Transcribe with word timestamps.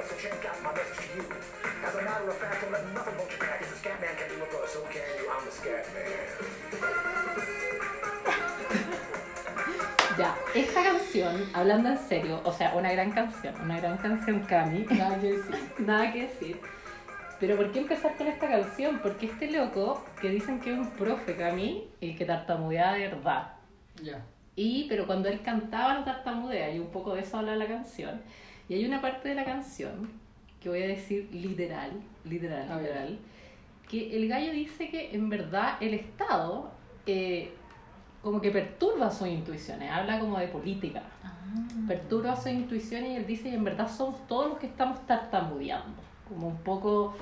better, 0.00 0.08
so 0.08 0.16
check 0.20 0.44
out 0.46 0.62
my 0.62 0.72
message 0.72 1.08
to 1.08 1.16
you. 1.16 1.24
As 1.84 1.94
a 1.94 2.02
matter 2.02 2.28
of 2.28 2.36
fact, 2.36 2.62
don't 2.62 2.72
let 2.72 2.94
nothing 2.94 3.14
hold 3.14 3.30
you 3.30 3.38
back. 3.38 3.60
If 3.60 3.70
the 3.70 3.76
scat 3.76 4.00
man 4.00 4.16
can 4.16 4.28
do 4.28 4.42
it, 4.44 4.68
so 4.68 4.80
can 4.92 5.02
you. 5.18 5.30
I'm 5.30 5.44
the 5.44 5.52
scat 5.52 5.86
man. 5.94 6.06
Ya, 10.18 10.36
esta 10.54 10.82
canción, 10.82 11.50
hablando 11.54 11.88
en 11.88 11.98
serio, 11.98 12.40
o 12.44 12.52
sea, 12.52 12.74
una 12.74 12.92
gran 12.92 13.10
canción, 13.12 13.54
una 13.62 13.80
gran 13.80 13.96
canción 13.96 14.40
Cami, 14.40 14.84
Nada 14.90 15.18
que 15.18 15.32
decir. 15.32 15.72
nada 15.78 16.12
que 16.12 16.22
decir. 16.22 16.60
Pero 17.38 17.56
¿por 17.56 17.72
qué 17.72 17.78
empezar 17.78 18.16
con 18.16 18.26
esta 18.26 18.48
canción? 18.48 18.98
Porque 19.02 19.26
este 19.26 19.50
loco, 19.50 20.04
que 20.20 20.28
dicen 20.28 20.60
que 20.60 20.72
es 20.72 20.78
un 20.78 20.90
profe 20.90 21.36
Cami, 21.36 21.88
y 22.00 22.16
que 22.16 22.26
tartamudeaba 22.26 22.94
de 22.94 23.08
verdad. 23.08 23.52
Ya. 24.02 24.22
Y, 24.56 24.86
pero 24.90 25.06
cuando 25.06 25.30
él 25.30 25.40
cantaba 25.42 25.94
no 25.94 26.04
tartamudea, 26.04 26.70
y 26.70 26.80
un 26.80 26.88
poco 26.88 27.14
de 27.14 27.22
eso 27.22 27.38
habla 27.38 27.56
la 27.56 27.66
canción. 27.66 28.20
Y 28.70 28.74
hay 28.74 28.84
una 28.84 29.02
parte 29.02 29.30
de 29.30 29.34
la 29.34 29.44
canción, 29.44 30.08
que 30.60 30.68
voy 30.68 30.80
a 30.80 30.86
decir 30.86 31.28
literal, 31.32 31.90
literal, 32.24 32.68
literal, 32.80 33.18
que 33.88 34.16
el 34.16 34.28
gallo 34.28 34.52
dice 34.52 34.88
que 34.88 35.12
en 35.12 35.28
verdad 35.28 35.76
el 35.80 35.92
Estado 35.92 36.70
eh, 37.04 37.50
como 38.22 38.40
que 38.40 38.52
perturba 38.52 39.10
sus 39.10 39.26
intuiciones, 39.26 39.90
habla 39.90 40.20
como 40.20 40.38
de 40.38 40.46
política, 40.46 41.02
perturba 41.88 42.36
sus 42.36 42.52
intuiciones 42.52 43.10
y 43.10 43.16
él 43.16 43.26
dice 43.26 43.50
que 43.50 43.56
en 43.56 43.64
verdad 43.64 43.90
somos 43.90 44.24
todos 44.28 44.50
los 44.50 44.58
que 44.58 44.68
estamos 44.68 45.04
tartamudeando, 45.04 46.00
como 46.28 46.46
un 46.46 46.58
poco 46.58 47.16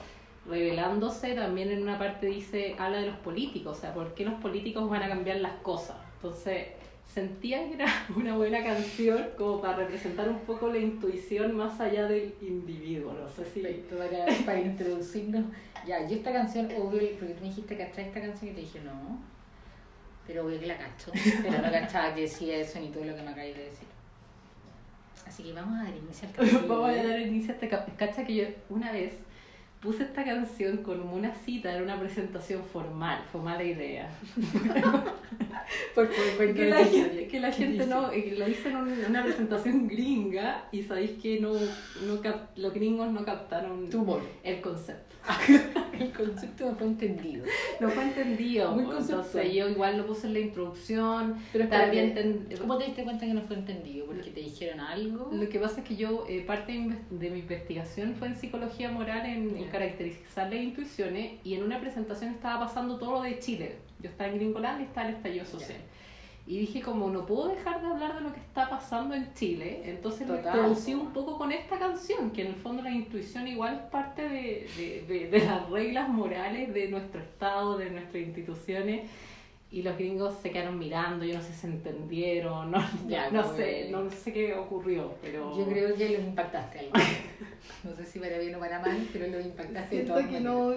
revelándose 0.47 1.33
también 1.33 1.71
en 1.71 1.83
una 1.83 1.99
parte 1.99 2.27
dice, 2.27 2.77
habla 2.79 2.99
de 2.99 3.07
los 3.07 3.17
políticos, 3.21 3.79
o 3.79 3.81
sea, 3.81 3.95
¿por 3.95 4.13
qué 4.13 4.27
los 4.27 4.35
políticos 4.35 4.87
van 4.91 5.03
a 5.03 5.09
cambiar 5.09 5.39
las 5.39 5.55
cosas? 5.63 5.97
Entonces 6.17 6.78
sentía 7.19 7.67
que 7.69 7.75
era 7.75 7.87
una 8.17 8.37
buena 8.37 8.63
canción 8.63 9.27
como 9.37 9.61
para 9.61 9.79
representar 9.79 10.29
un 10.29 10.39
poco 10.41 10.69
la 10.69 10.79
intuición 10.79 11.57
más 11.57 11.81
allá 11.81 12.07
del 12.07 12.33
individuo, 12.41 13.13
no 13.13 13.29
sé 13.29 13.45
si... 13.53 13.61
Para, 13.61 14.27
para 14.47 14.61
introducirnos. 14.61 15.45
Ya, 15.87 16.07
yo 16.07 16.17
esta 16.17 16.33
canción, 16.33 16.67
obvio, 16.77 17.01
porque 17.19 17.35
tú 17.35 17.41
me 17.43 17.49
dijiste 17.49 17.77
que 17.77 17.83
esta 17.83 18.21
canción 18.21 18.51
y 18.53 18.55
te 18.55 18.61
dije 18.61 18.81
no. 18.85 19.19
Pero 20.27 20.47
obvio 20.47 20.61
que 20.61 20.67
la 20.67 20.77
cacho. 20.77 21.11
Pero 21.43 21.63
no 21.63 21.71
cachaba 21.73 22.15
que 22.15 22.23
decía 22.23 22.59
eso 22.59 22.79
ni 22.81 22.89
todo 22.89 23.05
lo 23.05 23.17
que 23.17 23.23
me 23.23 23.29
acabáis 23.31 23.57
de 23.57 23.65
decir. 23.65 23.89
Así 25.27 25.43
que 25.43 25.53
vamos 25.53 25.79
a 25.81 25.85
dar 25.85 25.95
inicio 25.97 26.29
al 26.29 26.35
capítulo. 26.35 26.69
Vamos 26.83 26.91
a 26.91 27.03
dar 27.09 27.21
inicio 27.21 27.51
a 27.51 27.55
este 27.55 27.69
cap- 27.69 27.97
Cacha 27.97 28.25
que 28.25 28.35
yo 28.35 28.45
una 28.71 28.93
vez 28.93 29.15
puse 29.81 30.03
esta 30.05 30.25
canción 30.25 30.79
con 30.79 31.01
una 31.01 31.35
cita 31.35 31.75
en 31.77 31.83
una 31.85 31.99
presentación 31.99 32.63
formal, 32.73 33.23
fue 33.31 33.41
mala 33.43 33.63
idea. 33.63 34.11
Por 35.95 36.09
favor, 36.09 36.55
Que 36.55 36.65
la, 36.71 36.85
gente- 36.85 37.29
que 37.29 37.41
la 37.41 37.53
gente 37.53 37.87
no, 37.87 38.11
eh, 38.11 38.35
lo 38.39 38.49
hice 38.49 38.71
en 38.71 38.77
un- 38.77 39.05
una 39.09 39.23
presentación 39.23 39.87
gringa 39.87 40.65
y 40.73 40.83
sabéis 40.83 41.13
que 41.23 41.41
no, 41.41 41.53
no 42.07 42.21
cap- 42.23 42.51
los 42.57 42.73
gringos 42.73 43.11
no 43.13 43.25
captaron 43.25 43.89
el 44.45 44.61
concepto. 44.61 45.17
El 46.01 46.13
concepto 46.13 46.67
no 46.67 46.77
fue 46.77 46.87
entendido. 46.87 47.45
No 47.81 47.89
fue 47.91 48.03
entendido. 48.05 48.73
Muy 48.73 48.85
entonces 48.85 49.15
conceptual. 49.15 49.51
yo 49.53 49.69
igual 49.69 49.97
lo 49.99 50.07
puse 50.07 50.27
en 50.27 50.33
la 50.35 50.39
introducción. 50.41 51.37
Pero 51.53 51.69
también 51.69 52.15
ten- 52.15 52.49
¿Cómo 52.61 52.79
te 52.79 52.85
diste 52.87 53.05
cuenta 53.05 53.27
que 53.27 53.35
no 53.35 53.43
fue 53.43 53.57
entendido? 53.57 54.07
¿Porque 54.07 54.31
te 54.31 54.41
dijeron 54.41 54.81
algo? 54.81 55.31
Lo 55.33 55.49
que 55.49 55.59
pasa 55.59 55.81
es 55.81 55.87
que 55.87 55.97
yo, 55.97 56.25
eh, 56.29 56.43
parte 56.47 56.73
de, 57.11 57.31
mi 57.31 57.39
investigación 57.41 58.15
fue 58.19 58.29
en 58.29 58.37
psicología 58.37 58.91
moral, 58.91 59.27
en, 59.27 59.57
en 59.57 59.65
Ya. 59.65 59.71
caracterizar 59.71 60.53
las 60.53 60.63
intuiciones, 60.63 61.33
y 61.45 61.55
en 61.55 61.63
una 61.63 61.81
presentación 61.81 62.33
estaba 62.33 62.61
pasando 62.67 62.99
todo 62.99 63.13
lo 63.13 63.23
de 63.23 63.39
Chile. 63.39 63.77
Yo 64.01 64.11
estaba 64.11 64.31
en 64.31 64.37
Gringoland 64.37 64.81
y 64.81 64.85
estaba 64.85 65.09
el 65.09 65.17
estallido 65.17 65.45
social. 65.45 65.79
Y 66.49 66.61
dije, 66.61 66.81
como 66.81 67.11
no 67.11 67.27
puedo 67.27 67.49
dejar 67.49 67.83
de 67.83 67.89
hablar 67.89 68.15
de 68.15 68.23
lo 68.23 68.33
que 68.33 68.41
está 68.41 68.71
pasando 68.71 69.15
en 69.15 69.35
Chile, 69.35 69.83
entonces 69.85 70.27
lo 70.27 70.37
Total. 70.37 70.57
introducí 70.57 70.95
un 70.95 71.13
poco 71.13 71.37
con 71.37 71.53
esta 71.53 71.79
canción, 71.79 72.31
que 72.31 72.41
en 72.41 72.47
el 72.49 72.55
fondo 72.55 72.83
la 72.83 72.91
intuición 72.91 73.47
igual 73.47 73.75
es 73.75 73.81
parte 73.91 74.23
de, 74.23 74.67
de, 74.79 75.05
de- 75.07 75.29
de 75.31 75.45
las 75.45 75.69
reglas 75.69 76.09
morales 76.09 76.73
de 76.73 76.89
nuestro 76.89 77.21
Estado, 77.21 77.77
de 77.77 77.91
nuestras 77.91 78.23
instituciones. 78.23 79.11
Y 79.71 79.83
los 79.83 79.99
gringos 79.99 80.35
se 80.43 80.51
quedaron 80.51 80.79
mirando, 80.79 81.27
yo 81.27 81.35
no 81.35 81.43
sé 81.43 81.53
si 81.53 81.61
se 81.61 81.67
entendieron, 81.67 82.71
no, 82.71 82.83
Ya, 83.07 83.31
no 83.31 83.55
sé, 83.55 83.89
no 83.91 84.11
sé 84.11 84.33
qué 84.33 84.55
ocurrió, 84.55 85.15
pero... 85.21 85.55
Yo 85.59 85.67
creo 85.69 85.95
que 85.95 86.09
los 86.09 86.21
impactaste 86.23 86.79
algo. 86.79 86.93
No 87.85 87.95
sé 87.95 88.07
si 88.07 88.19
para 88.19 88.39
bien 88.39 88.55
o 88.55 88.61
para 88.61 88.81
mal, 88.81 89.07
pero 89.13 89.27
los 89.27 89.45
impactaste 89.45 89.97
de 89.97 90.03
Siento 90.05 90.15
todas 90.15 90.27
que 90.27 90.41
maneras. 90.41 90.55
no, 90.55 90.73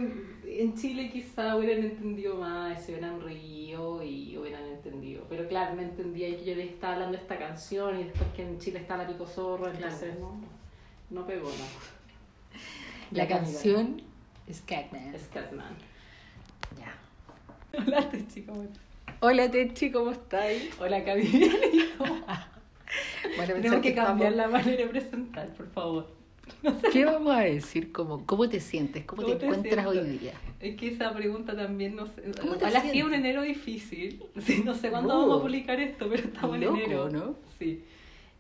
en 0.45 0.75
Chile 0.75 1.09
quizá 1.09 1.55
hubieran 1.55 1.85
entendido 1.85 2.35
más, 2.35 2.83
se 2.83 2.91
hubieran 2.91 3.21
reído 3.21 4.03
y 4.03 4.37
hubieran 4.37 4.65
entendido. 4.67 5.23
Pero 5.29 5.47
claro, 5.47 5.73
me 5.75 5.83
entendía 5.83 6.27
que 6.37 6.43
yo 6.43 6.55
les 6.55 6.71
estaba 6.71 6.93
hablando 6.95 7.15
de 7.17 7.23
esta 7.23 7.37
canción 7.37 7.97
y 7.97 8.03
después 8.03 8.29
que 8.35 8.41
en 8.43 8.59
Chile 8.59 8.79
está 8.79 8.97
la 8.97 9.07
pico 9.07 9.25
zorro, 9.25 9.69
entonces 9.71 10.19
no, 10.19 10.35
no 11.11 11.25
pegó 11.25 11.47
nada. 11.47 12.59
La 13.11 13.23
Ya, 13.23 13.27
Camila. 13.29 13.45
canción 13.53 14.01
es 14.47 14.61
Catman. 14.61 15.17
Scatman. 15.17 15.75
Ya. 16.77 16.93
Hola, 17.87 18.09
Techi, 18.09 18.41
¿cómo 18.43 18.63
estás? 18.63 18.81
Hola 19.19 19.51
Techi, 19.51 19.91
¿cómo 19.91 20.11
estáis? 20.11 20.71
Hola, 20.79 21.03
Camila. 21.03 21.47
Bueno, 23.37 23.53
Tenemos 23.53 23.79
que 23.81 23.95
cambiar 23.95 24.33
la 24.33 24.49
manera 24.49 24.83
de 24.83 24.87
presentar, 24.87 25.47
por 25.53 25.69
favor. 25.71 26.07
¿Qué 26.91 27.05
vamos 27.05 27.33
a 27.33 27.39
decir? 27.41 27.93
¿Cómo, 27.93 28.25
¿Cómo 28.25 28.49
te 28.49 28.59
sientes? 28.59 29.05
¿Cómo, 29.05 29.21
¿Cómo 29.21 29.33
te 29.35 29.39
te 29.39 29.45
encuentras 29.45 29.85
hoy 29.87 29.97
sientes? 29.99 30.21
día? 30.21 30.33
Es 30.59 30.75
que 30.75 30.87
esa 30.89 31.13
pregunta 31.13 31.55
también 31.55 31.95
no 31.95 32.05
sé. 32.07 32.23
¿Cómo 32.41 32.53
te 32.57 32.65
Ojalá 32.65 32.81
sientes? 32.81 33.03
un 33.05 33.13
enero 33.13 33.43
difícil. 33.43 34.21
Sí, 34.41 34.61
no 34.65 34.73
sé 34.73 34.89
cuándo 34.89 35.13
No. 35.13 35.19
vamos 35.21 35.39
a 35.39 35.41
publicar 35.43 35.79
esto, 35.79 36.07
pero 36.09 36.23
estamos 36.23 36.59
Loco, 36.59 36.75
en 36.77 36.81
enero. 36.83 37.09
¿no? 37.09 37.35
Sí. 37.57 37.81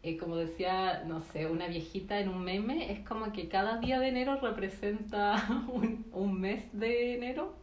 Eh, 0.03 0.17
como 0.17 0.35
decía, 0.35 1.03
no 1.07 1.21
sé, 1.21 1.45
una 1.45 1.67
viejita 1.67 2.19
en 2.19 2.27
un 2.27 2.43
meme, 2.43 2.91
es 2.91 2.99
como 3.07 3.31
que 3.31 3.47
cada 3.47 3.77
día 3.77 3.99
de 4.01 4.09
enero 4.09 4.35
representa 4.41 5.63
un, 5.71 6.05
un 6.11 6.41
mes 6.41 6.65
de 6.73 7.13
enero. 7.15 7.53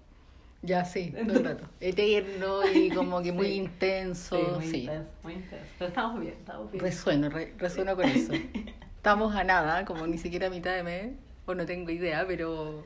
Ya, 0.62 0.84
sí, 0.84 1.14
todo 1.26 1.38
el 1.38 1.44
rato. 1.44 1.64
Eterno 1.80 2.68
y 2.72 2.90
como 2.94 3.22
que 3.22 3.32
muy 3.32 3.46
Sí. 3.46 3.54
intenso. 3.56 4.54
muy 4.56 4.66
Sí, 4.66 4.80
intenso, 4.82 5.10
muy 5.22 5.32
intenso. 5.34 5.66
Pero 5.78 5.88
estamos 5.88 6.20
bien, 6.20 6.34
estamos 6.38 6.72
bien. 6.72 6.84
resueno, 6.84 7.28
re- 7.30 7.54
resueno 7.58 7.94
con 7.96 8.04
eso. 8.06 8.32
Estamos 8.96 9.34
a 9.36 9.44
nada, 9.44 9.84
como 9.84 10.06
ni 10.08 10.18
siquiera 10.18 10.48
a 10.48 10.50
mitad 10.50 10.74
de 10.74 10.82
mes, 10.82 11.12
o 11.46 11.54
no 11.54 11.64
tengo 11.64 11.90
idea, 11.90 12.24
pero 12.26 12.84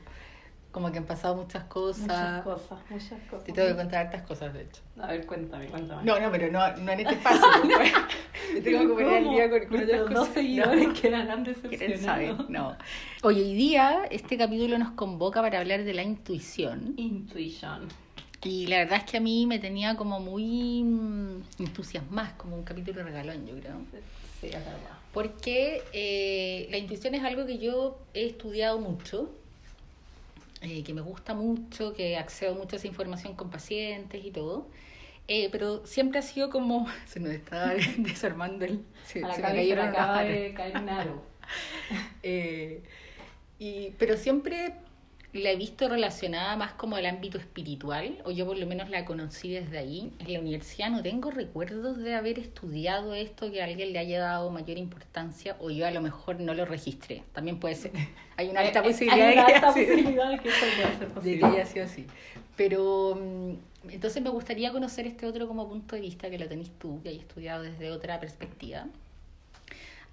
como 0.73 0.91
que 0.91 0.97
han 0.97 1.05
pasado 1.05 1.35
muchas 1.35 1.63
cosas. 1.65 2.01
muchas 2.01 2.41
cosas, 2.43 2.79
muchas 2.89 3.19
cosas. 3.29 3.43
Te 3.45 3.53
tengo 3.53 3.69
que 3.69 3.75
contar 3.75 4.07
hartas 4.07 4.23
cosas, 4.23 4.53
de 4.53 4.63
hecho. 4.63 4.81
A 4.99 5.07
ver, 5.07 5.25
cuéntame, 5.25 5.67
cuéntame. 5.67 6.03
No, 6.03 6.19
no, 6.19 6.29
pero 6.31 6.51
no, 6.51 6.75
no 6.77 6.91
en 6.91 6.99
este 6.99 7.13
espacio. 7.13 7.41
pues. 7.77 7.93
Me 8.53 8.59
tengo 8.61 8.81
que 8.97 9.03
poner 9.03 9.17
al 9.23 9.29
día 9.29 9.49
con, 9.49 9.59
con 9.59 9.67
otras 9.67 9.87
Nuestros 9.87 10.09
dos 10.09 10.19
cosas. 10.19 10.33
seguidores 10.33 10.87
No. 10.87 10.93
quedarán 10.93 11.43
¿Quieren 11.45 11.61
decepcionados. 11.61 12.01
saber? 12.37 12.49
No. 12.49 12.75
Hoy, 13.21 13.39
hoy 13.41 13.53
día 13.53 14.01
este 14.11 14.37
capítulo 14.37 14.77
nos 14.77 14.91
convoca 14.91 15.41
para 15.41 15.59
hablar 15.59 15.83
de 15.83 15.93
la 15.93 16.03
intuición. 16.03 16.95
Intuition. 16.97 17.87
Y 18.43 18.67
la 18.67 18.79
verdad 18.79 18.97
es 19.05 19.09
que 19.09 19.17
a 19.17 19.21
mí 19.21 19.45
me 19.45 19.59
tenía 19.59 19.95
como 19.95 20.19
muy 20.19 20.83
mm, 20.83 21.43
entusiasmada, 21.59 22.35
como 22.35 22.55
un 22.57 22.63
capítulo 22.63 23.01
regalón, 23.03 23.45
yo 23.47 23.55
creo. 23.59 23.75
Sí, 24.41 24.47
es 24.47 24.53
verdad. 24.53 24.97
Porque 25.13 25.81
eh, 25.93 26.67
la 26.71 26.77
intuición 26.77 27.13
es 27.15 27.23
algo 27.23 27.45
que 27.45 27.59
yo 27.59 27.99
he 28.13 28.25
estudiado 28.25 28.79
mucho, 28.79 29.31
eh, 30.63 30.83
que 30.83 30.93
me 30.93 31.01
gusta 31.01 31.33
mucho, 31.33 31.93
que 31.93 32.17
accedo 32.17 32.55
mucho 32.55 32.75
a 32.75 32.79
esa 32.79 32.87
información 32.87 33.35
con 33.35 33.49
pacientes 33.49 34.23
y 34.23 34.31
todo. 34.31 34.69
Eh, 35.27 35.49
pero 35.51 35.85
siempre 35.85 36.19
ha 36.19 36.21
sido 36.21 36.49
como. 36.49 36.87
Se 37.05 37.19
nos 37.19 37.31
está 37.31 37.73
desarmando 37.97 38.65
el. 38.65 38.83
Se, 39.05 39.23
A 39.23 39.27
la 39.27 39.35
se 39.35 39.41
me 39.41 39.47
cayeron 39.49 39.87
acaba 39.89 40.23
de 40.23 40.53
caer 40.53 40.77
un 40.77 40.89
aro. 40.89 41.23
Eh, 42.23 42.81
y, 43.59 43.91
pero 43.99 44.17
siempre 44.17 44.73
la 45.33 45.49
he 45.49 45.55
visto 45.55 45.89
relacionada 45.89 46.55
más 46.55 46.73
como 46.73 46.95
al 46.95 47.05
ámbito 47.07 47.39
espiritual, 47.39 48.19
o 48.23 48.31
yo 48.31 48.45
por 48.45 48.57
lo 48.57 48.67
menos 48.67 48.89
la 48.89 49.03
conocí 49.03 49.51
desde 49.51 49.79
ahí. 49.79 50.11
En 50.19 50.31
la 50.31 50.39
universidad 50.39 50.91
no 50.91 51.01
tengo 51.01 51.31
recuerdos 51.31 51.97
de 51.97 52.13
haber 52.13 52.37
estudiado 52.37 53.15
esto, 53.15 53.51
que 53.51 53.61
a 53.61 53.65
alguien 53.65 53.93
le 53.93 53.99
haya 53.99 54.19
dado 54.19 54.51
mayor 54.51 54.77
importancia, 54.77 55.55
o 55.59 55.71
yo 55.71 55.87
a 55.87 55.91
lo 55.91 56.01
mejor 56.01 56.39
no 56.39 56.53
lo 56.53 56.65
registré. 56.65 57.23
También 57.33 57.59
puede 57.59 57.75
ser. 57.75 57.91
Hay 58.37 58.49
una 58.49 58.59
alta 58.61 58.83
posibilidad 58.83 59.27
Hay 59.27 59.35
de 59.35 59.41
una 59.41 59.47
que 59.47 59.53
alta 59.55 59.67
posibilidad 59.73 60.29
de 60.29 60.37
que 60.37 60.49
pueda 60.49 60.97
ser 60.97 60.99
de 60.99 61.05
posible. 61.07 61.39
que 61.39 61.45
haya 61.45 61.65
sido 61.65 61.85
así. 61.85 62.05
Pero 62.55 63.15
mm, 63.19 63.89
entonces 63.89 64.21
me 64.21 64.29
gustaría 64.29 64.71
conocer 64.71 65.07
este 65.07 65.25
otro 65.25 65.47
como 65.47 65.67
punto 65.67 65.95
de 65.95 66.01
vista 66.01 66.29
que 66.29 66.37
lo 66.37 66.47
tenés 66.47 66.69
tú, 66.77 67.01
que 67.01 67.09
hay 67.09 67.17
estudiado 67.17 67.63
desde 67.63 67.89
otra 67.91 68.19
perspectiva. 68.19 68.85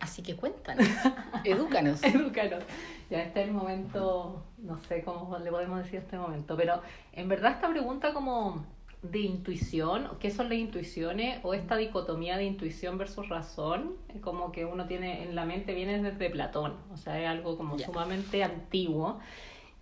Así 0.01 0.23
que 0.23 0.35
cuéntanos, 0.35 0.87
edúcanos. 1.45 2.03
Edúcanos. 2.03 2.65
Ya 3.11 3.23
este 3.23 3.43
es 3.43 3.49
el 3.49 3.55
momento, 3.55 4.43
no 4.59 4.79
sé 4.81 5.03
cómo 5.03 5.39
le 5.39 5.51
podemos 5.51 5.79
decir 5.83 6.01
este 6.01 6.17
momento, 6.17 6.57
pero 6.57 6.81
en 7.13 7.29
verdad 7.29 7.53
esta 7.53 7.69
pregunta 7.69 8.13
como 8.15 8.65
de 9.03 9.19
intuición, 9.21 10.09
¿qué 10.19 10.31
son 10.31 10.49
las 10.49 10.59
intuiciones? 10.59 11.41
O 11.43 11.55
esta 11.55 11.77
dicotomía 11.77 12.37
de 12.37 12.45
intuición 12.45 12.99
versus 12.99 13.29
razón, 13.29 13.97
es 14.09 14.21
como 14.21 14.53
que 14.53 14.65
uno 14.65 14.87
tiene 14.87 15.23
en 15.23 15.35
la 15.35 15.45
mente, 15.45 15.75
viene 15.75 16.03
desde 16.03 16.31
Platón, 16.31 16.75
o 16.93 16.97
sea, 16.97 17.21
es 17.21 17.29
algo 17.29 17.57
como 17.57 17.79
sumamente 17.79 18.45
antiguo. 18.45 19.21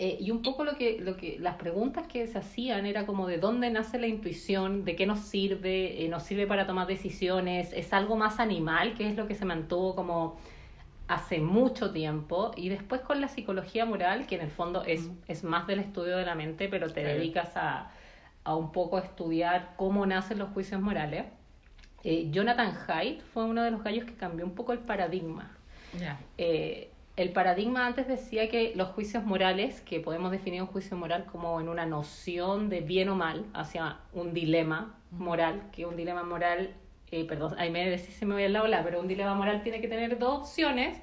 Eh, 0.00 0.16
y 0.20 0.30
un 0.30 0.42
poco 0.42 0.64
lo 0.64 0.76
que, 0.76 1.00
lo 1.00 1.16
que 1.16 1.38
las 1.40 1.56
preguntas 1.56 2.06
que 2.06 2.26
se 2.28 2.38
hacían 2.38 2.86
era 2.86 3.04
como 3.04 3.26
de 3.26 3.38
dónde 3.38 3.68
nace 3.70 3.98
la 3.98 4.06
intuición, 4.06 4.84
de 4.84 4.94
qué 4.94 5.06
nos 5.06 5.18
sirve, 5.18 6.04
eh, 6.04 6.08
nos 6.08 6.22
sirve 6.22 6.46
para 6.46 6.66
tomar 6.68 6.86
decisiones, 6.86 7.72
es 7.72 7.92
algo 7.92 8.16
más 8.16 8.38
animal, 8.38 8.94
que 8.94 9.08
es 9.08 9.16
lo 9.16 9.26
que 9.26 9.34
se 9.34 9.44
mantuvo 9.44 9.96
como 9.96 10.36
hace 11.08 11.40
mucho 11.40 11.90
tiempo 11.90 12.52
y 12.54 12.68
después 12.68 13.00
con 13.00 13.20
la 13.20 13.28
psicología 13.28 13.86
moral, 13.86 14.26
que 14.26 14.36
en 14.36 14.42
el 14.42 14.50
fondo 14.50 14.84
es, 14.84 15.10
es 15.26 15.42
más 15.42 15.66
del 15.66 15.80
estudio 15.80 16.16
de 16.16 16.24
la 16.24 16.36
mente, 16.36 16.68
pero 16.68 16.92
te 16.92 17.02
dedicas 17.02 17.56
a, 17.56 17.90
a 18.44 18.54
un 18.54 18.70
poco 18.72 18.98
estudiar 18.98 19.74
cómo 19.76 20.06
nacen 20.06 20.38
los 20.38 20.50
juicios 20.50 20.80
morales. 20.80 21.24
Eh, 22.04 22.28
Jonathan 22.30 22.72
Haidt 22.86 23.22
fue 23.22 23.44
uno 23.44 23.62
de 23.62 23.70
los 23.70 23.82
gallos 23.82 24.04
que 24.04 24.14
cambió 24.14 24.44
un 24.44 24.54
poco 24.54 24.72
el 24.72 24.78
paradigma. 24.78 25.56
Eh, 26.36 26.90
el 27.18 27.32
paradigma 27.32 27.84
antes 27.84 28.06
decía 28.06 28.48
que 28.48 28.72
los 28.76 28.90
juicios 28.90 29.24
morales, 29.24 29.80
que 29.80 29.98
podemos 29.98 30.30
definir 30.30 30.62
un 30.62 30.68
juicio 30.68 30.96
moral 30.96 31.26
como 31.26 31.60
en 31.60 31.68
una 31.68 31.84
noción 31.84 32.68
de 32.68 32.80
bien 32.80 33.08
o 33.08 33.16
mal, 33.16 33.44
hacia 33.54 33.98
un 34.12 34.32
dilema 34.32 34.94
moral, 35.10 35.68
que 35.72 35.84
un 35.84 35.96
dilema 35.96 36.22
moral, 36.22 36.74
eh, 37.10 37.24
perdón, 37.24 37.54
ahí 37.58 37.70
me 37.70 37.88
decís 37.88 38.14
si 38.14 38.26
me 38.26 38.34
voy 38.34 38.44
al 38.44 38.52
lado, 38.52 38.66
la, 38.66 38.82
pero 38.84 39.00
un 39.00 39.08
dilema 39.08 39.34
moral 39.34 39.62
tiene 39.62 39.80
que 39.80 39.88
tener 39.88 40.18
dos 40.18 40.40
opciones 40.40 40.98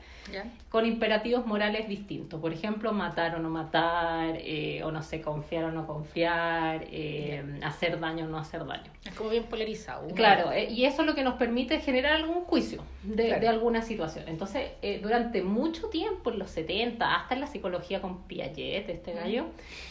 con 0.70 0.86
imperativos 0.88 1.46
morales 1.46 1.88
distintos. 1.88 2.42
Por 2.42 2.52
ejemplo, 2.52 2.92
matar 2.92 3.36
o 3.36 3.40
no 3.40 3.50
matar, 3.50 4.38
eh, 4.40 4.82
o 4.84 4.92
no 4.92 5.04
sé, 5.04 5.22
confiar 5.22 5.66
o 5.66 5.72
no 5.72 5.86
confiar, 5.86 6.84
eh, 6.90 7.60
hacer 7.64 8.00
daño 8.00 8.26
o 8.26 8.28
no 8.28 8.40
hacer 8.40 8.66
daño. 8.66 8.92
Es 9.06 9.14
como 9.14 9.30
bien 9.30 9.44
polarizado. 9.44 10.08
Claro, 10.16 10.50
y 10.58 10.86
eso 10.86 11.02
es 11.02 11.08
lo 11.08 11.14
que 11.14 11.24
nos 11.24 11.36
permite 11.36 11.80
generar 11.80 12.14
algún 12.14 12.44
juicio 12.44 12.82
de, 13.04 13.28
Claro. 13.28 13.42
de 13.42 13.48
alguna 13.48 13.82
situación. 13.84 14.26
Entonces, 14.28 14.72
durante 15.02 15.44
mucho 15.44 15.90
tiempo, 15.90 16.32
en 16.32 16.40
los 16.40 16.50
70, 16.50 17.16
hasta 17.16 17.36
en 17.36 17.42
la 17.42 17.48
psicología 17.48 18.02
con 18.02 18.24
Piaget, 18.24 18.90
este 18.90 19.14
gallo, 19.14 19.46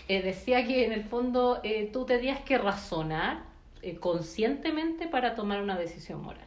eh, 0.08 0.20
decía 0.20 0.66
que 0.66 0.84
en 0.84 0.92
el 0.92 1.04
fondo 1.04 1.62
tú 1.92 2.04
tenías 2.06 2.40
que 2.40 2.58
razonar 2.58 3.53
eh, 3.84 3.96
conscientemente 4.00 5.06
para 5.08 5.34
tomar 5.34 5.62
una 5.62 5.76
decisión 5.78 6.22
moral. 6.22 6.46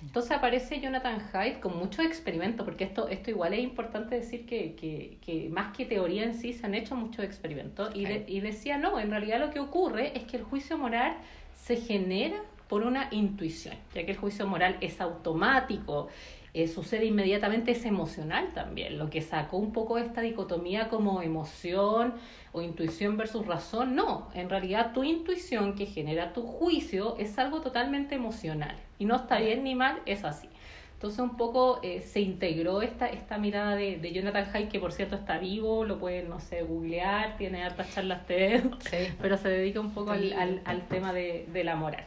Entonces 0.00 0.30
aparece 0.30 0.80
Jonathan 0.80 1.20
Haidt 1.32 1.58
con 1.58 1.76
muchos 1.76 2.04
experimentos, 2.04 2.64
porque 2.64 2.84
esto, 2.84 3.08
esto 3.08 3.30
igual 3.30 3.52
es 3.54 3.60
importante 3.60 4.14
decir 4.14 4.46
que, 4.46 4.76
que, 4.76 5.18
que 5.26 5.48
más 5.50 5.76
que 5.76 5.86
teoría 5.86 6.22
en 6.22 6.34
sí 6.34 6.52
se 6.52 6.66
han 6.66 6.74
hecho 6.76 6.94
muchos 6.94 7.24
experimentos 7.24 7.90
y, 7.96 8.04
de- 8.04 8.24
y 8.28 8.38
decía 8.40 8.78
no, 8.78 9.00
en 9.00 9.10
realidad 9.10 9.40
lo 9.40 9.50
que 9.50 9.58
ocurre 9.58 10.16
es 10.16 10.22
que 10.24 10.36
el 10.36 10.44
juicio 10.44 10.78
moral 10.78 11.16
se 11.56 11.76
genera 11.76 12.40
por 12.68 12.82
una 12.84 13.08
intuición, 13.10 13.74
ya 13.94 14.04
que 14.04 14.12
el 14.12 14.18
juicio 14.18 14.46
moral 14.46 14.76
es 14.80 15.00
automático, 15.00 16.08
eh, 16.54 16.66
sucede 16.68 17.04
inmediatamente, 17.06 17.72
es 17.72 17.84
emocional 17.84 18.48
también, 18.54 18.98
lo 18.98 19.10
que 19.10 19.20
sacó 19.22 19.58
un 19.58 19.72
poco 19.72 19.98
esta 19.98 20.20
dicotomía 20.22 20.88
como 20.88 21.22
emoción 21.22 22.14
o 22.52 22.62
intuición 22.62 23.16
versus 23.16 23.46
razón, 23.46 23.94
no, 23.94 24.28
en 24.34 24.48
realidad 24.48 24.92
tu 24.92 25.04
intuición 25.04 25.74
que 25.74 25.86
genera 25.86 26.32
tu 26.32 26.42
juicio 26.42 27.16
es 27.18 27.38
algo 27.38 27.60
totalmente 27.60 28.14
emocional 28.14 28.76
y 28.98 29.04
no 29.04 29.16
está 29.16 29.38
bien 29.38 29.64
ni 29.64 29.74
mal, 29.74 30.00
es 30.06 30.24
así. 30.24 30.48
Entonces 30.94 31.20
un 31.20 31.36
poco 31.36 31.78
eh, 31.84 32.00
se 32.02 32.20
integró 32.20 32.82
esta, 32.82 33.06
esta 33.06 33.38
mirada 33.38 33.76
de, 33.76 33.98
de 33.98 34.12
Jonathan 34.12 34.48
Haidt, 34.52 34.68
que 34.68 34.80
por 34.80 34.90
cierto 34.92 35.14
está 35.14 35.38
vivo, 35.38 35.84
lo 35.84 35.98
pueden, 36.00 36.28
no 36.28 36.40
sé, 36.40 36.62
googlear, 36.62 37.36
tiene 37.36 37.62
hartas 37.62 37.94
charlas 37.94 38.26
TED, 38.26 38.64
Sí. 38.80 38.96
pero 39.22 39.36
se 39.36 39.48
dedica 39.48 39.78
un 39.78 39.92
poco 39.92 40.10
al, 40.10 40.32
al, 40.32 40.60
al 40.64 40.88
tema 40.88 41.12
de, 41.12 41.46
de 41.52 41.62
la 41.62 41.76
moral. 41.76 42.04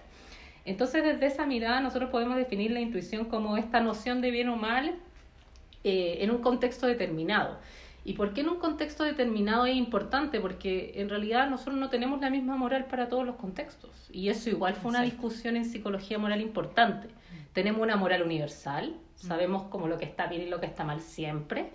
Entonces, 0.65 1.03
desde 1.03 1.25
esa 1.25 1.45
mirada, 1.45 1.79
nosotros 1.81 2.09
podemos 2.09 2.35
definir 2.37 2.71
la 2.71 2.81
intuición 2.81 3.25
como 3.25 3.57
esta 3.57 3.79
noción 3.81 4.21
de 4.21 4.31
bien 4.31 4.49
o 4.49 4.55
mal 4.55 4.95
eh, 5.83 6.17
en 6.21 6.31
un 6.31 6.37
contexto 6.39 6.85
determinado. 6.85 7.57
¿Y 8.03 8.13
por 8.13 8.33
qué 8.33 8.41
en 8.41 8.49
un 8.49 8.57
contexto 8.57 9.03
determinado 9.03 9.65
es 9.65 9.75
importante? 9.75 10.39
Porque 10.39 10.93
en 10.95 11.09
realidad 11.09 11.49
nosotros 11.49 11.75
no 11.75 11.89
tenemos 11.89 12.19
la 12.19 12.29
misma 12.31 12.57
moral 12.57 12.85
para 12.85 13.09
todos 13.09 13.25
los 13.25 13.35
contextos. 13.35 13.91
Y 14.11 14.29
eso 14.29 14.49
igual 14.49 14.73
fue 14.75 14.89
una 14.89 15.03
Exacto. 15.03 15.23
discusión 15.27 15.55
en 15.55 15.65
psicología 15.65 16.17
moral 16.17 16.41
importante. 16.41 17.09
Tenemos 17.53 17.81
una 17.81 17.97
moral 17.97 18.23
universal, 18.23 18.95
sabemos 19.15 19.63
como 19.63 19.87
lo 19.87 19.97
que 19.97 20.05
está 20.05 20.25
bien 20.27 20.43
y 20.43 20.45
lo 20.49 20.59
que 20.59 20.65
está 20.65 20.83
mal 20.83 20.99
siempre. 21.01 21.69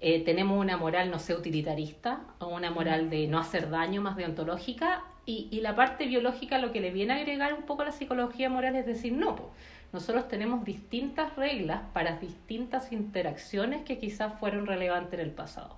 Eh, 0.00 0.20
tenemos 0.24 0.60
una 0.60 0.76
moral, 0.76 1.10
no 1.10 1.18
sé, 1.18 1.34
utilitarista, 1.34 2.20
o 2.38 2.48
una 2.48 2.70
moral 2.70 3.10
de 3.10 3.26
no 3.26 3.38
hacer 3.38 3.70
daño, 3.70 4.00
más 4.02 4.16
deontológica, 4.16 5.02
y, 5.26 5.48
y 5.50 5.60
la 5.60 5.74
parte 5.74 6.06
biológica 6.06 6.58
lo 6.58 6.72
que 6.72 6.80
le 6.80 6.90
viene 6.90 7.14
a 7.14 7.16
agregar 7.16 7.54
un 7.54 7.62
poco 7.62 7.82
a 7.82 7.86
la 7.86 7.92
psicología 7.92 8.48
moral 8.48 8.76
es 8.76 8.86
decir, 8.86 9.12
no, 9.12 9.36
po, 9.36 9.50
nosotros 9.94 10.26
tenemos 10.26 10.64
distintas 10.64 11.36
reglas 11.36 11.82
para 11.92 12.16
distintas 12.16 12.90
interacciones 12.90 13.84
que 13.84 13.98
quizás 13.98 14.38
fueron 14.40 14.66
relevantes 14.66 15.14
en 15.14 15.20
el 15.20 15.30
pasado. 15.30 15.76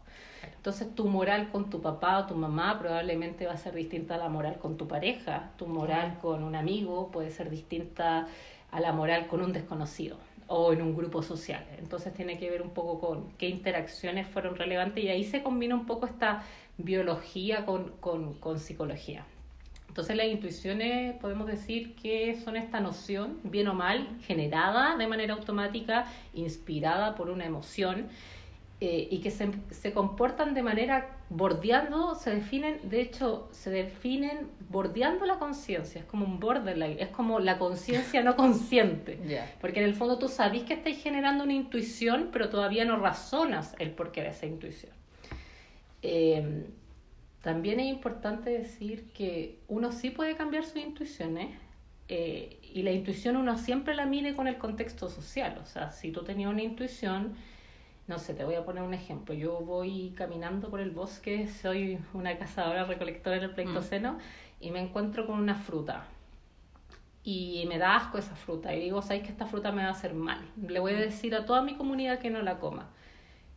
Entonces 0.57 0.95
tu 0.95 1.07
moral 1.07 1.51
con 1.51 1.69
tu 1.69 1.83
papá 1.83 2.21
o 2.21 2.27
tu 2.27 2.35
mamá 2.35 2.79
probablemente 2.79 3.47
va 3.47 3.53
a 3.53 3.57
ser 3.59 3.75
distinta 3.75 4.15
a 4.15 4.19
la 4.19 4.31
moral 4.31 4.59
con 4.59 4.79
tu 4.79 4.89
pareja, 4.89 5.51
tu 5.59 5.67
moral 5.67 6.19
con 6.23 6.43
un 6.43 6.57
amigo 6.57 7.11
puede 7.11 7.31
ser 7.31 7.51
distinta 7.51 8.27
a 8.71 8.81
la 8.81 8.93
moral 8.93 9.27
con 9.27 9.43
un 9.43 9.53
desconocido 9.53 10.17
o 10.47 10.73
en 10.73 10.81
un 10.81 10.97
grupo 10.97 11.23
social. 11.23 11.65
Entonces 11.79 12.15
tiene 12.15 12.39
que 12.39 12.51
ver 12.51 12.63
un 12.63 12.71
poco 12.71 12.99
con 12.99 13.33
qué 13.33 13.49
interacciones 13.49 14.27
fueron 14.27 14.57
relevantes 14.57 15.05
y 15.05 15.09
ahí 15.09 15.25
se 15.25 15.43
combina 15.43 15.75
un 15.75 15.85
poco 15.85 16.07
esta 16.07 16.43
biología 16.79 17.67
con, 17.67 17.91
con, 18.01 18.35
con 18.35 18.59
psicología. 18.59 19.27
Entonces 19.97 20.15
las 20.15 20.27
intuiciones 20.27 21.15
podemos 21.23 21.47
decir 21.47 21.95
que 21.95 22.39
son 22.45 22.55
esta 22.55 22.81
noción, 22.81 23.39
bien 23.45 23.67
o 23.69 23.73
mal, 23.73 24.07
generada 24.27 24.95
de 24.95 25.07
manera 25.07 25.33
automática, 25.33 26.05
inspirada 26.35 27.15
por 27.15 27.31
una 27.31 27.47
emoción 27.47 28.09
eh, 28.83 29.09
y 29.11 29.21
que 29.21 29.31
se, 29.31 29.49
se 29.71 29.95
comportan 29.95 30.53
de 30.53 30.63
manera 30.63 31.17
bordeando, 31.31 32.15
se 32.15 32.35
definen, 32.35 32.79
de 32.91 33.01
hecho, 33.01 33.49
se 33.53 33.71
definen 33.71 34.49
bordeando 34.69 35.25
la 35.25 35.39
conciencia, 35.39 36.03
es 36.03 36.07
como 36.07 36.27
un 36.27 36.41
borderline, 36.41 36.99
es 37.01 37.09
como 37.09 37.41
la 37.41 37.57
conciencia 37.57 38.23
no 38.23 38.37
consciente. 38.37 39.19
Ya. 39.27 39.51
Porque 39.63 39.81
en 39.81 39.87
el 39.87 39.95
fondo 39.95 40.19
tú 40.19 40.29
sabes 40.29 40.65
que 40.65 40.75
estáis 40.75 41.03
generando 41.03 41.43
una 41.43 41.55
intuición, 41.55 42.29
pero 42.31 42.51
todavía 42.51 42.85
no 42.85 42.99
razonas 42.99 43.75
el 43.79 43.93
porqué 43.93 44.21
de 44.21 44.29
esa 44.29 44.45
intuición. 44.45 44.93
Eh, 46.03 46.67
también 47.47 47.79
es 47.79 47.87
importante 47.87 48.51
decir 48.51 49.13
que 49.13 49.61
uno 49.69 49.93
sí 49.93 50.11
puede 50.11 50.35
cambiar 50.35 50.65
sus 50.65 50.79
intuiciones 50.79 51.57
eh, 52.09 52.59
y 52.61 52.83
la 52.83 52.91
intuición 52.91 53.37
uno 53.37 53.57
siempre 53.57 53.95
la 53.95 54.05
mide 54.05 54.35
con 54.35 54.49
el 54.49 54.59
contexto 54.59 55.09
social. 55.09 55.57
O 55.63 55.65
sea, 55.65 55.93
si 55.93 56.11
tú 56.11 56.25
tenías 56.25 56.51
una 56.51 56.65
intuición, 56.65 57.37
no 58.09 58.19
sé, 58.19 58.35
te 58.35 58.43
voy 58.43 58.57
a 58.57 58.65
poner 58.65 58.83
un 58.83 58.95
ejemplo. 58.95 59.33
Yo 59.33 59.61
voy 59.61 60.13
caminando 60.17 60.71
por 60.71 60.81
el 60.81 60.91
bosque, 60.91 61.47
soy 61.47 62.01
una 62.15 62.37
cazadora 62.37 62.83
recolectora 62.83 63.37
en 63.37 63.45
el 63.45 63.51
Pleistoceno 63.53 64.19
y 64.59 64.73
me 64.73 64.81
encuentro 64.81 65.25
con 65.25 65.39
una 65.39 65.55
fruta 65.55 66.05
y 67.23 67.65
me 67.69 67.79
da 67.79 67.95
asco 67.95 68.19
esa 68.19 68.35
fruta 68.35 68.75
y 68.75 68.81
digo, 68.81 69.03
¿sabes 69.03 69.23
que 69.23 69.29
esta 69.29 69.47
fruta 69.47 69.71
me 69.71 69.83
va 69.83 69.91
a 69.91 69.93
hacer 69.93 70.15
mal? 70.15 70.41
Le 70.67 70.81
voy 70.81 70.95
a 70.95 70.99
decir 70.99 71.33
a 71.37 71.47
toda 71.47 71.63
mi 71.63 71.77
comunidad 71.77 72.19
que 72.19 72.29
no 72.29 72.43
la 72.43 72.59
coma. 72.59 72.89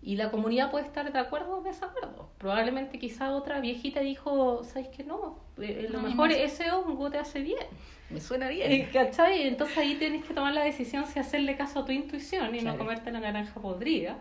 Y 0.02 0.16
la 0.16 0.32
comunidad 0.32 0.72
puede 0.72 0.86
estar 0.86 1.12
de 1.12 1.20
acuerdo 1.20 1.58
o 1.58 1.62
desacuerdo. 1.62 2.30
Probablemente 2.38 3.00
quizá 3.00 3.32
otra 3.32 3.60
viejita 3.60 4.00
dijo, 4.00 4.64
¿sabes 4.64 4.88
que 4.88 5.04
no? 5.04 5.40
Eh, 5.58 5.88
lo 5.92 6.00
No, 6.02 6.08
mejor 6.08 6.32
ese 6.32 6.72
hongo 6.72 7.10
te 7.10 7.18
hace 7.18 7.42
bien. 7.42 7.68
Me 8.10 8.22
suena 8.22 8.50
Eh, 8.50 8.54
bien. 8.54 8.90
¿Cachai? 8.94 9.48
Entonces 9.48 9.78
ahí 9.78 9.96
tienes 9.96 10.24
que 10.24 10.34
tomar 10.34 10.54
la 10.54 10.64
decisión 10.64 11.06
si 11.06 11.20
hacerle 11.20 11.58
caso 11.58 11.80
a 11.80 11.86
tu 11.86 11.92
intuición 11.92 12.56
y 12.56 12.62
no 12.62 12.78
comerte 12.78 13.12
la 13.12 13.20
naranja 13.20 13.60
podrida 13.60 14.18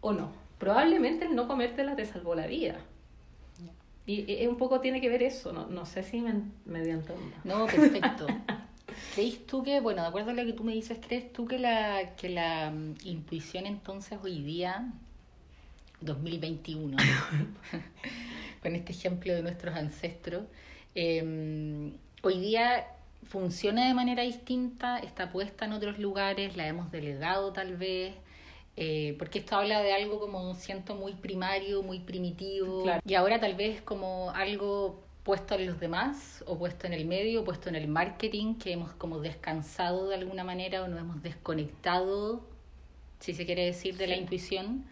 o 0.00 0.12
no. 0.12 0.30
Probablemente 0.58 1.26
el 1.26 1.34
no 1.34 1.48
comértela 1.48 1.96
te 1.96 2.06
salvó 2.06 2.34
la 2.34 2.46
vida. 2.46 2.76
Y 4.06 4.24
eh, 4.32 4.46
un 4.48 4.56
poco 4.56 4.80
tiene 4.80 5.00
que 5.00 5.08
ver 5.08 5.24
eso, 5.24 5.52
no, 5.52 5.66
no 5.66 5.84
sé 5.84 6.04
si 6.04 6.20
me, 6.20 6.32
me 6.64 6.80
dio. 6.80 7.02
No, 7.42 7.66
perfecto. 7.66 8.26
¿Crees 9.14 9.46
tú 9.46 9.62
que, 9.62 9.80
bueno, 9.80 10.02
de 10.02 10.08
acuerdo 10.08 10.30
a 10.30 10.34
lo 10.34 10.44
que 10.44 10.52
tú 10.52 10.64
me 10.64 10.72
dices, 10.72 10.98
crees 11.06 11.32
tú 11.32 11.46
que 11.46 11.58
la, 11.58 12.14
que 12.16 12.28
la 12.28 12.70
mm, 12.70 12.94
intuición 13.04 13.66
entonces 13.66 14.18
hoy 14.22 14.42
día, 14.42 14.92
2021, 16.00 16.96
con 18.62 18.74
este 18.74 18.92
ejemplo 18.92 19.34
de 19.34 19.42
nuestros 19.42 19.74
ancestros, 19.74 20.44
eh, 20.94 21.92
hoy 22.22 22.40
día 22.40 22.86
funciona 23.28 23.86
de 23.88 23.94
manera 23.94 24.22
distinta, 24.22 24.98
está 24.98 25.30
puesta 25.32 25.64
en 25.64 25.72
otros 25.72 25.98
lugares, 25.98 26.56
la 26.56 26.66
hemos 26.66 26.90
delegado 26.90 27.52
tal 27.52 27.76
vez? 27.76 28.14
Eh, 28.76 29.16
porque 29.18 29.38
esto 29.38 29.56
habla 29.56 29.80
de 29.80 29.94
algo 29.94 30.20
como 30.20 30.54
siento 30.54 30.94
muy 30.94 31.14
primario, 31.14 31.82
muy 31.82 31.98
primitivo, 32.00 32.82
Claro. 32.82 33.00
y 33.06 33.14
ahora 33.14 33.40
tal 33.40 33.54
vez 33.54 33.80
como 33.80 34.30
algo 34.32 35.02
puesto 35.26 35.56
en 35.56 35.66
los 35.66 35.80
demás, 35.80 36.44
o 36.46 36.56
puesto 36.56 36.86
en 36.86 36.92
el 36.92 37.04
medio, 37.04 37.40
o 37.40 37.44
puesto 37.44 37.68
en 37.68 37.74
el 37.74 37.88
marketing, 37.88 38.54
que 38.54 38.70
hemos 38.72 38.92
como 38.92 39.18
descansado 39.18 40.08
de 40.08 40.14
alguna 40.14 40.44
manera 40.44 40.84
o 40.84 40.88
nos 40.88 41.00
hemos 41.00 41.20
desconectado, 41.20 42.46
si 43.18 43.34
se 43.34 43.44
quiere 43.44 43.64
decir, 43.66 43.96
de 43.96 44.06
la 44.06 44.14
intuición. 44.16 44.84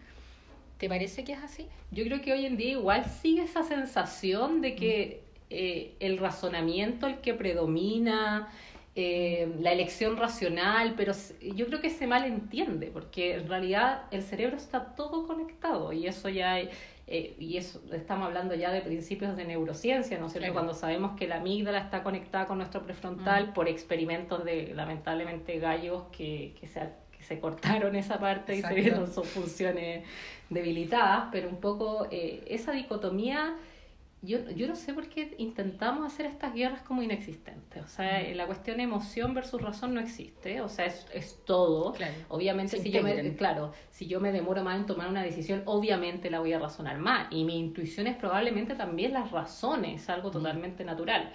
¿Te 0.77 0.89
parece 0.89 1.23
que 1.23 1.31
es 1.31 1.39
así? 1.41 1.67
Yo 1.89 2.03
creo 2.03 2.21
que 2.21 2.33
hoy 2.33 2.45
en 2.45 2.57
día 2.57 2.71
igual 2.71 3.05
sigue 3.05 3.43
esa 3.43 3.63
sensación 3.63 4.59
de 4.59 4.75
que 4.75 5.23
eh, 5.49 5.93
el 6.01 6.17
razonamiento 6.17 7.07
el 7.07 7.19
que 7.21 7.33
predomina, 7.33 8.49
eh, 8.97 9.53
la 9.61 9.71
elección 9.71 10.17
racional, 10.17 10.95
pero 10.97 11.13
yo 11.55 11.67
creo 11.67 11.79
que 11.79 11.89
se 11.89 12.07
malentiende, 12.07 12.87
porque 12.87 13.35
en 13.35 13.47
realidad 13.47 14.03
el 14.11 14.21
cerebro 14.21 14.57
está 14.57 14.95
todo 14.95 15.25
conectado 15.27 15.93
y 15.93 16.07
eso 16.07 16.27
ya 16.27 16.53
hay- 16.55 16.69
eh, 17.07 17.35
y 17.39 17.57
eso 17.57 17.81
estamos 17.91 18.25
hablando 18.27 18.55
ya 18.55 18.71
de 18.71 18.81
principios 18.81 19.37
de 19.37 19.45
neurociencia, 19.45 20.17
¿no 20.17 20.25
es 20.25 20.31
cierto? 20.31 20.45
Claro. 20.45 20.53
Cuando 20.53 20.73
sabemos 20.73 21.15
que 21.17 21.27
la 21.27 21.35
amígdala 21.37 21.77
está 21.79 22.01
conectada 22.01 22.47
con 22.47 22.57
nuestro 22.57 22.81
prefrontal 22.83 23.49
Mm. 23.49 23.53
por 23.53 23.67
experimentos 23.67 24.43
de 24.43 24.73
lamentablemente 24.73 25.59
gallos 25.59 26.03
que, 26.11 26.55
que 26.59 26.67
se, 26.67 26.81
que 27.15 27.23
se 27.23 27.39
cortaron 27.39 27.95
esa 27.95 28.19
parte 28.19 28.55
y 28.55 28.61
se 28.61 28.73
vieron 28.73 29.11
sus 29.13 29.27
funciones 29.27 30.03
debilitadas, 30.49 31.29
pero 31.31 31.49
un 31.49 31.59
poco 31.59 32.07
eh, 32.11 32.43
esa 32.47 32.71
dicotomía, 32.71 33.55
yo, 34.25 34.49
yo 34.51 34.67
no 34.67 34.75
sé 34.75 34.93
por 34.93 35.07
qué 35.07 35.35
intentamos 35.37 36.05
hacer 36.05 36.25
estas 36.25 36.53
guerras 36.53 36.81
como 36.81 37.01
inexistentes. 37.01 37.83
O 37.83 37.87
sea, 37.87 38.21
la 38.33 38.45
cuestión 38.45 38.79
emoción 38.79 39.33
versus 39.33 39.61
razón 39.61 39.93
no 39.93 40.01
existe, 40.01 40.61
o 40.61 40.69
sea, 40.69 40.85
es, 40.85 41.07
es 41.13 41.39
todo. 41.45 41.93
Claro. 41.93 42.13
Obviamente, 42.29 42.77
Se 42.77 42.83
si 42.83 42.91
yo, 42.91 43.03
me, 43.03 43.35
claro, 43.35 43.73
si 43.89 44.07
yo 44.07 44.19
me 44.19 44.31
demoro 44.31 44.63
más 44.63 44.77
en 44.79 44.85
tomar 44.85 45.09
una 45.09 45.23
decisión, 45.23 45.63
obviamente 45.65 46.29
la 46.29 46.39
voy 46.39 46.53
a 46.53 46.59
razonar 46.59 46.97
más. 46.97 47.27
Y 47.31 47.43
mi 47.43 47.57
intuición 47.57 48.07
es 48.07 48.15
probablemente 48.15 48.75
también 48.75 49.13
las 49.13 49.31
razones, 49.31 50.09
algo 50.09 50.31
totalmente 50.31 50.83
natural. 50.83 51.31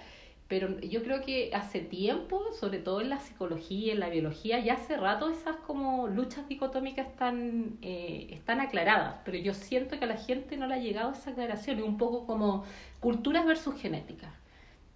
Pero 0.51 0.81
yo 0.81 1.01
creo 1.01 1.21
que 1.21 1.49
hace 1.53 1.79
tiempo, 1.79 2.43
sobre 2.59 2.79
todo 2.79 2.99
en 2.99 3.07
la 3.07 3.21
psicología, 3.21 3.93
en 3.93 4.01
la 4.01 4.09
biología, 4.09 4.59
ya 4.59 4.73
hace 4.73 4.97
rato 4.97 5.29
esas 5.29 5.55
como 5.55 6.09
luchas 6.09 6.45
dicotómicas 6.49 7.07
están, 7.07 7.77
eh, 7.81 8.27
están 8.31 8.59
aclaradas. 8.59 9.15
Pero 9.23 9.37
yo 9.37 9.53
siento 9.53 9.97
que 9.97 10.03
a 10.03 10.09
la 10.09 10.17
gente 10.17 10.57
no 10.57 10.67
le 10.67 10.73
ha 10.73 10.79
llegado 10.79 11.13
esa 11.13 11.31
aclaración. 11.31 11.79
Es 11.79 11.85
un 11.85 11.97
poco 11.97 12.25
como 12.25 12.65
culturas 12.99 13.45
versus 13.45 13.79
genética. 13.79 14.33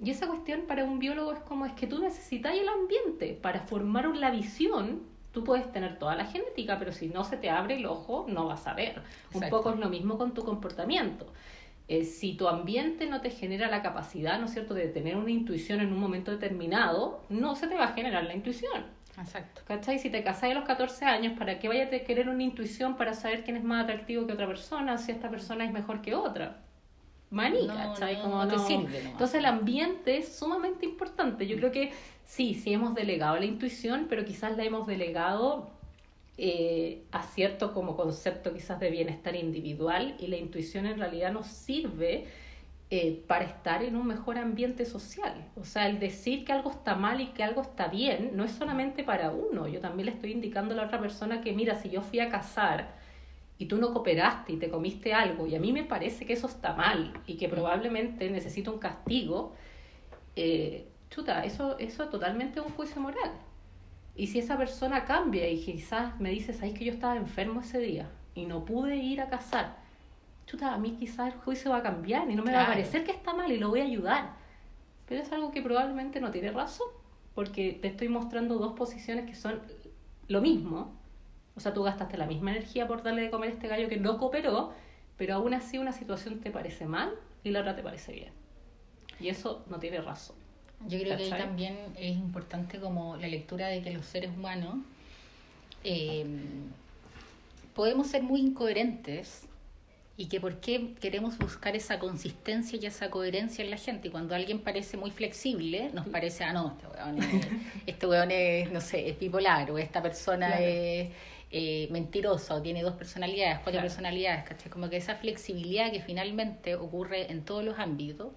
Y 0.04 0.10
esa 0.10 0.28
cuestión 0.28 0.64
para 0.68 0.84
un 0.84 1.00
biólogo 1.00 1.32
es 1.32 1.40
como 1.40 1.66
es 1.66 1.72
que 1.72 1.88
tú 1.88 2.00
necesitas 2.00 2.54
el 2.54 2.68
ambiente 2.68 3.40
para 3.42 3.62
formar 3.62 4.14
la 4.14 4.32
visión. 4.32 5.04
Tú 5.32 5.46
puedes 5.46 5.72
tener 5.72 5.98
toda 5.98 6.18
la 6.18 6.26
genética, 6.26 6.78
pero 6.80 6.92
si 6.92 7.08
no 7.08 7.24
se 7.24 7.38
te 7.38 7.50
abre 7.50 7.78
el 7.78 7.86
ojo, 7.86 8.26
no 8.28 8.46
vas 8.46 8.68
a 8.68 8.74
ver. 8.74 9.02
Un 9.34 9.50
poco 9.50 9.70
es 9.70 9.80
lo 9.80 9.88
mismo 9.88 10.18
con 10.18 10.34
tu 10.34 10.44
comportamiento. 10.44 11.28
Eh, 11.88 12.04
si 12.04 12.36
tu 12.36 12.48
ambiente 12.48 13.06
no 13.08 13.22
te 13.22 13.30
genera 13.30 13.70
la 13.70 13.82
capacidad, 13.84 14.40
¿no 14.40 14.46
es 14.46 14.54
cierto?, 14.54 14.74
de 14.74 14.88
tener 14.88 15.18
una 15.18 15.30
intuición 15.32 15.82
en 15.82 15.94
un 15.94 16.00
momento 16.00 16.32
determinado, 16.32 17.22
no 17.30 17.56
se 17.56 17.68
te 17.68 17.76
va 17.76 17.86
a 17.86 17.94
generar 17.94 18.24
la 18.24 18.34
intuición. 18.34 18.86
Exacto. 19.18 19.62
¿Cachai? 19.66 20.00
Si 20.00 20.10
te 20.10 20.24
casás 20.24 20.52
a 20.52 20.54
los 20.54 20.66
14 20.66 21.06
años, 21.06 21.38
¿para 21.38 21.60
qué 21.60 21.68
vayas 21.70 21.94
a 21.94 22.00
querer 22.00 22.28
una 22.28 22.44
intuición 22.44 22.98
para 22.98 23.14
saber 23.14 23.44
quién 23.44 23.56
es 23.56 23.64
más 23.64 23.84
atractivo 23.84 24.26
que 24.28 24.34
otra 24.34 24.48
persona, 24.48 24.98
si 24.98 25.12
esta 25.12 25.30
persona 25.30 25.64
es 25.64 25.72
mejor 25.72 26.02
que 26.02 26.16
otra? 26.16 26.58
Maní, 27.30 27.68
No, 27.68 27.76
¿cachai? 27.76 28.18
no, 28.18 28.24
Como 28.24 28.36
no 28.44 28.48
te 28.48 28.60
sirve. 28.60 29.00
Entonces 29.12 29.36
el 29.40 29.46
ambiente 29.46 30.18
es 30.18 30.36
sumamente 30.38 30.86
importante. 30.86 31.48
Yo 31.48 31.56
creo 31.58 31.72
que 31.72 31.94
sí, 32.24 32.54
sí 32.56 32.74
hemos 32.74 32.94
delegado 32.96 33.38
la 33.38 33.46
intuición, 33.46 34.08
pero 34.10 34.26
quizás 34.26 34.58
la 34.58 34.64
hemos 34.64 34.86
delegado 34.88 35.72
eh, 36.38 37.04
a 37.12 37.24
cierto 37.24 37.74
como 37.74 37.96
concepto 37.96 38.54
quizás 38.54 38.80
de 38.80 38.90
bienestar 38.90 39.36
individual 39.36 40.16
y 40.20 40.28
la 40.28 40.36
intuición 40.36 40.86
en 40.86 41.00
realidad 41.00 41.32
nos 41.32 41.48
sirve 41.48 42.26
eh, 42.92 43.24
para 43.28 43.46
estar 43.46 43.84
en 43.84 43.96
un 43.96 44.06
mejor 44.06 44.38
ambiente 44.38 44.86
social. 44.86 45.50
O 45.56 45.64
sea, 45.64 45.88
el 45.88 46.00
decir 46.00 46.46
que 46.46 46.52
algo 46.54 46.70
está 46.72 46.96
mal 46.96 47.20
y 47.20 47.28
que 47.28 47.44
algo 47.44 47.62
está 47.62 47.88
bien 47.88 48.32
no 48.36 48.44
es 48.44 48.52
solamente 48.52 49.04
para 49.04 49.32
uno. 49.32 49.68
Yo 49.68 49.80
también 49.80 50.06
le 50.08 50.12
estoy 50.12 50.32
indicando 50.34 50.74
a 50.74 50.78
la 50.78 50.84
otra 50.84 51.00
persona 51.00 51.42
que, 51.42 51.54
mira, 51.54 51.76
si 51.76 51.90
yo 51.90 52.02
fui 52.02 52.20
a 52.20 52.30
cazar 52.30 52.96
y 53.58 53.66
tú 53.66 53.78
no 53.78 53.94
cooperaste 53.94 54.54
y 54.54 54.58
te 54.58 54.70
comiste 54.70 55.14
algo 55.14 55.48
y 55.48 55.56
a 55.56 55.60
mí 55.60 55.72
me 55.74 55.84
parece 55.84 56.26
que 56.26 56.34
eso 56.34 56.48
está 56.48 56.74
mal 56.74 57.14
y 57.26 57.38
que 57.38 57.50
probablemente 57.50 58.30
necesito 58.30 58.74
un 58.74 58.80
castigo, 58.80 59.54
eh, 60.36 60.88
chuta, 61.10 61.46
eso, 61.46 61.80
eso 61.80 62.04
es 62.04 62.10
totalmente 62.10 62.60
un 62.60 62.70
juicio 62.74 63.02
moral. 63.02 63.32
Y 64.16 64.28
si 64.28 64.40
esa 64.40 64.58
persona 64.58 65.04
cambia 65.04 65.50
y 65.50 65.62
quizás 65.62 66.20
me 66.20 66.30
dice, 66.30 66.54
¿sabes 66.54 66.74
que 66.74 66.86
yo 66.86 66.94
estaba 66.94 67.18
enfermo 67.18 67.62
ese 67.62 67.80
día 67.80 68.10
y 68.34 68.46
no 68.46 68.64
pude 68.64 68.96
ir 68.96 69.20
a 69.20 69.30
cazar? 69.30 69.76
Chuta, 70.46 70.74
a 70.74 70.78
mí 70.78 70.96
quizás 70.98 71.34
el 71.34 71.40
juicio 71.40 71.72
va 71.72 71.78
a 71.78 71.84
cambiar 71.84 72.30
y 72.30 72.36
no 72.36 72.44
me 72.44 72.54
va 72.54 72.64
a 72.64 72.68
parecer 72.68 73.04
que 73.04 73.12
está 73.12 73.34
mal 73.34 73.52
y 73.52 73.58
lo 73.58 73.70
voy 73.70 73.82
a 73.82 73.86
ayudar. 73.86 74.34
Pero 75.08 75.22
es 75.22 75.32
algo 75.32 75.52
que 75.52 75.62
probablemente 75.62 76.22
no 76.22 76.32
tiene 76.32 76.52
razón, 76.52 76.88
porque 77.34 77.78
te 77.82 77.90
estoy 77.90 78.08
mostrando 78.08 78.58
dos 78.58 78.74
posiciones 78.74 79.26
que 79.26 79.36
son 79.36 79.62
lo 80.28 80.42
mismo. 80.42 80.94
O 81.56 81.60
sea, 81.60 81.74
tú 81.74 81.84
gastaste 81.84 82.18
la 82.18 82.26
misma 82.26 82.52
energía 82.52 82.88
por 82.88 83.04
darle 83.04 83.24
de 83.24 83.30
comer 83.30 83.50
a 83.50 83.54
este 83.54 83.68
gallo 83.68 83.90
que 83.90 83.98
no 83.98 84.18
cooperó, 84.18 84.74
pero 85.18 85.36
aún 85.36 85.54
así 85.54 85.78
una 85.78 85.92
situación 85.92 86.40
te 86.40 86.52
parece 86.52 86.86
mal 86.86 87.14
y 87.44 87.52
la 87.52 87.60
otra 87.62 87.76
te 87.76 87.84
parece 87.84 88.14
bien. 88.14 88.34
Y 89.20 89.30
eso 89.30 89.66
no 89.70 89.80
tiene 89.80 90.00
razón. 90.00 90.45
Yo 90.88 91.00
creo 91.00 91.18
que 91.18 91.24
ahí 91.24 91.30
también 91.30 91.78
es 91.98 92.16
importante 92.16 92.80
como 92.80 93.16
la 93.18 93.28
lectura 93.28 93.68
de 93.68 93.82
que 93.82 93.92
los 93.92 94.06
seres 94.06 94.32
humanos 94.32 94.76
eh, 95.84 96.26
podemos 97.74 98.08
ser 98.08 98.24
muy 98.24 98.42
incoherentes 98.42 99.44
y 100.18 100.28
que 100.28 100.40
por 100.40 100.62
qué 100.62 100.94
queremos 101.02 101.38
buscar 101.38 101.76
esa 101.76 102.00
consistencia 102.00 102.80
y 102.82 102.86
esa 102.86 103.10
coherencia 103.10 103.66
en 103.66 103.70
la 103.72 103.78
gente. 103.78 104.08
Y 104.08 104.12
cuando 104.12 104.34
alguien 104.34 104.60
parece 104.60 104.96
muy 104.96 105.12
flexible, 105.12 105.90
nos 105.94 106.08
parece, 106.08 106.46
ah, 106.46 106.54
no, 106.54 106.78
este 106.78 106.88
weón 106.88 107.18
es, 107.22 107.48
este 107.86 108.08
weón 108.08 108.32
es, 108.32 108.72
no 108.72 108.80
sé, 108.80 109.10
es 109.10 109.20
bipolar 109.20 109.70
o 109.72 109.78
esta 109.78 110.02
persona 110.02 110.48
Claro. 110.48 110.64
es 110.66 111.10
eh, 111.52 111.88
mentirosa 111.92 112.56
o 112.56 112.62
tiene 112.62 112.82
dos 112.82 112.94
personalidades, 112.96 113.56
cuatro 113.58 113.74
Claro. 113.74 113.88
personalidades, 113.88 114.46
¿cachai? 114.46 114.70
Como 114.70 114.90
que 114.90 114.98
esa 114.98 115.16
flexibilidad 115.16 115.92
que 115.92 116.02
finalmente 116.02 116.76
ocurre 116.76 117.30
en 117.32 117.44
todos 117.44 117.64
los 117.64 117.78
ámbitos 117.78 118.30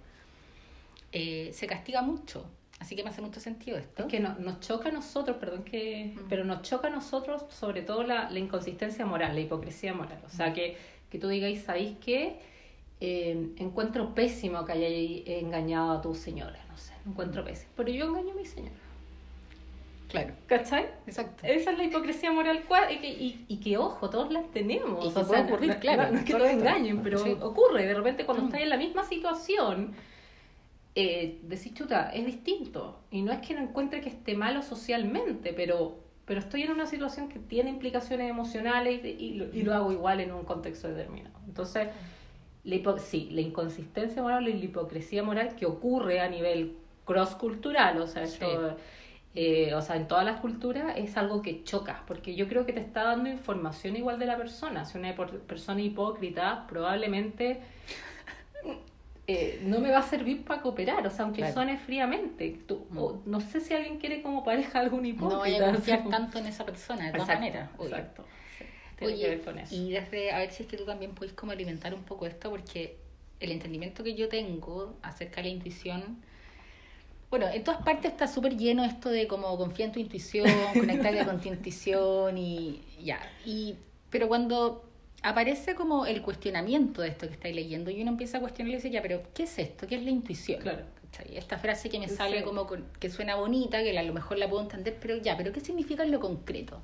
eh, 1.12 1.50
se 1.52 1.66
castiga 1.66 2.02
mucho. 2.02 2.44
Así 2.80 2.94
que 2.94 3.02
me 3.02 3.10
hace 3.10 3.20
mucho 3.22 3.40
sentido 3.40 3.76
esto. 3.76 4.02
Es 4.04 4.08
que 4.08 4.20
no- 4.20 4.36
nos 4.38 4.60
choca 4.60 4.88
a 4.90 4.92
nosotros, 4.92 5.36
perdón 5.38 5.64
que... 5.64 6.12
Mm. 6.14 6.28
Pero 6.28 6.44
nos 6.44 6.62
choca 6.62 6.86
a 6.88 6.90
nosotros 6.90 7.44
sobre 7.50 7.82
todo 7.82 8.04
la, 8.04 8.30
la 8.30 8.38
inconsistencia 8.38 9.04
moral, 9.04 9.34
la 9.34 9.40
hipocresía 9.40 9.92
moral. 9.94 10.20
O 10.24 10.28
sea, 10.30 10.52
que, 10.52 10.76
que 11.10 11.18
tú 11.18 11.28
digáis, 11.28 11.62
¿sabéis 11.62 11.96
qué? 12.04 12.38
Eh, 13.00 13.50
encuentro 13.58 14.14
pésimo 14.14 14.64
que 14.64 14.72
hayáis 14.72 15.22
engañado 15.26 15.92
a 15.92 16.00
tu 16.02 16.14
señora, 16.14 16.58
no 16.68 16.76
sé, 16.76 16.92
encuentro 17.06 17.44
pésimo. 17.44 17.70
Pero 17.76 17.90
yo 17.90 18.06
engaño 18.06 18.32
a 18.32 18.36
mi 18.36 18.44
señora. 18.44 18.74
Claro, 20.08 20.32
¿Cachai? 20.46 20.86
exacto. 21.06 21.46
Esa 21.46 21.72
es 21.72 21.78
la 21.78 21.84
hipocresía 21.84 22.32
moral 22.32 22.64
y 22.90 22.96
que, 22.98 23.08
y, 23.08 23.44
y 23.46 23.56
que 23.58 23.76
ojo, 23.76 24.08
todos 24.08 24.32
las 24.32 24.50
tenemos. 24.52 25.04
Y 25.04 25.08
O 25.08 25.10
sea, 25.10 25.24
puede 25.24 25.42
ocurrir, 25.42 25.68
no- 25.74 25.80
claro, 25.80 26.04
No, 26.04 26.12
no 26.12 26.18
es 26.20 26.24
que 26.24 26.32
nos 26.32 26.48
engañen, 26.48 27.02
pero 27.02 27.18
Sí. 27.18 27.36
ocurre. 27.40 27.84
De 27.86 27.92
repente 27.94 28.24
cuando 28.24 28.44
Mm. 28.44 28.46
estás 28.46 28.60
en 28.62 28.68
la 28.70 28.76
misma 28.78 29.04
situación, 29.04 29.94
eh, 30.94 31.38
decís, 31.42 31.74
chuta, 31.74 32.10
es 32.10 32.26
distinto. 32.26 33.00
Y 33.10 33.22
no 33.22 33.32
es 33.32 33.40
que 33.46 33.54
no 33.54 33.60
encuentre 33.62 34.00
que 34.00 34.08
esté 34.08 34.34
malo 34.34 34.62
socialmente, 34.62 35.52
pero, 35.52 35.98
pero 36.24 36.40
estoy 36.40 36.62
en 36.62 36.72
una 36.72 36.86
situación 36.86 37.28
que 37.28 37.38
tiene 37.38 37.70
implicaciones 37.70 38.28
emocionales 38.30 39.04
y, 39.04 39.08
y 39.08 39.34
lo, 39.34 39.44
y 39.54 39.62
lo 39.62 39.74
hago 39.74 39.92
igual 39.92 40.20
en 40.20 40.32
un 40.32 40.44
contexto 40.44 40.88
determinado. 40.88 41.38
Entonces, 41.46 41.88
la 42.64 42.74
hipo- 42.74 42.98
sí, 42.98 43.28
la 43.30 43.40
inconsistencia 43.40 44.20
moral 44.22 44.48
y 44.48 44.52
la 44.54 44.64
hipocresía 44.64 45.22
moral 45.22 45.54
que 45.56 45.66
ocurre 45.66 46.20
a 46.20 46.28
nivel 46.28 46.76
cross-cultural, 47.04 48.00
o 48.02 48.06
sea, 48.06 48.26
Sí. 48.26 48.34
esto, 48.44 48.76
eh, 49.34 49.72
o 49.74 49.80
sea, 49.80 49.96
en 49.96 50.08
todas 50.08 50.24
las 50.24 50.40
culturas 50.40 50.94
es 50.98 51.16
algo 51.16 51.40
que 51.42 51.62
choca, 51.62 52.02
porque 52.06 52.34
yo 52.34 52.48
creo 52.48 52.66
que 52.66 52.72
te 52.72 52.80
está 52.80 53.04
dando 53.04 53.30
información 53.30 53.96
igual 53.96 54.18
de 54.18 54.26
la 54.26 54.36
persona. 54.36 54.84
Si 54.84 54.98
una 54.98 55.14
persona 55.14 55.80
hipócrita, 55.80 56.66
probablemente 56.68 57.60
eh, 59.30 59.60
no 59.62 59.78
me 59.78 59.90
va 59.90 59.98
a 59.98 60.02
servir 60.02 60.42
para 60.42 60.62
cooperar, 60.62 61.06
o 61.06 61.10
sea, 61.10 61.24
aunque 61.26 61.40
Claro. 61.42 61.54
suene 61.54 61.76
fríamente. 61.78 62.58
Tú- 62.66 62.86
Mm. 62.90 62.98
o- 62.98 63.22
no 63.26 63.40
sé 63.40 63.60
si 63.60 63.74
alguien 63.74 63.98
quiere 63.98 64.22
como 64.22 64.42
pareja 64.42 64.80
algún 64.80 65.04
hipócrita. 65.06 65.34
No 65.34 65.40
vaya 65.40 65.68
a 65.68 65.72
confiar 65.72 66.08
tanto 66.10 66.38
en 66.38 66.46
esa 66.46 66.64
persona, 66.64 67.06
de 67.06 67.12
todas 67.12 67.28
maneras. 67.28 67.70
Exacto. 67.78 68.24
Sí, 68.58 68.64
tiene 68.98 69.12
Oye, 69.14 69.22
que 69.24 69.28
ver 69.30 69.42
con 69.44 69.58
eso. 69.58 69.74
y 69.74 69.90
desde, 69.92 70.32
a 70.32 70.38
ver 70.38 70.50
si 70.50 70.62
es 70.62 70.68
que 70.68 70.76
tú 70.78 70.84
también 70.86 71.12
puedes 71.14 71.34
como 71.34 71.52
alimentar 71.52 71.92
un 71.94 72.02
poco 72.04 72.26
esto, 72.26 72.48
porque 72.50 72.96
el 73.40 73.52
entendimiento 73.52 74.02
que 74.02 74.14
yo 74.14 74.28
tengo 74.30 74.96
acerca 75.02 75.36
de 75.36 75.48
la 75.48 75.54
intuición, 75.54 76.16
bueno, 77.30 77.46
en 77.48 77.62
todas 77.62 77.82
partes 77.82 78.10
está 78.12 78.26
súper 78.26 78.56
lleno 78.56 78.82
esto 78.84 79.10
de 79.10 79.28
como 79.28 79.56
confía 79.58 79.84
en 79.84 79.92
tu 79.92 80.00
intuición, 80.00 80.48
conectarte 80.72 81.24
con 81.26 81.38
tu 81.40 81.48
intuición 81.54 82.38
y 82.38 82.80
ya. 83.04 83.20
Y, 83.44 83.76
pero 84.10 84.26
cuando 84.28 84.87
aparece 85.22 85.74
como 85.74 86.06
el 86.06 86.22
cuestionamiento 86.22 87.02
de 87.02 87.08
esto 87.08 87.26
que 87.26 87.34
estáis 87.34 87.54
leyendo 87.54 87.90
y 87.90 88.00
uno 88.02 88.12
empieza 88.12 88.38
a 88.38 88.40
cuestionar 88.40 88.72
y 88.72 88.76
dice, 88.76 88.90
ya, 88.90 89.02
pero 89.02 89.22
¿qué 89.34 89.44
es 89.44 89.58
esto? 89.58 89.86
¿Qué 89.86 89.96
es 89.96 90.02
la 90.02 90.10
intuición? 90.10 90.60
Claro. 90.60 90.84
Esta 91.32 91.58
frase 91.58 91.88
que 91.88 91.98
me 91.98 92.08
sale 92.08 92.38
Sí. 92.38 92.44
como 92.44 92.66
con- 92.66 92.84
que 93.00 93.10
suena 93.10 93.34
bonita, 93.34 93.82
que 93.82 93.98
a 93.98 94.02
lo 94.02 94.12
mejor 94.12 94.38
la 94.38 94.48
puedo 94.48 94.62
entender, 94.62 94.96
pero 95.00 95.16
ya, 95.16 95.36
pero 95.36 95.52
¿qué 95.52 95.60
significa 95.60 96.04
en 96.04 96.12
lo 96.12 96.20
concreto? 96.20 96.80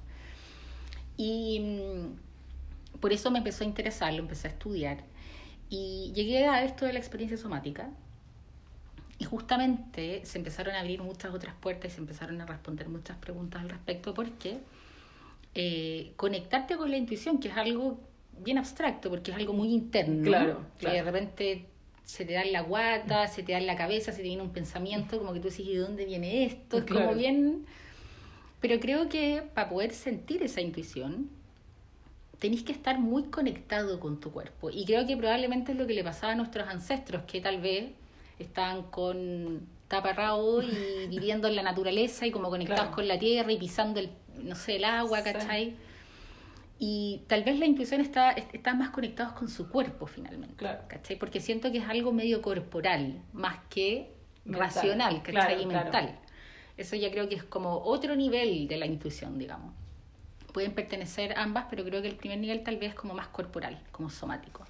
Y 1.17 1.61
mm, 1.61 2.99
por 3.01 3.13
eso 3.13 3.31
me 3.31 3.39
empezó 3.39 3.65
a 3.65 3.67
interesar, 3.67 4.13
lo 4.13 4.21
empecé 4.21 4.49
a 4.49 4.51
estudiar. 4.51 4.99
Y 5.71 6.13
llegué 6.15 6.47
a 6.47 6.65
esto 6.65 6.87
de 6.87 6.93
la 6.93 6.99
experiencia 6.99 7.37
somática. 7.39 7.91
Y 9.19 9.25
justamente 9.27 10.25
se 10.25 10.39
empezaron 10.39 10.75
a 10.75 10.81
abrir 10.81 11.01
muchas 11.03 11.33
otras 11.33 11.55
puertas 11.61 11.93
y 11.93 11.95
se 11.95 12.01
empezaron 12.01 12.41
a 12.41 12.47
responder 12.47 12.89
muchas 12.89 13.17
preguntas 13.19 13.63
al 13.63 13.69
respecto, 13.69 14.13
porque 14.13 14.59
eh, 15.55 16.13
conectarte 16.17 16.77
con 16.77 16.91
la 16.91 16.97
intuición, 16.97 17.39
que 17.39 17.49
es 17.49 17.57
algo 17.57 18.01
bien 18.41 18.59
abstracto, 18.59 19.11
porque 19.11 19.31
es 19.31 19.37
algo 19.37 19.53
muy 19.53 19.73
interno, 19.73 20.23
Claro, 20.25 20.61
que 20.79 20.89
de 20.89 21.03
repente 21.03 21.67
se 22.05 22.25
te 22.25 22.35
da 22.35 22.43
en 22.43 22.53
la 22.53 22.61
guata, 22.63 23.27
se 23.29 23.43
te 23.43 23.53
da 23.53 23.59
en 23.59 23.67
la 23.67 23.77
cabeza, 23.77 24.13
se 24.13 24.19
te 24.19 24.25
viene 24.29 24.43
un 24.43 24.51
pensamiento, 24.53 25.19
como 25.19 25.33
que 25.33 25.41
tú 25.41 25.49
dices, 25.49 25.67
¿y 25.67 25.73
de 25.75 25.79
dónde 25.79 26.05
viene 26.05 26.45
esto? 26.45 26.79
Es 26.79 26.85
Claro. 26.85 27.07
como 27.07 27.19
bien... 27.19 27.67
Pero 28.61 28.81
creo 28.81 29.09
que 29.11 29.43
para 29.55 29.69
poder 29.69 29.93
sentir 29.93 30.43
esa 30.43 30.61
intuición, 30.63 31.29
tenéis 32.39 32.63
que 32.63 32.73
estar 32.73 32.99
muy 32.99 33.25
conectado 33.25 34.01
con 34.01 34.21
tu 34.21 34.31
cuerpo. 34.33 34.71
Y 34.71 34.85
creo 34.87 35.07
que 35.07 35.17
probablemente 35.17 35.73
es 35.73 35.79
lo 35.79 35.87
que 35.87 35.93
le 35.95 36.03
pasaba 36.03 36.33
a 36.33 36.37
nuestros 36.37 36.67
ancestros, 36.69 37.23
que 37.25 37.41
tal 37.43 37.61
vez 37.61 37.91
estaban 38.39 38.85
con 38.85 39.61
taparrabo 39.89 40.63
y 40.63 40.69
viviendo 41.11 41.47
en 41.49 41.57
la 41.57 41.63
naturaleza 41.63 42.27
y 42.27 42.31
como 42.31 42.49
conectados 42.49 42.83
Claro. 42.85 42.95
con 42.97 43.07
la 43.09 43.19
tierra 43.19 43.53
y 43.53 43.59
pisando 43.59 44.01
el, 44.01 44.11
no 44.43 44.55
sé, 44.57 44.77
el 44.77 44.85
agua, 44.85 45.23
Sí. 45.23 45.77
Y 46.79 47.23
tal 47.29 47.45
vez 47.45 47.59
la 47.59 47.67
intuición 47.67 48.01
está, 48.01 48.33
está 48.33 48.75
más 48.75 48.91
conectados 48.91 49.33
con 49.35 49.49
su 49.49 49.69
cuerpo 49.69 50.07
finalmente, 50.07 50.57
Claro. 50.57 50.81
¿cachai? 50.89 51.17
Porque 51.17 51.41
siento 51.41 51.71
que 51.71 51.79
es 51.79 51.89
algo 51.89 52.13
medio 52.13 52.43
corporal, 52.43 53.23
más 53.33 53.59
que 53.71 54.13
Mental. 54.45 54.61
racional, 54.67 55.17
¿cachai? 55.23 55.33
Claro, 55.33 55.61
y 55.63 55.65
claro. 55.67 55.85
mental. 55.85 56.19
Eso 56.77 56.97
ya 56.97 57.11
creo 57.13 57.29
que 57.29 57.37
es 57.37 57.45
como 57.45 57.79
otro 57.85 58.17
nivel 58.17 58.67
de 58.67 58.77
la 58.77 58.87
intuición, 58.87 59.39
digamos. 59.39 59.73
Pueden 60.53 60.73
pertenecer 60.75 61.35
ambas, 61.39 61.67
pero 61.71 61.85
creo 61.85 62.03
que 62.03 62.09
el 62.09 62.17
primer 62.17 62.39
nivel 62.39 62.63
tal 62.65 62.77
vez 62.77 62.91
es 62.91 62.95
como 62.97 63.15
más 63.15 63.29
corporal, 63.29 63.81
como 63.93 64.11
somático. 64.11 64.65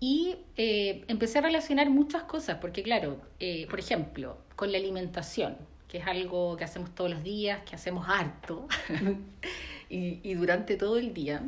Y 0.00 0.36
eh, 0.56 1.04
empecé 1.08 1.38
a 1.38 1.42
relacionar 1.42 1.90
muchas 1.90 2.22
cosas, 2.22 2.58
porque 2.60 2.84
claro, 2.84 3.20
eh, 3.40 3.66
por 3.68 3.80
ejemplo, 3.80 4.38
con 4.54 4.70
la 4.70 4.78
alimentación, 4.78 5.56
que 5.88 5.98
es 5.98 6.06
algo 6.06 6.56
que 6.56 6.62
hacemos 6.64 6.94
todos 6.94 7.10
los 7.10 7.24
días, 7.24 7.62
que 7.68 7.74
hacemos 7.74 8.08
harto 8.08 8.68
y, 9.88 10.20
y 10.22 10.34
durante 10.34 10.76
todo 10.76 10.98
el 10.98 11.14
día. 11.14 11.42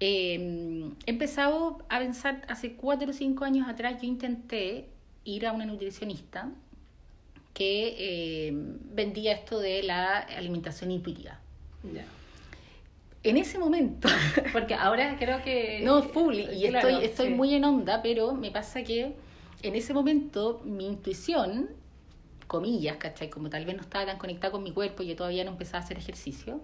Eh, 0.00 0.90
he 1.06 1.10
empezado 1.10 1.78
a 1.88 2.00
pensar, 2.00 2.42
hace 2.48 2.72
cuatro 2.72 3.10
o 3.10 3.12
cinco 3.12 3.44
años 3.44 3.68
atrás 3.68 4.02
yo 4.02 4.08
intenté 4.08 4.88
ir 5.24 5.46
a 5.46 5.52
una 5.52 5.64
nutricionista 5.64 6.50
que 7.54 7.94
eh, 7.98 8.52
vendía 8.52 9.32
esto 9.32 9.60
de 9.60 9.82
la 9.84 10.18
alimentación 10.18 10.90
intuitiva. 10.90 11.38
Ya. 11.94 12.04
En 13.22 13.36
ese 13.36 13.58
momento 13.58 14.08
Porque 14.52 14.74
ahora 14.74 15.16
creo 15.18 15.42
que... 15.44 15.80
No, 15.84 16.02
full, 16.02 16.34
y 16.34 16.68
Claro, 16.68 16.88
estoy, 16.88 17.04
estoy 17.04 17.28
sí. 17.28 17.34
muy 17.34 17.54
en 17.54 17.64
onda, 17.64 18.02
pero 18.02 18.34
me 18.34 18.50
pasa 18.50 18.82
que 18.82 19.14
en 19.62 19.76
ese 19.76 19.94
momento 19.94 20.62
mi 20.64 20.86
intuición, 20.88 21.70
comillas, 22.48 22.96
¿cachai? 22.96 23.30
Como 23.30 23.48
tal 23.50 23.64
vez 23.64 23.76
no 23.76 23.82
estaba 23.82 24.06
tan 24.06 24.18
conectada 24.18 24.50
con 24.50 24.64
mi 24.64 24.72
cuerpo 24.72 25.04
y 25.04 25.08
yo 25.08 25.16
todavía 25.16 25.44
no 25.44 25.52
empezaba 25.52 25.78
a 25.78 25.84
hacer 25.84 25.98
ejercicio, 25.98 26.60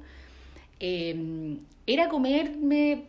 eh, 0.80 1.58
era 1.87 2.08
comerme 2.08 3.04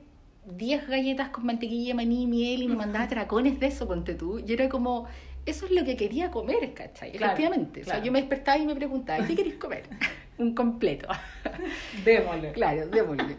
10 0.46 0.88
galletas 0.88 1.30
con 1.30 1.46
mantequilla, 1.46 1.94
maní, 1.94 2.28
miel 2.28 2.64
y 2.64 2.68
me 2.68 2.76
mandaba 2.76 3.08
tracones 3.08 3.60
de 3.60 3.68
eso, 3.68 3.88
ponte 3.88 4.16
tú. 4.16 4.40
Y 4.40 4.54
era 4.54 4.70
como, 4.70 5.08
eso 5.46 5.66
es 5.66 5.72
lo 5.72 5.84
que 5.84 5.96
quería 5.96 6.32
comer, 6.32 6.74
¿cachai? 6.74 7.12
Claro, 7.12 7.34
Efectivamente. 7.34 7.82
O 7.82 7.86
sea, 7.86 8.02
yo 8.02 8.12
me 8.12 8.20
despertaba 8.20 8.58
y 8.58 8.66
me 8.66 8.76
preguntaba, 8.76 9.26
¿qué 9.26 9.36
queréis 9.36 9.56
comer? 9.56 9.84
Un 10.38 10.56
completo. 10.56 11.08
Démosle. 12.06 12.54
Claro, 12.54 12.88
démosle. 12.88 13.36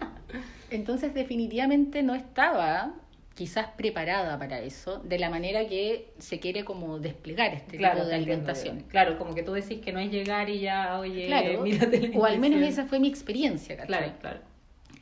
Entonces 0.71 1.15
definitivamente 1.15 2.03
no 2.03 2.15
estaba 2.15 2.95
quizás 3.41 3.69
preparada 3.75 4.39
para 4.39 4.61
eso 4.61 4.99
de 4.99 5.19
la 5.19 5.31
manera 5.31 5.67
que 5.67 6.13
se 6.19 6.39
quiere 6.41 6.63
como 6.63 6.99
desplegar 6.99 7.55
este 7.55 7.79
Claro, 7.79 7.95
tipo 8.01 8.09
de 8.09 8.15
alimentación. 8.15 8.81
Claro, 8.83 9.17
como 9.17 9.35
que 9.35 9.43
tú 9.43 9.53
decís 9.55 9.81
que 9.81 9.93
no 9.93 9.99
es 9.99 10.11
llegar 10.11 10.51
y 10.51 10.61
ya, 10.61 10.99
oye, 10.99 11.25
Claro, 11.25 11.63
mírate 11.63 12.13
o 12.15 12.27
al 12.27 12.39
menos 12.39 12.61
esa 12.61 12.85
fue 12.85 13.01
mi 13.01 13.09
experiencia, 13.09 13.79
¿cachai? 13.79 13.87
Claro, 13.89 14.13
claro. 14.21 14.41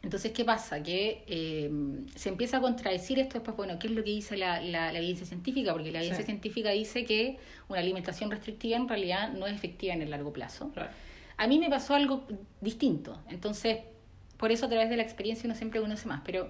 Entonces, 0.05 0.31
¿qué 0.31 0.45
pasa? 0.45 0.81
Que 0.85 1.25
eh, 1.27 1.69
se 2.15 2.29
empieza 2.29 2.59
a 2.59 2.61
contradecir 2.61 3.19
esto 3.19 3.35
después, 3.39 3.57
bueno, 3.57 3.77
¿qué 3.81 3.89
es 3.89 3.93
lo 3.93 4.05
que 4.05 4.11
dice 4.11 4.37
la, 4.37 4.61
la, 4.61 4.93
la 4.93 4.99
evidencia 5.01 5.27
científica? 5.27 5.73
Porque 5.73 5.91
la 5.91 5.99
evidencia 5.99 6.23
Sí. 6.25 6.31
científica 6.31 6.71
dice 6.71 7.05
que 7.05 7.39
una 7.69 7.81
alimentación 7.81 8.31
restrictiva 8.31 8.77
en 8.77 8.89
realidad 8.89 9.33
no 9.33 9.49
es 9.49 9.55
efectiva 9.57 9.95
en 9.95 10.03
el 10.03 10.11
largo 10.11 10.33
plazo. 10.33 10.71
claro. 10.73 10.91
A 11.37 11.49
mí 11.49 11.59
me 11.59 11.69
pasó 11.69 11.97
algo 11.97 12.23
distinto. 12.61 13.19
Entonces, 13.29 13.79
por 14.37 14.53
eso 14.53 14.67
a 14.67 14.69
través 14.69 14.91
de 14.91 14.97
la 14.97 15.03
experiencia 15.03 15.45
uno 15.49 15.57
siempre 15.57 15.81
conoce 15.81 16.07
más. 16.07 16.23
Pero 16.25 16.49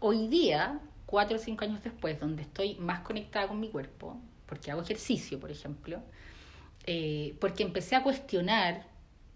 hoy 0.00 0.28
día, 0.28 0.80
cuatro 1.10 1.36
o 1.36 1.40
cinco 1.40 1.64
años 1.64 1.82
después, 1.82 2.20
donde 2.20 2.42
estoy 2.42 2.76
más 2.76 3.00
conectada 3.00 3.48
con 3.48 3.58
mi 3.58 3.68
cuerpo, 3.68 4.16
porque 4.46 4.70
hago 4.70 4.82
ejercicio, 4.82 5.40
por 5.40 5.50
ejemplo, 5.50 6.00
eh, 6.86 7.34
porque 7.40 7.64
empecé 7.64 7.96
a 7.96 8.02
cuestionar 8.04 8.86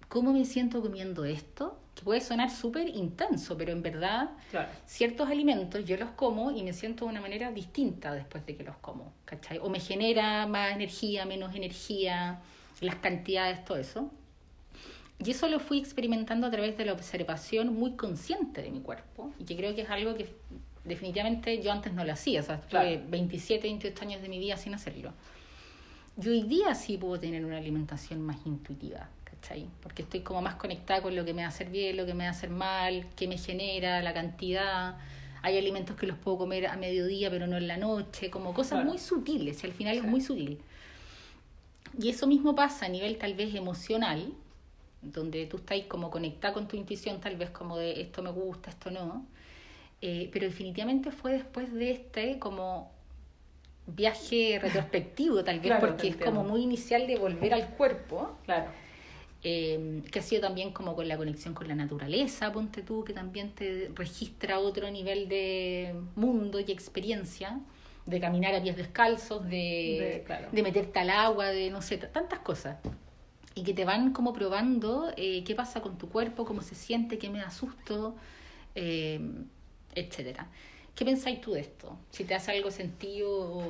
cómo 0.09 0.33
me 0.33 0.45
siento 0.45 0.81
comiendo 0.81 1.25
esto, 1.25 1.77
que 1.97 2.05
puede 2.05 2.21
sonar 2.21 2.51
súper 2.51 2.89
intenso, 2.89 3.57
pero 3.57 3.73
en 3.73 3.83
verdad 3.83 4.31
Claro. 4.53 4.69
ciertos 4.87 5.29
alimentos 5.29 5.85
yo 5.85 5.97
los 5.97 6.11
como 6.11 6.53
y 6.53 6.63
me 6.63 6.73
siento 6.73 7.07
de 7.07 7.11
una 7.11 7.21
manera 7.21 7.51
distinta 7.51 8.15
después 8.15 8.47
de 8.47 8.57
que 8.57 8.63
los 8.63 8.77
como, 8.77 9.13
¿cachai? 9.25 9.59
O 9.59 9.69
me 9.69 9.81
genera 9.81 10.47
más 10.47 10.73
energía, 10.73 11.25
menos 11.27 11.57
energía, 11.57 12.41
las 12.81 12.97
cantidades, 12.97 13.65
todo 13.65 13.79
eso. 13.79 14.11
Y 15.19 15.31
eso 15.31 15.49
lo 15.49 15.59
fui 15.59 15.79
experimentando 15.79 16.47
a 16.47 16.51
través 16.51 16.77
de 16.77 16.85
la 16.85 16.93
observación 16.93 17.73
muy 17.75 17.93
consciente 17.93 18.63
de 18.63 18.71
mi 18.71 18.81
cuerpo 18.81 19.33
y 19.39 19.45
que 19.45 19.57
creo 19.57 19.75
que 19.75 19.83
es 19.83 19.91
algo 19.91 20.15
que 20.17 20.29
definitivamente 20.85 21.63
yo 21.63 21.73
antes 21.73 21.93
no 21.93 22.05
lo 22.05 22.13
hacía, 22.13 22.41
o 22.41 22.43
sea, 22.43 22.61
tuve 22.61 22.69
Claro. 22.97 23.01
27, 23.09 23.67
28 23.67 24.03
años 24.05 24.23
de 24.23 24.29
mi 24.29 24.39
vida 24.39 24.57
sin 24.57 24.75
hacerlo. 24.75 25.13
Yo 26.17 26.31
hoy 26.31 26.43
día 26.45 26.75
sí 26.75 26.97
puedo 26.97 27.19
tener 27.19 27.45
una 27.45 27.59
alimentación 27.59 28.23
más 28.23 28.37
intuitiva, 28.47 29.09
¿cachai? 29.25 29.67
Porque 29.83 30.03
estoy 30.03 30.21
como 30.21 30.41
más 30.43 30.55
conectada 30.57 31.03
con 31.03 31.17
lo 31.17 31.25
que 31.25 31.35
me 31.35 31.43
va 31.43 31.47
a 31.47 31.49
hacer 31.49 31.71
bien, 31.71 31.97
lo 31.97 32.07
que 32.07 32.15
me 32.15 32.25
va 32.25 32.29
a 32.29 32.33
hacer 32.33 32.51
mal, 32.51 33.07
qué 33.17 33.27
me 33.27 33.37
genera, 33.39 34.01
la 34.03 34.15
cantidad. 34.15 34.97
Hay 35.43 35.59
alimentos 35.59 35.97
que 35.97 36.07
los 36.07 36.17
puedo 36.17 36.39
comer 36.39 36.69
a 36.69 36.77
mediodía, 36.77 37.31
pero 37.31 37.47
no 37.47 37.57
en 37.57 37.67
la 37.67 37.77
noche, 37.77 38.31
como 38.31 38.55
cosas 38.55 38.79
Claro. 38.79 38.91
muy 38.91 38.99
sutiles, 38.99 39.63
y 39.63 39.67
al 39.67 39.73
final 39.73 39.97
es 39.97 40.05
muy 40.05 40.21
sutil. 40.21 40.59
Y 41.99 42.09
eso 42.09 42.27
mismo 42.27 42.55
pasa 42.55 42.87
a 42.87 42.89
nivel 42.89 43.19
tal 43.19 43.35
vez 43.35 43.55
emocional, 43.55 44.33
donde 45.03 45.47
tú 45.47 45.59
estás 45.59 45.81
como 45.89 46.11
conectada 46.11 46.55
con 46.55 46.67
tu 46.67 46.77
intuición, 46.77 47.21
tal 47.21 47.37
vez 47.37 47.51
como 47.51 47.77
de 47.77 48.01
esto 48.01 48.23
me 48.23 48.31
gusta, 48.31 48.71
esto 48.71 48.91
no. 48.91 49.27
Eh, 50.07 50.29
pero 50.31 50.45
definitivamente 50.45 51.11
fue 51.11 51.33
después 51.33 51.73
de 51.73 51.91
este 51.93 52.39
como 52.39 52.91
viaje 53.87 54.59
retrospectivo, 54.61 55.43
tal 55.43 55.61
vez 55.61 55.69
Claro, 55.69 55.87
porque 55.87 56.09
es 56.09 56.17
como 56.17 56.45
muy 56.45 56.61
inicial 56.63 57.07
de 57.07 57.17
volver 57.17 57.55
al 57.55 57.71
cuerpo, 57.71 58.37
Claro. 58.45 58.71
eh, 59.43 60.03
que 60.13 60.19
ha 60.19 60.23
sido 60.23 60.43
también 60.43 60.73
como 60.73 60.95
con 60.95 61.09
la 61.09 61.17
conexión 61.17 61.55
con 61.55 61.69
la 61.69 61.75
naturaleza, 61.75 62.53
ponte 62.53 62.83
tú, 62.83 63.03
que 63.03 63.15
también 63.15 63.53
te 63.53 63.91
registra 63.95 64.59
otro 64.59 64.91
nivel 64.91 65.27
de 65.27 65.95
mundo 66.17 66.61
y 66.61 66.71
experiencia, 66.71 67.61
de 68.05 68.21
caminar 68.21 68.55
a 68.55 68.63
pies 68.63 68.77
descalzos, 68.77 69.43
de, 69.45 69.49
De- 69.49 70.23
claro. 70.27 70.49
de 70.53 70.63
meterte 70.63 70.99
al 70.99 71.09
agua, 71.09 71.47
de 71.47 71.71
no 71.71 71.81
sé, 71.81 71.97
tantas 71.97 72.41
cosas. 72.41 72.77
Y 73.55 73.63
que 73.63 73.73
te 73.73 73.87
van 73.87 74.13
como 74.13 74.35
probando 74.35 75.11
eh, 75.17 75.43
qué 75.45 75.55
pasa 75.55 75.81
con 75.81 75.97
tu 75.97 76.11
cuerpo, 76.11 76.45
cómo 76.45 76.61
se 76.61 76.75
siente, 76.75 77.17
qué 77.17 77.31
me 77.31 77.39
da 77.39 77.51
susto, 77.51 78.17
eh, 78.75 79.19
etcétera. 79.95 80.49
¿Qué 80.95 81.05
pensáis 81.05 81.41
tú 81.41 81.53
de 81.53 81.61
esto? 81.61 81.99
Si 82.11 82.25
te 82.25 82.35
hace 82.35 82.53
algo 82.53 82.71
sentido 82.71 83.31
o... 83.31 83.69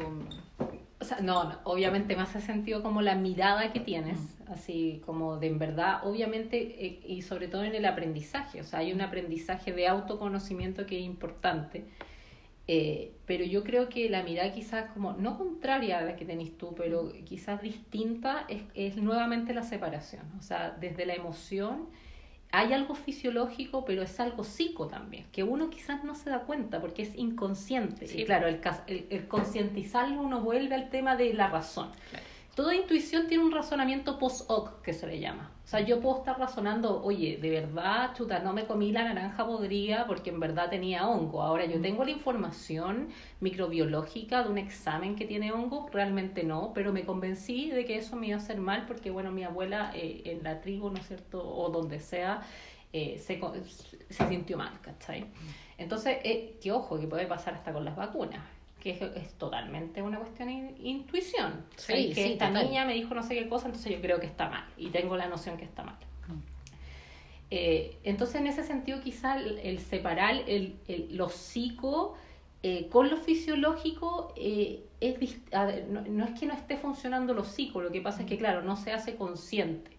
O 1.00 1.06
sea, 1.06 1.20
no, 1.20 1.44
no, 1.44 1.58
obviamente 1.64 2.16
me 2.16 2.22
hace 2.22 2.40
sentido 2.40 2.82
como 2.82 3.02
la 3.02 3.14
mirada 3.14 3.72
que 3.72 3.80
tienes, 3.80 4.38
así 4.46 5.02
como 5.04 5.36
de 5.36 5.48
en 5.48 5.58
verdad, 5.58 6.06
obviamente, 6.06 6.86
eh, 6.86 7.00
y 7.06 7.20
sobre 7.20 7.48
todo 7.48 7.62
en 7.64 7.74
el 7.74 7.84
aprendizaje, 7.84 8.62
o 8.62 8.64
sea, 8.64 8.78
hay 8.78 8.92
un 8.92 9.02
aprendizaje 9.02 9.72
de 9.72 9.86
autoconocimiento 9.86 10.86
que 10.86 10.98
es 10.98 11.04
importante, 11.04 11.84
eh, 12.68 13.12
pero 13.26 13.44
yo 13.44 13.64
creo 13.64 13.90
que 13.90 14.08
la 14.08 14.22
mirada 14.22 14.50
quizás 14.52 14.92
como, 14.92 15.12
no 15.12 15.36
contraria 15.36 15.98
a 15.98 16.02
la 16.02 16.16
que 16.16 16.24
tenés 16.24 16.56
tú, 16.56 16.74
pero 16.74 17.12
quizás 17.26 17.60
distinta, 17.60 18.46
es, 18.48 18.62
es 18.74 18.96
nuevamente 18.96 19.52
la 19.52 19.62
separación, 19.62 20.24
o 20.38 20.42
sea, 20.42 20.70
desde 20.70 21.04
la 21.04 21.14
emoción 21.14 21.88
hay 22.52 22.72
algo 22.72 22.94
fisiológico, 22.94 23.84
pero 23.84 24.02
es 24.02 24.20
algo 24.20 24.44
psico 24.44 24.86
también, 24.86 25.26
que 25.32 25.42
uno 25.42 25.70
quizás 25.70 26.04
no 26.04 26.14
se 26.14 26.30
da 26.30 26.40
cuenta 26.40 26.80
porque 26.80 27.02
es 27.02 27.16
inconsciente. 27.16 28.06
Sí. 28.06 28.22
Y 28.22 28.24
claro, 28.24 28.46
el, 28.46 28.60
el, 28.86 29.06
el 29.10 29.26
concientizarlo 29.26 30.20
uno 30.20 30.40
vuelve 30.40 30.74
al 30.74 30.90
tema 30.90 31.16
de 31.16 31.34
la 31.34 31.48
razón. 31.48 31.90
Claro. 32.10 32.33
Toda 32.54 32.72
intuición 32.72 33.26
tiene 33.26 33.42
un 33.42 33.50
razonamiento 33.50 34.16
post-hoc, 34.16 34.80
que 34.80 34.92
se 34.92 35.08
le 35.08 35.18
llama. 35.18 35.50
O 35.64 35.66
sea, 35.66 35.80
yo 35.80 36.00
puedo 36.00 36.18
estar 36.18 36.38
razonando, 36.38 37.02
oye, 37.02 37.36
de 37.36 37.50
verdad, 37.50 38.14
chuta, 38.14 38.38
no 38.38 38.52
me 38.52 38.64
comí 38.64 38.92
la 38.92 39.02
naranja 39.02 39.44
podrida 39.44 40.06
porque 40.06 40.30
en 40.30 40.38
verdad 40.38 40.70
tenía 40.70 41.08
hongo. 41.08 41.42
Ahora 41.42 41.64
yo 41.64 41.80
tengo 41.80 42.04
la 42.04 42.12
información 42.12 43.08
microbiológica 43.40 44.44
de 44.44 44.50
un 44.50 44.58
examen 44.58 45.16
que 45.16 45.24
tiene 45.24 45.50
hongo, 45.50 45.88
realmente 45.92 46.44
no, 46.44 46.72
pero 46.72 46.92
me 46.92 47.04
convencí 47.04 47.70
de 47.70 47.84
que 47.84 47.96
eso 47.96 48.14
me 48.14 48.28
iba 48.28 48.36
a 48.36 48.40
hacer 48.40 48.60
mal 48.60 48.86
porque, 48.86 49.10
bueno, 49.10 49.32
mi 49.32 49.42
abuela 49.42 49.90
eh, 49.92 50.22
en 50.26 50.44
la 50.44 50.60
tribu, 50.60 50.90
¿no 50.90 50.98
es 50.98 51.08
cierto?, 51.08 51.42
o 51.42 51.70
donde 51.70 51.98
sea, 51.98 52.42
eh, 52.92 53.18
se, 53.18 53.40
se 54.10 54.28
sintió 54.28 54.56
mal, 54.56 54.80
¿cachai? 54.80 55.26
Entonces, 55.76 56.18
eh, 56.22 56.56
que 56.62 56.70
ojo, 56.70 57.00
que 57.00 57.08
puede 57.08 57.26
pasar 57.26 57.54
hasta 57.54 57.72
con 57.72 57.84
las 57.84 57.96
vacunas, 57.96 58.44
que 58.84 58.90
es, 58.90 59.00
es 59.02 59.32
totalmente 59.38 60.00
una 60.02 60.18
cuestión 60.18 60.48
de 60.48 60.74
intuición. 60.80 61.64
Sí, 61.76 61.86
¿sabes? 61.92 62.06
que 62.08 62.14
sí, 62.14 62.32
esta 62.34 62.48
total. 62.48 62.66
niña 62.66 62.84
me 62.84 62.94
dijo 62.94 63.14
no 63.14 63.22
sé 63.24 63.34
qué 63.34 63.48
cosa, 63.48 63.66
entonces 63.66 63.90
yo 63.90 64.00
creo 64.00 64.20
que 64.20 64.26
está 64.26 64.48
mal 64.48 64.64
y 64.76 64.90
tengo 64.90 65.16
la 65.16 65.26
noción 65.26 65.56
que 65.56 65.64
está 65.64 65.82
mal. 65.82 65.96
Eh, 67.50 67.98
entonces, 68.04 68.36
en 68.36 68.46
ese 68.46 68.62
sentido, 68.64 69.00
quizá 69.00 69.36
el, 69.38 69.58
el 69.58 69.78
separar 69.78 70.34
el, 70.46 70.76
el- 70.88 71.16
lo 71.16 71.28
psico 71.28 72.14
eh, 72.62 72.88
con 72.88 73.10
lo 73.10 73.16
fisiológico 73.18 74.32
eh, 74.36 74.82
es 75.00 75.18
ver, 75.18 75.86
no, 75.88 76.00
no 76.00 76.24
es 76.24 76.38
que 76.38 76.46
no 76.46 76.54
esté 76.54 76.76
funcionando 76.78 77.34
lo 77.34 77.44
psico, 77.44 77.80
lo 77.82 77.90
que 77.92 78.00
pasa 78.00 78.22
es 78.22 78.26
que, 78.26 78.38
claro, 78.38 78.62
no 78.62 78.76
se 78.76 78.92
hace 78.92 79.16
consciente. 79.16 79.90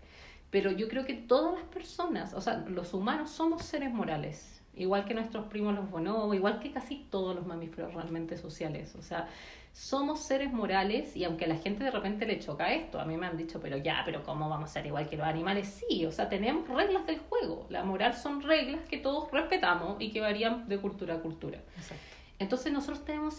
Pero 0.49 0.71
yo 0.71 0.87
creo 0.89 1.05
que 1.05 1.13
todas 1.13 1.53
las 1.59 1.63
personas, 1.69 2.33
o 2.33 2.41
sea, 2.41 2.65
los 2.67 2.93
humanos 2.93 3.29
somos 3.29 3.63
seres 3.63 3.91
morales. 3.93 4.61
Igual 4.77 5.05
que 5.05 5.13
nuestros 5.13 5.45
primos 5.45 5.75
los 5.75 5.89
bonobos, 5.89 6.35
igual 6.35 6.59
que 6.59 6.71
casi 6.71 7.05
todos 7.09 7.35
los 7.35 7.45
mamíferos 7.45 7.93
realmente 7.93 8.37
sociales. 8.37 8.95
O 8.95 9.01
sea, 9.01 9.27
somos 9.73 10.21
seres 10.23 10.53
morales 10.53 11.15
y 11.17 11.25
aunque 11.25 11.45
a 11.45 11.47
la 11.49 11.57
gente 11.57 11.83
de 11.83 11.91
repente 11.91 12.25
le 12.25 12.39
choca 12.39 12.73
esto, 12.73 12.99
a 12.99 13.05
mí 13.05 13.17
me 13.17 13.27
han 13.27 13.35
dicho, 13.35 13.59
pero 13.59 13.77
ya, 13.77 14.03
pero 14.05 14.23
¿cómo 14.23 14.49
vamos 14.49 14.69
a 14.69 14.73
ser 14.73 14.85
igual 14.85 15.09
que 15.09 15.17
los 15.17 15.27
animales? 15.27 15.83
Sí, 15.87 16.05
o 16.05 16.11
sea, 16.11 16.29
tenemos 16.29 16.67
reglas 16.69 17.05
del 17.05 17.19
juego. 17.19 17.67
La 17.69 17.83
moral 17.83 18.13
son 18.15 18.41
reglas 18.41 18.81
que 18.89 18.97
todos 18.97 19.29
respetamos 19.31 19.97
y 19.99 20.11
que 20.11 20.21
varían 20.21 20.67
de 20.69 20.77
cultura 20.77 21.15
a 21.15 21.19
cultura. 21.19 21.59
Exacto. 21.75 22.14
Entonces 22.37 22.73
nosotros 22.73 23.05
tenemos, 23.05 23.37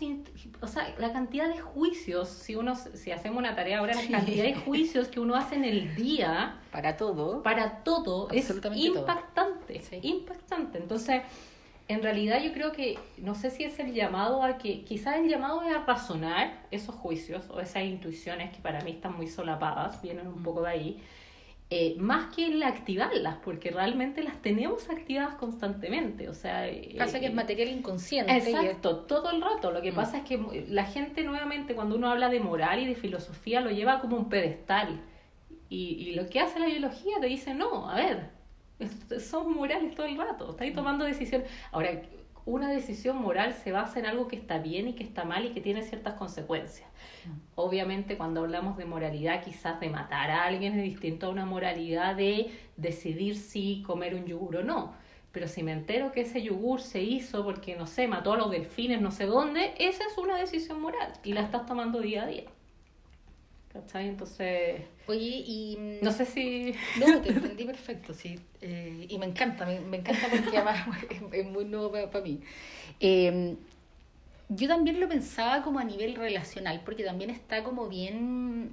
o 0.63 0.67
sea, 0.67 0.95
la 0.99 1.13
cantidad 1.13 1.49
de 1.49 1.61
juicios, 1.61 2.29
si 2.31 2.57
uno, 2.57 2.75
si 2.77 3.11
hacemos 3.11 3.39
una 3.39 3.55
tarea 3.55 3.81
ahora, 3.81 3.95
la 3.95 4.09
cantidad 4.09 4.45
de 4.45 4.55
juicios 4.55 5.09
que 5.09 5.21
uno 5.21 5.37
hace 5.37 5.57
en 5.57 5.65
el 5.65 5.95
día 5.95 6.57
Para 6.73 6.97
todo. 6.97 7.43
para 7.43 7.85
todo 7.85 8.29
es 8.31 8.49
todo. 8.61 8.73
impactante, 8.75 9.81
Sí. 9.83 9.99
impactante. 10.03 10.79
Entonces, 10.79 11.21
en 11.89 12.03
realidad 12.03 12.43
yo 12.43 12.53
creo 12.55 12.73
que, 12.73 12.99
no 13.19 13.35
sé 13.35 13.51
si 13.51 13.65
es 13.65 13.79
el 13.79 13.93
llamado 13.93 14.43
a 14.43 14.57
que, 14.57 14.83
quizás 14.83 15.19
el 15.19 15.29
llamado 15.29 15.63
es 15.63 15.77
a 15.77 15.85
razonar 15.85 16.65
esos 16.71 16.95
juicios 16.95 17.45
o 17.51 17.61
esas 17.61 17.85
intuiciones 17.85 18.51
que 18.57 18.63
para 18.63 18.81
mí 18.81 18.93
están 18.93 19.15
muy 19.15 19.27
solapadas, 19.29 20.01
vienen 20.01 20.27
un 20.27 20.43
poco 20.43 20.63
de 20.63 20.71
ahí, 20.71 21.03
eh, 21.68 21.96
más 21.98 22.35
que 22.35 22.46
el 22.46 22.62
activarlas, 22.62 23.38
porque 23.44 23.70
realmente 23.70 24.22
las 24.22 24.40
tenemos 24.40 24.88
activadas 24.88 25.35
constantemente. 25.35 26.29
O 26.29 26.35
sea, 26.35 26.68
eh, 26.68 26.94
Pasa 26.96 27.18
que 27.18 27.26
es 27.26 27.35
material 27.35 27.68
inconsciente. 27.70 28.33
y 28.33 28.37
Exacto, 28.37 28.98
todo 29.00 29.31
el 29.31 29.42
rato. 29.42 29.72
Lo 29.72 29.83
que 29.83 29.90
Mm. 29.92 29.96
pasa 29.96 30.18
es 30.18 30.24
que 30.24 30.64
la 30.68 30.85
gente 30.85 31.24
nuevamente 31.24 31.74
cuando 31.74 31.96
uno 31.96 32.09
habla 32.11 32.29
de 32.29 32.38
moral 32.40 32.79
y 32.81 32.87
de 32.87 32.94
filosofía 32.94 33.61
lo 33.61 33.70
lleva 33.70 34.00
como 34.00 34.16
un 34.16 34.29
pedestal. 34.29 35.00
Y, 35.68 35.94
y 36.09 36.14
lo 36.14 36.29
que 36.29 36.38
hace 36.38 36.61
la 36.61 36.66
biología 36.66 37.16
te 37.20 37.26
dice, 37.26 37.52
no, 37.52 37.90
a 37.90 37.96
ver, 37.96 38.31
somos 39.20 39.57
morales 39.57 39.94
todo 39.96 40.07
el 40.07 40.16
rato, 40.16 40.50
estáis 40.52 40.72
tomando 40.74 41.05
decisiones. 41.05 41.48
Ahora, 41.72 41.90
una 42.47 42.71
decisión 42.71 43.21
moral 43.21 43.53
se 43.53 43.73
basa 43.73 43.99
en 43.99 44.07
algo 44.07 44.29
que 44.29 44.37
está 44.37 44.59
bien 44.59 44.87
y 44.87 44.95
que 44.95 45.03
está 45.03 45.25
mal 45.25 45.45
y 45.45 45.51
que 45.51 45.61
tiene 45.61 45.83
ciertas 45.83 46.15
consecuencias. 46.15 46.89
Obviamente 47.57 48.17
cuando 48.17 48.41
hablamos 48.41 48.77
de 48.77 48.85
moralidad 48.85 49.45
quizás 49.45 49.81
de 49.81 49.91
matar 49.91 50.31
a 50.31 50.45
alguien 50.45 50.79
es 50.79 50.85
distinto 50.85 51.27
a 51.27 51.31
una 51.31 51.45
moralidad 51.45 52.15
de 52.15 52.53
decidir 52.77 53.37
si 53.37 53.83
comer 53.85 54.15
un 54.15 54.27
yogur 54.27 54.57
o 54.59 54.65
no. 54.65 54.95
Pero 55.33 55.49
si 55.49 55.65
me 55.65 55.73
entero 55.73 56.13
que 56.13 56.23
ese 56.23 56.41
yogur 56.41 56.81
se 56.81 57.03
hizo 57.03 57.45
porque, 57.45 57.77
no 57.77 57.87
sé, 57.87 58.07
mató 58.07 58.33
a 58.33 58.37
los 58.37 58.51
delfines 58.51 59.03
no 59.03 59.11
sé 59.11 59.27
dónde, 59.27 59.75
esa 59.79 60.05
es 60.07 60.17
una 60.17 60.39
decisión 60.39 60.81
moral 60.81 61.13
y 61.25 61.33
la 61.33 61.43
estás 61.43 61.67
tomando 61.67 62.01
día 62.01 62.23
a 62.23 62.27
día. 62.27 62.45
¿Cachai? 63.81 64.09
Entonces, 64.09 64.81
Oye, 65.07 65.45
y. 65.47 65.77
mm, 65.79 66.05
no 66.05 66.12
sé 66.12 66.25
si... 66.25 66.75
No, 66.99 67.21
te 67.21 67.31
entendí 67.31 67.65
perfecto, 67.65 68.15
sí. 68.15 68.39
Eh, 68.61 69.07
y 69.09 69.19
me 69.19 69.27
encanta, 69.27 69.67
me, 69.67 69.81
me 69.81 69.99
encanta 69.99 70.29
porque 70.29 70.57
además 70.57 70.87
es, 71.33 71.47
muy 71.47 71.65
nuevo 71.65 71.93
para, 71.93 72.25
mí. 72.25 72.41
Eh, 73.01 73.57
yo 74.49 74.69
también 74.69 75.01
lo 75.01 75.09
pensaba 75.09 75.62
como 75.62 75.79
a 75.79 75.85
nivel 75.85 76.15
relacional, 76.15 76.83
porque 76.85 77.05
también 77.05 77.31
está 77.31 77.65
como 77.65 77.89
bien 77.89 78.73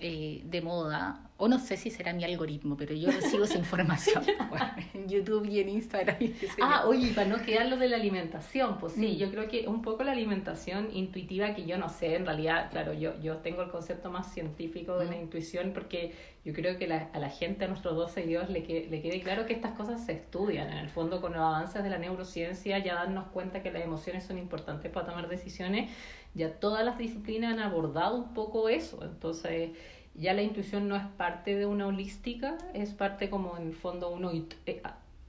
eh, 0.00 0.42
de 0.44 0.60
moda, 0.62 1.26
o 1.36 1.48
no 1.48 1.58
sé 1.58 1.76
si 1.78 1.90
será 1.90 2.12
mi 2.12 2.22
algoritmo, 2.24 2.76
pero 2.76 2.94
yo 2.94 3.10
recibo 3.10 3.44
esa 3.44 3.56
información 3.58 4.22
bueno, 4.50 4.66
en 4.94 5.08
YouTube 5.08 5.46
y 5.48 5.60
en 5.60 5.68
Instagram. 5.70 6.16
y. 6.20 6.34
Ah, 6.62 6.84
oye, 6.86 7.12
para 7.14 7.28
no 7.28 7.40
quedar 7.42 7.66
lo 7.66 7.76
de 7.78 7.88
la 7.88 7.96
alimentación, 7.96 8.78
pues 8.78 8.92
sí, 8.94 9.14
Mm. 9.14 9.18
yo 9.18 9.30
creo 9.30 9.48
que 9.48 9.66
un 9.68 9.80
poco 9.82 10.02
la 10.02 10.12
alimentación 10.12 10.88
intuitiva 10.94 11.54
que 11.54 11.64
yo 11.64 11.78
no 11.78 11.88
sé, 11.88 12.14
en 12.16 12.26
realidad, 12.26 12.70
claro, 12.70 12.92
yo, 12.92 13.18
yo 13.22 13.38
tengo 13.38 13.62
el 13.62 13.70
concepto 13.70 14.10
más 14.10 14.32
científico 14.34 14.98
de 14.98 15.06
la 15.06 15.12
Mm. 15.12 15.20
intuición 15.22 15.72
porque 15.72 16.12
yo 16.44 16.52
creo 16.52 16.78
que 16.78 16.86
la- 16.86 17.08
a 17.12 17.18
la 17.18 17.28
gente, 17.30 17.64
a 17.64 17.68
nuestros 17.68 17.94
dos 17.96 18.12
seguidores, 18.12 18.50
le, 18.50 18.62
que- 18.62 18.86
le 18.90 19.00
quede 19.02 19.20
claro 19.22 19.46
que 19.46 19.52
estas 19.54 19.72
cosas 19.72 20.04
se 20.04 20.12
estudian. 20.12 20.68
En 20.70 20.78
el 20.78 20.88
fondo, 20.88 21.20
con 21.20 21.32
los 21.32 21.40
avances 21.40 21.82
de 21.82 21.90
la 21.90 21.98
neurociencia, 21.98 22.78
ya 22.78 22.94
darnos 22.94 23.28
cuenta 23.28 23.62
que 23.62 23.70
las 23.70 23.82
emociones 23.82 24.24
son 24.24 24.36
importantes 24.38 24.90
para 24.90 25.06
tomar 25.06 25.28
decisiones, 25.28 25.90
ya 26.34 26.52
todas 26.60 26.84
las 26.84 26.98
disciplinas 26.98 27.52
han 27.54 27.60
abordado 27.60 28.16
un 28.16 28.34
poco 28.34 28.68
eso. 28.68 29.02
Entonces, 29.04 29.70
ya 30.14 30.34
la 30.34 30.42
intuición 30.42 30.88
no 30.88 30.96
es 30.96 31.04
parte 31.16 31.54
de 31.56 31.66
una 31.66 31.86
holística, 31.86 32.56
es 32.74 32.92
parte 32.92 33.30
como 33.30 33.56
en 33.56 33.68
el 33.68 33.74
fondo 33.74 34.10
uno, 34.10 34.30
eh, 34.66 34.82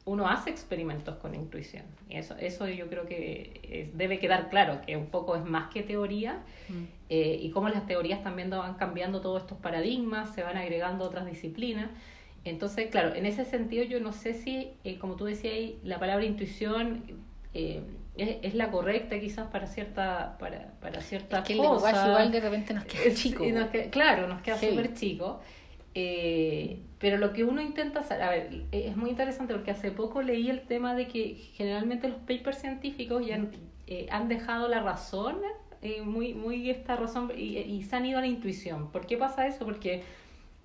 uno 0.06 0.28
hace 0.28 0.50
experimentos 0.50 1.16
con 1.18 1.36
intuición. 1.36 1.86
Y 2.10 2.18
eso, 2.18 2.36
eso 2.38 2.68
yo 2.68 2.88
creo 2.88 3.06
que 3.06 3.62
es- 3.64 3.98
debe 3.98 4.20
quedar 4.20 4.50
claro, 4.50 4.82
que 4.86 4.98
un 4.98 5.08
poco 5.08 5.36
es 5.36 5.46
más 5.46 5.70
que 5.72 5.84
teoría 5.84 6.40
Mm. 6.70 6.84
eh, 7.10 7.40
y 7.42 7.52
cómo 7.52 7.68
las 7.70 7.86
teorías 7.86 8.24
también 8.24 8.50
van 8.50 8.76
cambiando 8.76 9.22
todos 9.22 9.42
estos 9.42 9.58
paradigmas, 9.60 10.34
se 10.34 10.44
van 10.44 10.58
agregando 10.58 11.04
otras 11.06 11.26
disciplinas. 11.26 11.90
Entonces, 12.46 12.90
claro, 12.90 13.14
en 13.14 13.26
ese 13.28 13.46
sentido 13.46 13.84
yo 13.84 14.00
no 14.00 14.14
sé 14.14 14.34
si, 14.34 14.72
eh, 14.84 14.98
como 14.98 15.16
tú 15.16 15.26
decías 15.26 15.54
ahí, 15.54 15.80
la 15.84 16.00
palabra 16.00 16.26
intuición 16.26 17.04
eh, 17.54 17.82
es, 18.22 18.38
es 18.44 18.54
la 18.56 18.70
correcta 18.72 19.20
quizás 19.20 19.48
para 19.52 19.68
cierta 19.68 20.38
para, 20.40 20.74
para 20.82 21.02
ciertas 21.02 21.42
Es 21.42 21.48
que 21.48 21.54
el 21.54 21.62
lenguaje 21.62 22.08
igual 22.10 22.32
de 22.32 22.40
repente 22.42 22.74
nos 22.74 22.86
queda 22.86 23.14
chico. 23.16 23.44
sí, 23.44 23.52
nos 23.52 23.70
queda- 23.70 23.90
claro, 23.90 24.28
nos 24.28 24.42
queda 24.42 24.58
Sí. 24.58 24.70
súper 24.70 24.94
chico. 24.94 25.40
Eh, 25.94 26.80
pero 27.00 27.18
lo 27.18 27.34
que 27.34 27.44
uno 27.44 27.62
intenta 27.62 28.00
hacer, 28.00 28.22
a 28.22 28.30
ver, 28.30 28.64
eh, 28.72 28.86
es 28.88 28.96
muy 28.96 29.10
interesante 29.10 29.54
porque 29.54 29.72
hace 29.72 29.92
poco 29.92 30.22
leí 30.22 30.50
el 30.50 30.62
tema 30.62 30.96
de 30.96 31.08
que 31.08 31.36
generalmente 31.56 32.08
los 32.08 32.18
papers 32.20 32.60
científicos 32.60 33.26
ya 33.26 33.36
han, 33.36 33.52
eh, 33.88 34.08
han 34.10 34.30
dejado 34.30 34.68
la 34.70 34.80
razón, 34.82 35.38
eh, 35.82 36.02
muy, 36.02 36.34
muy 36.34 36.70
esta 36.70 36.96
razón, 36.96 37.32
y, 37.36 37.58
y 37.58 37.84
se 37.84 37.96
han 37.98 38.06
ido 38.06 38.20
a 38.20 38.22
la 38.22 38.28
intuición. 38.28 38.90
¿Por 38.92 39.06
qué 39.06 39.18
pasa 39.18 39.48
eso? 39.48 39.66
Porque 39.66 40.04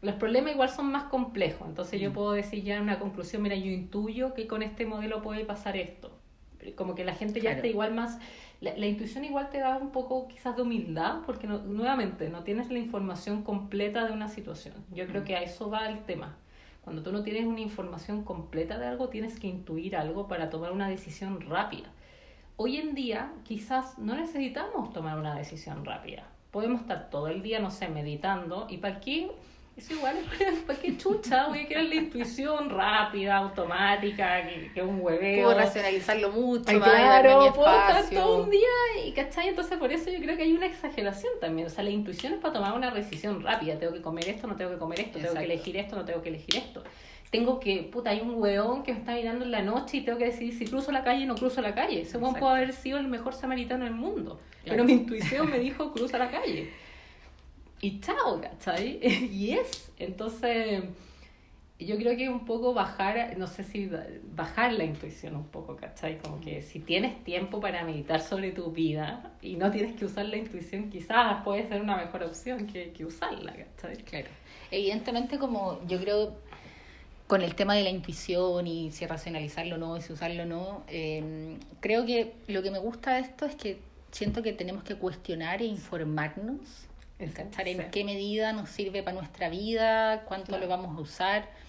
los 0.02 0.14
problemas 0.16 0.52
igual 0.52 0.68
son 0.68 0.92
más 0.92 1.04
complejos. 1.04 1.66
Entonces 1.68 2.00
yo 2.00 2.10
Mm. 2.10 2.14
puedo 2.14 2.32
decir 2.32 2.62
ya 2.62 2.76
en 2.76 2.82
una 2.82 2.98
conclusión, 3.00 3.42
mira, 3.42 3.56
yo 3.56 3.66
intuyo 3.70 4.34
que 4.34 4.46
con 4.46 4.62
este 4.62 4.86
modelo 4.86 5.22
puede 5.22 5.44
pasar 5.44 5.76
esto. 5.76 6.16
Como 6.74 6.94
que 6.94 7.04
la 7.04 7.14
gente 7.14 7.34
ya 7.40 7.50
Claro. 7.50 7.56
está 7.56 7.66
igual 7.68 7.94
más... 7.94 8.18
La, 8.60 8.76
la 8.76 8.86
intuición 8.86 9.24
igual 9.24 9.50
te 9.50 9.58
da 9.58 9.76
un 9.76 9.90
poco 9.90 10.26
quizás 10.28 10.56
de 10.56 10.62
humildad, 10.62 11.20
porque 11.26 11.46
no- 11.46 11.58
nuevamente 11.58 12.28
no 12.30 12.42
tienes 12.42 12.70
la 12.70 12.78
información 12.78 13.42
completa 13.42 14.06
de 14.06 14.12
una 14.12 14.28
situación. 14.28 14.74
Yo 14.92 15.06
creo 15.06 15.24
que 15.24 15.36
a 15.36 15.42
eso 15.42 15.68
va 15.70 15.88
el 15.88 16.00
tema. 16.04 16.36
Cuando 16.82 17.02
tú 17.02 17.12
no 17.12 17.22
tienes 17.22 17.44
una 17.46 17.60
información 17.60 18.22
completa 18.24 18.78
de 18.78 18.86
algo, 18.86 19.08
tienes 19.08 19.38
que 19.38 19.46
intuir 19.48 19.96
algo 19.96 20.28
para 20.28 20.50
tomar 20.50 20.72
una 20.72 20.88
decisión 20.88 21.40
rápida. 21.42 21.90
Hoy 22.56 22.78
en 22.78 22.94
día 22.94 23.32
quizás 23.44 23.98
no 23.98 24.14
necesitamos 24.14 24.92
tomar 24.92 25.18
una 25.18 25.34
decisión 25.34 25.84
rápida. 25.84 26.26
Podemos 26.50 26.80
estar 26.80 27.10
todo 27.10 27.28
el 27.28 27.42
día, 27.42 27.58
no 27.60 27.70
sé, 27.70 27.88
meditando. 27.88 28.66
¿Y 28.70 28.78
para 28.78 29.00
qué? 29.00 29.30
Eso 29.76 29.92
igual, 29.92 30.16
¿para 30.66 30.78
qué 30.78 30.96
chucha? 30.96 31.48
Voy 31.48 31.60
a 31.60 31.68
querer 31.68 31.84
la 31.84 31.96
intuición 31.96 32.70
rápida, 32.70 33.36
automática, 33.36 34.46
que, 34.48 34.72
que 34.72 34.82
un 34.82 35.02
hueveo. 35.02 35.44
Puedo 35.44 35.58
racionalizarlo 35.58 36.30
mucho, 36.30 36.64
Ay, 36.68 36.78
más, 36.78 36.88
darme 36.88 37.28
claro, 37.28 37.52
puedo 37.52 37.68
estar 37.68 38.08
todo 38.08 38.44
un 38.44 38.50
día 38.50 38.68
y 39.04 39.12
¿cachai? 39.12 39.48
Entonces 39.48 39.76
por 39.76 39.92
eso 39.92 40.10
yo 40.10 40.18
creo 40.18 40.34
que 40.34 40.44
hay 40.44 40.52
una 40.54 40.64
exageración 40.64 41.32
también. 41.42 41.66
O 41.66 41.70
sea, 41.70 41.84
la 41.84 41.90
intuición 41.90 42.32
es 42.32 42.38
para 42.38 42.54
tomar 42.54 42.72
una 42.72 42.90
decisión 42.90 43.42
rápida. 43.42 43.78
Tengo 43.78 43.92
que 43.92 44.00
comer 44.00 44.30
esto, 44.30 44.46
no 44.46 44.56
tengo 44.56 44.70
que 44.70 44.78
comer 44.78 45.00
esto, 45.00 45.18
tengo 45.18 45.34
que 45.34 45.44
elegir 45.44 45.76
esto, 45.76 45.94
no 45.94 46.06
tengo 46.06 46.22
que 46.22 46.30
elegir 46.30 46.56
esto. 46.56 46.82
Tengo 47.30 47.60
que, 47.60 47.82
puta, 47.82 48.10
hay 48.10 48.20
un 48.20 48.36
weón 48.36 48.82
que 48.82 48.94
me 48.94 49.00
está 49.00 49.12
mirando 49.12 49.44
en 49.44 49.50
la 49.50 49.60
noche 49.60 49.98
y 49.98 50.04
tengo 50.04 50.16
que 50.16 50.26
decidir 50.26 50.54
si 50.54 50.64
cruzo 50.64 50.90
la 50.90 51.04
calle 51.04 51.24
o 51.24 51.26
no 51.26 51.34
cruzo 51.34 51.60
la 51.60 51.74
calle. 51.74 52.00
Ese 52.00 52.16
Exacto. 52.16 52.38
puede 52.38 52.56
haber 52.56 52.72
sido 52.72 52.98
el 52.98 53.08
mejor 53.08 53.34
samaritano 53.34 53.84
del 53.84 53.94
mundo. 53.94 54.40
Pero 54.64 54.84
mi 54.84 54.92
intuición 54.92 55.50
me 55.50 55.58
dijo 55.58 55.92
cruza 55.92 56.16
la 56.16 56.30
calle. 56.30 56.72
Y 57.80 58.00
chao, 58.00 58.40
¿cachai? 58.40 58.98
y 59.32 59.52
es. 59.52 59.90
Entonces, 59.98 60.82
yo 61.78 61.96
creo 61.98 62.16
que 62.16 62.28
un 62.28 62.46
poco 62.46 62.72
bajar, 62.72 63.36
no 63.36 63.46
sé 63.46 63.62
si 63.64 63.86
ba- 63.86 64.06
bajar 64.34 64.72
la 64.72 64.84
intuición 64.84 65.36
un 65.36 65.44
poco, 65.46 65.76
¿cachai? 65.76 66.18
Como 66.18 66.40
que 66.40 66.62
si 66.62 66.80
tienes 66.80 67.22
tiempo 67.22 67.60
para 67.60 67.84
meditar 67.84 68.20
sobre 68.22 68.50
tu 68.52 68.70
vida 68.72 69.32
y 69.42 69.56
no 69.56 69.70
tienes 69.70 69.94
que 69.96 70.06
usar 70.06 70.24
la 70.26 70.36
intuición, 70.38 70.90
quizás 70.90 71.42
puede 71.44 71.68
ser 71.68 71.82
una 71.82 71.96
mejor 71.96 72.22
opción 72.22 72.66
que, 72.66 72.92
que 72.92 73.04
usarla, 73.04 73.52
¿cachai? 73.54 73.96
Claro. 74.04 74.28
Evidentemente, 74.70 75.38
como 75.38 75.86
yo 75.86 76.00
creo, 76.00 76.34
con 77.26 77.42
el 77.42 77.54
tema 77.54 77.74
de 77.74 77.82
la 77.82 77.90
intuición 77.90 78.66
y 78.66 78.90
si 78.92 79.04
racionalizarlo 79.06 79.74
o 79.74 79.78
no, 79.78 80.00
si 80.00 80.12
usarlo 80.12 80.44
o 80.44 80.46
no, 80.46 80.82
eh, 80.88 81.58
creo 81.80 82.06
que 82.06 82.32
lo 82.46 82.62
que 82.62 82.70
me 82.70 82.78
gusta 82.78 83.14
de 83.16 83.20
esto 83.20 83.44
es 83.46 83.54
que 83.54 83.78
siento 84.12 84.42
que 84.42 84.52
tenemos 84.52 84.82
que 84.84 84.94
cuestionar 84.96 85.60
e 85.60 85.66
informarnos, 85.66 86.58
¿cachar? 87.34 87.68
En 87.68 87.90
qué 87.90 88.04
medida 88.04 88.52
nos 88.52 88.68
sirve 88.70 89.02
para 89.02 89.16
nuestra 89.16 89.48
vida, 89.48 90.22
cuánto 90.26 90.48
Claro. 90.48 90.64
lo 90.64 90.68
vamos 90.68 90.96
a 90.96 91.00
usar. 91.00 91.66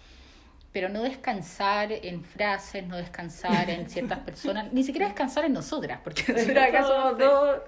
Pero 0.73 0.89
no 0.89 1.01
descansar 1.01 1.91
en 1.91 2.23
frases, 2.23 2.85
no 2.85 2.97
descansar 2.97 3.69
en 3.69 3.89
ciertas 3.89 4.19
personas, 4.25 4.71
ni 4.73 4.83
siquiera 4.83 5.07
descansar 5.07 5.45
en 5.45 5.53
nosotras, 5.53 6.01
porque 6.03 6.21
nosotras 6.33 6.67
acá 6.67 6.83
somos 6.83 7.17
dos 7.17 7.61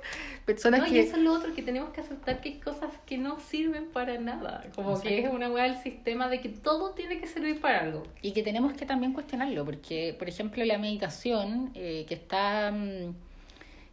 personas 0.46 0.82
No, 0.82 0.88
y 0.88 0.92
que... 0.92 1.00
eso 1.00 1.16
es 1.16 1.24
lo 1.24 1.34
otro, 1.34 1.56
que 1.56 1.64
tenemos 1.64 1.90
que 1.92 2.02
aceptar 2.02 2.40
que 2.42 2.50
hay 2.50 2.60
cosas 2.60 2.92
que 3.08 3.18
no 3.18 3.40
sirven 3.40 3.88
para 3.88 4.20
nada. 4.20 4.64
Como 4.76 5.00
que 5.02 5.22
es 5.22 5.30
una 5.32 5.50
weá 5.50 5.64
del 5.64 5.78
sistema 5.78 6.28
de 6.28 6.42
que 6.42 6.50
todo 6.50 6.92
tiene 6.92 7.20
que 7.20 7.26
servir 7.26 7.60
para 7.62 7.80
algo. 7.80 8.04
Y 8.22 8.34
que 8.34 8.44
tenemos 8.44 8.74
que 8.74 8.86
también 8.86 9.14
cuestionarlo, 9.14 9.66
porque, 9.66 10.14
por 10.20 10.28
ejemplo, 10.30 10.64
la 10.66 10.78
meditación, 10.78 11.72
eh, 11.76 12.06
que 12.08 12.14
está 12.16 12.70
mm, 12.72 13.16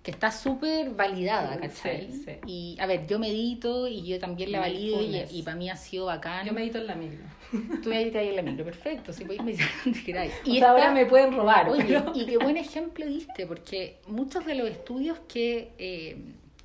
que 0.06 0.12
está 0.12 0.30
súper 0.30 0.90
validada, 0.90 1.54
Sí, 1.54 1.60
¿cachai? 1.62 2.12
sí. 2.12 2.30
Y 2.46 2.76
a 2.78 2.86
ver, 2.86 3.08
yo 3.08 3.18
medito 3.18 3.88
y 3.88 4.06
yo 4.06 4.20
también 4.20 4.52
la 4.52 4.60
valido 4.60 5.02
y, 5.02 5.16
y 5.32 5.42
para 5.42 5.56
mí 5.56 5.68
ha 5.68 5.74
sido 5.76 6.06
bacán. 6.06 6.46
Yo 6.46 6.52
medito 6.52 6.78
en 6.78 6.86
la 6.86 6.94
micro. 6.94 7.24
Tú 7.82 7.88
meditas 7.88 8.20
ahí 8.22 8.28
en 8.28 8.36
la 8.36 8.42
micro, 8.42 8.64
perfecto, 8.64 9.12
si 9.12 9.24
podéis 9.24 9.42
meditar 9.42 9.66
donde 9.84 10.04
queráis. 10.04 10.32
Y 10.44 10.58
esta- 10.58 10.70
ahora 10.70 10.92
me 10.92 11.06
pueden 11.06 11.34
robar. 11.34 11.68
Oye, 11.68 11.82
pero- 11.88 12.12
y 12.14 12.24
qué 12.24 12.36
buen 12.38 12.56
ejemplo 12.56 13.04
diste, 13.04 13.48
porque 13.48 13.98
muchos 14.06 14.46
de 14.46 14.54
los 14.54 14.70
estudios 14.70 15.18
que 15.26 15.72
eh, 15.76 16.16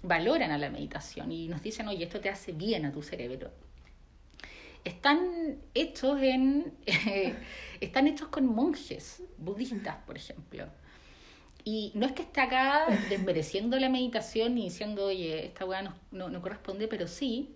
valoran 0.03 0.51
a 0.51 0.59
la 0.59 0.69
meditación 0.69 1.31
y 1.31 1.47
nos 1.47 1.63
dicen, 1.63 1.87
oye, 1.87 2.03
esto 2.03 2.19
te 2.19 2.29
hace 2.29 2.51
bien 2.51 2.85
a 2.85 2.91
tu 2.91 3.01
cerebro, 3.01 3.49
están 4.83 5.57
hechos 5.73 6.21
en 6.21 6.73
eh, 6.85 7.33
están 7.79 8.05
hechos 8.05 8.27
con 8.27 8.45
monjes 8.45 9.23
budistas, 9.39 9.95
por 10.05 10.15
ejemplo. 10.15 10.65
Y 11.63 11.91
no 11.95 12.05
es 12.05 12.11
que 12.13 12.23
esté 12.23 12.41
acá 12.41 12.85
desmereciendo 13.09 13.77
la 13.79 13.89
meditación 13.89 14.57
y 14.57 14.63
diciendo, 14.65 15.05
oye, 15.05 15.45
esta 15.45 15.65
weá 15.65 15.81
no, 15.81 15.93
no, 16.11 16.29
no 16.29 16.41
corresponde, 16.41 16.87
pero 16.87 17.07
sí, 17.07 17.49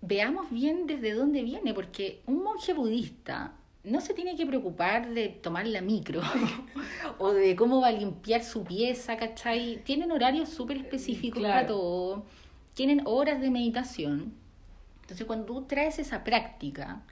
veamos 0.00 0.50
bien 0.50 0.86
desde 0.86 1.12
dónde 1.12 1.42
viene, 1.42 1.74
porque 1.74 2.20
un 2.26 2.42
monje 2.42 2.72
budista 2.74 3.52
no 3.82 4.00
se 4.00 4.14
tiene 4.14 4.36
que 4.36 4.46
preocupar 4.46 5.10
de 5.10 5.28
tomar 5.28 5.66
la 5.66 5.80
micro 5.80 6.22
o 7.18 7.32
de 7.32 7.54
cómo 7.56 7.80
va 7.80 7.88
a 7.88 7.92
limpiar 7.92 8.42
su 8.42 8.64
pieza, 8.64 9.16
¿cachai? 9.16 9.82
Tienen 9.84 10.10
horarios 10.12 10.48
súper 10.48 10.78
específicos 10.78 11.40
Claro. 11.40 11.54
para 11.54 11.66
todo, 11.66 12.24
tienen 12.74 13.02
horas 13.04 13.40
de 13.40 13.50
meditación. 13.50 14.32
Entonces, 15.02 15.26
cuando 15.26 15.44
tú 15.46 15.62
traes 15.66 15.98
esa 15.98 16.24
práctica 16.24 17.02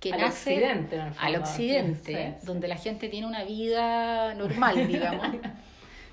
que 0.00 0.12
Al 0.12 0.20
nace 0.20 0.54
occidente, 0.54 0.96
en 0.96 1.02
el 1.02 1.12
al 1.18 1.36
occidente, 1.36 2.34
Sí, 2.34 2.40
sí. 2.40 2.46
donde 2.46 2.68
la 2.68 2.76
gente 2.76 3.08
tiene 3.08 3.26
una 3.26 3.44
vida 3.44 4.34
normal, 4.34 4.88
digamos, 4.88 5.26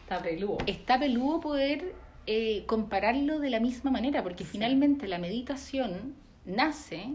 Está 0.01 0.21
peludo. 0.21 0.57
está 0.67 0.99
peludo 0.99 1.39
poder 1.39 1.93
eh, 2.25 2.63
compararlo 2.67 3.39
de 3.39 3.49
la 3.49 3.59
misma 3.59 3.89
manera, 3.91 4.23
porque 4.23 4.43
finalmente 4.43 5.07
la 5.07 5.17
meditación 5.17 6.15
nace 6.45 7.11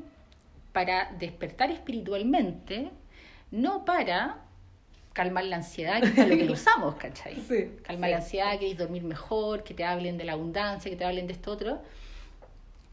para 0.73 1.11
despertar 1.19 1.71
espiritualmente, 1.71 2.91
no 3.51 3.85
para 3.85 4.39
calmar 5.13 5.45
la 5.45 5.57
ansiedad, 5.57 6.01
que 6.01 6.07
es 6.07 6.13
para 6.15 6.29
lo 6.29 6.37
que 6.37 6.45
lo 6.47 6.53
usamos, 6.61 6.95
¿cachai? 6.95 7.35
Sí, 7.47 7.71
Calmar 7.83 8.09
sí. 8.09 8.13
la 8.13 8.17
ansiedad, 8.17 8.53
queréis 8.53 8.79
dormir 8.79 9.03
mejor, 9.05 9.63
que 9.63 9.75
te 9.75 9.85
hablen 9.85 10.17
de 10.17 10.25
la 10.25 10.33
abundancia, 10.33 10.91
que 10.91 10.97
te 10.97 11.05
hablen 11.05 11.27
de 11.27 11.35
esto 11.35 11.53
otro. 11.53 11.83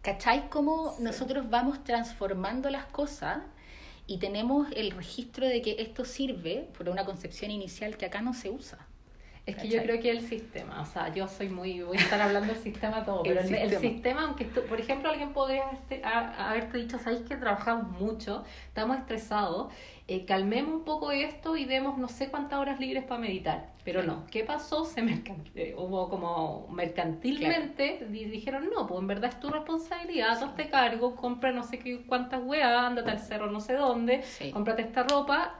¿Cachai? 0.01 0.49
Cómo 0.49 0.95
nosotros 0.99 1.49
vamos 1.49 1.83
transformando 1.83 2.69
las 2.69 2.85
cosas 2.85 3.39
y 4.09 4.17
tenemos 4.17 4.67
el 4.75 4.89
registro 4.89 5.47
de 5.47 5.61
que 5.61 5.75
esto 5.79 6.03
sirve 6.03 6.67
por 6.75 6.89
una 6.89 7.05
concepción 7.05 7.51
inicial 7.51 7.95
que 7.95 8.07
acá 8.07 8.21
no 8.23 8.33
se 8.33 8.49
usa. 8.49 8.88
Es 9.49 9.55
que 9.57 9.67
yo 9.69 9.81
creo 9.83 9.99
que 10.01 10.11
el 10.11 10.21
sistema, 10.21 10.81
o 10.81 10.85
sea, 10.85 11.13
yo 11.13 11.27
soy 11.27 11.49
muy, 11.49 11.81
voy 11.81 11.97
a 11.97 12.01
estar 12.01 12.21
hablando 12.21 12.53
del 12.53 12.61
sistema 12.61 13.03
todo, 13.05 13.23
pero 13.23 13.39
el, 13.41 13.45
el 13.47 13.69
sistema. 13.69 13.81
sistema, 13.81 14.21
aunque, 14.23 14.45
tú- 14.45 14.61
por 14.63 14.79
ejemplo, 14.79 15.09
alguien 15.09 15.33
podría 15.33 15.63
haberte, 15.65 16.01
ha- 16.03 16.49
haberte 16.49 16.77
dicho, 16.77 16.97
sabéis 16.99 17.21
que 17.23 17.35
trabajamos 17.35 17.99
mucho, 17.99 18.43
estamos 18.67 18.97
estresados, 18.97 19.71
eh, 20.07 20.25
calmemos 20.25 20.73
un 20.73 20.83
poco 20.85 21.11
esto 21.11 21.55
y 21.55 21.65
demos 21.65 21.97
no 21.99 22.07
sé 22.07 22.29
cuántas 22.29 22.57
horas 22.59 22.79
libres 22.79 23.03
para 23.03 23.19
meditar. 23.21 23.69
Pero 23.85 24.01
no, 24.03 24.25
¿qué 24.31 24.43
pasó? 24.43 24.83
Se 24.85 25.01
mercan- 25.01 25.43
eh, 25.55 25.73
hubo 25.77 26.09
como 26.09 26.67
mercantilmente, 26.69 28.05
di- 28.09 28.25
dijeron, 28.25 28.69
no, 28.75 28.87
pues 28.87 28.99
en 29.01 29.07
verdad 29.07 29.31
es 29.31 29.39
tu 29.39 29.49
responsabilidad, 29.49 30.31
hazte 30.43 30.69
cargo, 30.69 31.15
compra 31.15 31.51
no 31.51 31.63
sé 31.63 31.79
qué 31.79 32.05
cuántas 32.05 32.41
weas, 32.43 32.71
ándate 32.71 33.11
al 33.11 33.19
cerro 33.19 33.51
no 33.51 33.59
sé 33.59 33.73
dónde, 33.73 34.23
Sí. 34.23 34.51
cómprate 34.51 34.81
esta 34.83 35.03
ropa. 35.03 35.55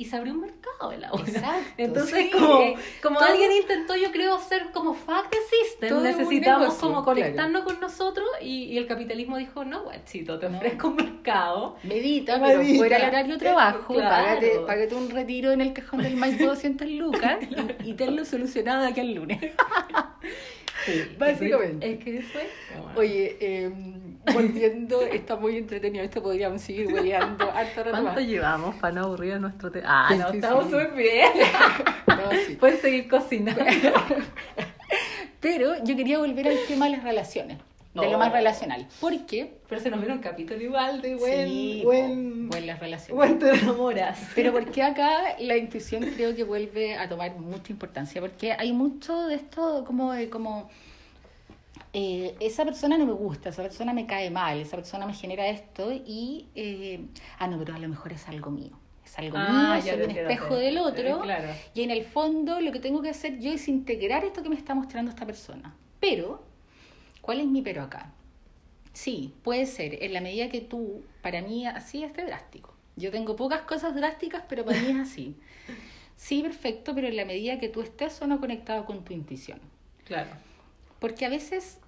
Y 0.00 0.06
se 0.06 0.16
abrió 0.16 0.32
un 0.32 0.40
mercado 0.40 0.88
de 0.90 0.96
la 0.96 1.12
hora. 1.12 1.24
Exacto, 1.26 1.72
Entonces, 1.76 2.24
sí. 2.24 2.30
como, 2.30 2.60
Eh, 2.62 2.74
como 3.02 3.18
todo- 3.18 3.28
alguien 3.28 3.52
intentó, 3.52 3.94
yo 3.96 4.10
creo, 4.10 4.38
ser 4.38 4.70
como 4.72 4.94
the 4.94 5.36
system, 5.50 6.02
necesitamos 6.02 6.60
negocio, 6.60 6.80
como 6.80 7.04
claro. 7.04 7.20
conectarnos 7.20 7.64
con 7.64 7.80
nosotros 7.80 8.26
y, 8.40 8.64
y 8.64 8.78
el 8.78 8.86
capitalismo 8.86 9.36
dijo, 9.36 9.62
no, 9.66 9.82
guachito, 9.82 10.38
te 10.38 10.48
No. 10.48 10.56
ofrezco 10.56 10.88
un 10.88 10.96
mercado. 10.96 11.76
Medita, 11.82 12.40
pero 12.42 12.60
Medita. 12.60 12.78
fuera 12.78 12.96
del 12.98 13.08
horario 13.08 13.32
de 13.34 13.38
trabajo, 13.40 13.92
Claro. 13.92 14.08
págate, 14.08 14.60
págate 14.66 14.94
un 14.94 15.10
retiro 15.10 15.52
en 15.52 15.60
el 15.60 15.74
cajón 15.74 16.02
del 16.02 16.16
Maipo 16.16 16.46
200 16.46 16.88
lucas 16.88 17.36
y, 17.84 17.90
y 17.90 17.92
tenlo 17.92 18.24
solucionado 18.24 18.80
de 18.80 18.88
aquí 18.88 19.00
al 19.00 19.12
lunes. 19.12 19.38
Sí, 20.84 21.02
Básicamente. 21.18 21.92
Es 21.92 21.98
que 22.04 22.18
eso 22.18 22.38
es. 22.38 22.96
Oye, 22.96 23.36
eh, 23.40 23.70
volviendo, 24.32 25.02
está 25.12 25.36
muy 25.36 25.56
entretenido, 25.56 26.04
esto 26.04 26.22
podríamos 26.22 26.60
seguir 26.62 26.88
hueleando 26.92 27.50
harto 27.54 27.84
rato 27.84 27.90
¿Cuánto 27.90 28.20
más. 28.20 28.26
llevamos 28.26 28.74
para 28.76 28.94
no 28.94 29.04
aburrir 29.04 29.34
a 29.34 29.38
nuestro 29.38 29.70
tema? 29.70 29.86
Ah, 29.88 30.14
no, 30.14 30.30
25. 30.30 30.34
estamos 30.46 30.64
súper 30.64 30.94
bien. 30.94 31.30
No, 32.06 32.30
sí. 32.46 32.56
Puedes 32.56 32.80
seguir 32.80 33.08
cocinando. 33.08 33.64
Pero 35.40 35.82
yo 35.84 35.96
quería 35.96 36.18
volver 36.18 36.48
al 36.48 36.58
tema 36.68 36.86
de 36.86 36.92
las 36.92 37.02
relaciones, 37.02 37.58
de 37.94 38.08
lo 38.08 38.18
más 38.18 38.30
relacional. 38.32 38.86
Porque 39.00 39.54
Pero 39.68 39.80
se 39.80 39.90
nos 39.90 39.98
viene 40.00 40.14
un 40.14 40.20
capítulo 40.20 40.60
igual 40.60 41.00
de 41.02 41.16
buen, 41.16 41.48
sí, 41.48 41.80
buen, 41.84 42.48
buen 42.48 42.66
las 42.66 42.78
relaciones. 42.78 43.16
buen 43.16 43.38
te 43.38 43.50
enamoras. 43.50 44.28
Pero 44.34 44.52
porque 44.52 44.82
acá 44.82 45.36
la 45.40 45.56
intuición 45.56 46.04
creo 46.14 46.34
que 46.36 46.44
vuelve 46.44 46.94
a 46.96 47.08
tomar 47.08 47.34
mucha 47.36 47.72
importancia, 47.72 48.20
porque 48.20 48.52
hay 48.52 48.72
mucho 48.72 49.26
de 49.26 49.34
esto 49.34 49.84
como 49.86 50.12
de 50.12 50.30
como 50.30 50.68
eh, 51.92 52.36
esa 52.38 52.64
persona 52.64 52.96
no 52.96 53.06
me 53.06 53.12
gusta, 53.12 53.48
esa 53.48 53.62
persona 53.62 53.92
me 53.92 54.06
cae 54.06 54.30
mal, 54.30 54.60
esa 54.60 54.76
persona 54.76 55.06
me 55.06 55.14
genera 55.14 55.48
esto 55.48 55.92
y 55.92 56.46
eh, 56.54 57.00
ah 57.38 57.48
no, 57.48 57.58
pero 57.58 57.74
a 57.74 57.78
lo 57.78 57.88
mejor 57.88 58.12
es 58.12 58.28
algo 58.28 58.50
mío. 58.50 58.78
Es 59.04 59.18
algo 59.18 59.36
Ah, 59.36 59.80
mío, 59.82 59.92
soy 59.94 60.02
un 60.04 60.10
espejo 60.10 60.54
del 60.54 60.78
otro. 60.78 61.02
eh, 61.08 61.20
claro. 61.22 61.48
Y 61.74 61.82
en 61.82 61.90
el 61.90 62.04
fondo 62.04 62.60
lo 62.60 62.70
que 62.70 62.78
tengo 62.78 63.02
que 63.02 63.08
hacer 63.08 63.40
yo 63.40 63.50
es 63.50 63.66
integrar 63.66 64.24
esto 64.24 64.40
que 64.44 64.48
me 64.48 64.54
está 64.54 64.72
mostrando 64.74 65.10
esta 65.10 65.26
persona. 65.26 65.74
Pero, 65.98 66.44
¿cuál 67.30 67.38
es 67.38 67.46
mi 67.46 67.62
pero 67.62 67.84
acá? 67.84 68.12
Sí, 68.92 69.34
puede 69.44 69.64
ser, 69.64 70.02
en 70.02 70.12
la 70.14 70.20
medida 70.20 70.48
que 70.48 70.60
tú, 70.60 71.04
para 71.22 71.42
mí 71.42 71.64
así 71.64 72.02
es 72.02 72.12
de 72.12 72.24
drástico. 72.24 72.74
Yo 72.96 73.12
tengo 73.12 73.36
pocas 73.36 73.60
cosas 73.60 73.94
drásticas, 73.94 74.42
pero 74.48 74.64
para 74.64 74.80
mí 74.80 74.88
es 74.88 74.96
así. 74.96 75.36
Sí, 76.16 76.42
perfecto, 76.42 76.92
pero 76.92 77.06
en 77.06 77.16
la 77.16 77.24
medida 77.24 77.60
que 77.60 77.68
tú 77.68 77.82
estés 77.82 78.20
o 78.20 78.26
no 78.26 78.40
conectado 78.40 78.84
con 78.84 79.04
tu 79.04 79.14
intuición. 79.14 79.60
Claro. 80.04 80.30
Porque 80.98 81.24
a 81.24 81.28
veces, 81.28 81.78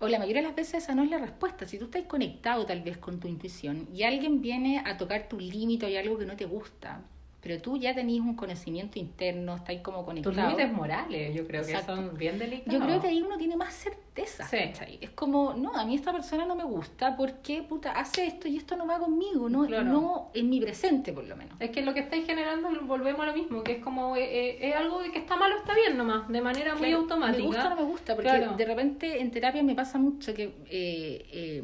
o 0.00 0.06
la 0.06 0.18
mayoría 0.18 0.42
de 0.42 0.48
las 0.48 0.54
veces 0.54 0.84
esa 0.84 0.94
no 0.94 1.02
es 1.02 1.10
la 1.10 1.18
respuesta. 1.18 1.66
Si 1.66 1.78
tú 1.78 1.86
estás 1.86 2.02
conectado 2.02 2.66
tal 2.66 2.82
vez 2.82 2.98
con 2.98 3.18
tu 3.20 3.26
intuición 3.26 3.88
y 3.92 4.02
alguien 4.02 4.42
viene 4.42 4.82
a 4.84 4.98
tocar 4.98 5.28
tu 5.30 5.40
límite 5.40 5.86
o 5.86 5.88
hay 5.88 5.96
algo 5.96 6.18
que 6.18 6.26
no 6.26 6.36
te 6.36 6.44
gusta, 6.44 7.00
pero 7.44 7.60
tú 7.60 7.76
ya 7.76 7.94
tenés 7.94 8.20
un 8.20 8.34
conocimiento 8.34 8.98
interno, 8.98 9.56
estás 9.56 9.76
como 9.82 9.98
Tus 9.98 10.06
conectado. 10.06 10.48
límites 10.48 10.72
morales, 10.72 11.34
yo 11.34 11.46
creo 11.46 11.60
Exacto. 11.60 11.94
que 11.94 12.00
son 12.08 12.16
bien 12.16 12.38
delicados. 12.38 12.72
Yo 12.72 12.80
creo 12.84 13.00
que 13.02 13.08
ahí 13.08 13.20
uno 13.20 13.36
tiene 13.36 13.54
más 13.54 13.74
certeza. 13.74 14.48
Sí. 14.48 14.56
Es 15.02 15.10
como, 15.10 15.52
no, 15.52 15.74
a 15.76 15.84
mí 15.84 15.94
esta 15.94 16.10
persona 16.10 16.46
no 16.46 16.56
me 16.56 16.64
gusta 16.64 17.14
porque, 17.18 17.62
puta, 17.62 17.92
hace 17.92 18.26
esto 18.26 18.48
y 18.48 18.56
esto 18.56 18.76
no 18.76 18.86
va 18.86 18.98
conmigo, 18.98 19.50
no, 19.50 19.66
Claro. 19.66 19.84
no 19.84 20.30
en 20.32 20.48
mi 20.48 20.58
presente 20.58 21.12
por 21.12 21.24
lo 21.24 21.36
menos. 21.36 21.54
Es 21.60 21.68
que 21.70 21.82
lo 21.82 21.92
que 21.92 22.00
estáis 22.00 22.24
generando, 22.24 22.70
volvemos 22.86 23.20
a 23.20 23.26
lo 23.26 23.34
mismo, 23.34 23.62
que 23.62 23.72
es 23.72 23.78
como, 23.84 24.16
eh, 24.16 24.22
eh, 24.24 24.68
es 24.70 24.74
algo 24.76 25.02
de 25.02 25.12
que 25.12 25.18
está 25.18 25.36
malo, 25.36 25.56
está 25.58 25.74
bien 25.74 25.98
nomás, 25.98 26.26
de 26.28 26.40
manera 26.40 26.74
muy 26.76 26.92
automática. 26.92 27.38
Me 27.42 27.46
gusta 27.46 27.66
o 27.66 27.70
no 27.70 27.76
me 27.76 27.82
gusta, 27.82 28.14
porque 28.16 28.30
Claro. 28.30 28.56
de 28.56 28.64
repente 28.64 29.20
en 29.20 29.30
terapia 29.30 29.62
me 29.62 29.74
pasa 29.74 29.98
mucho 29.98 30.32
que 30.32 30.44
eh, 30.70 31.26
eh, 31.30 31.62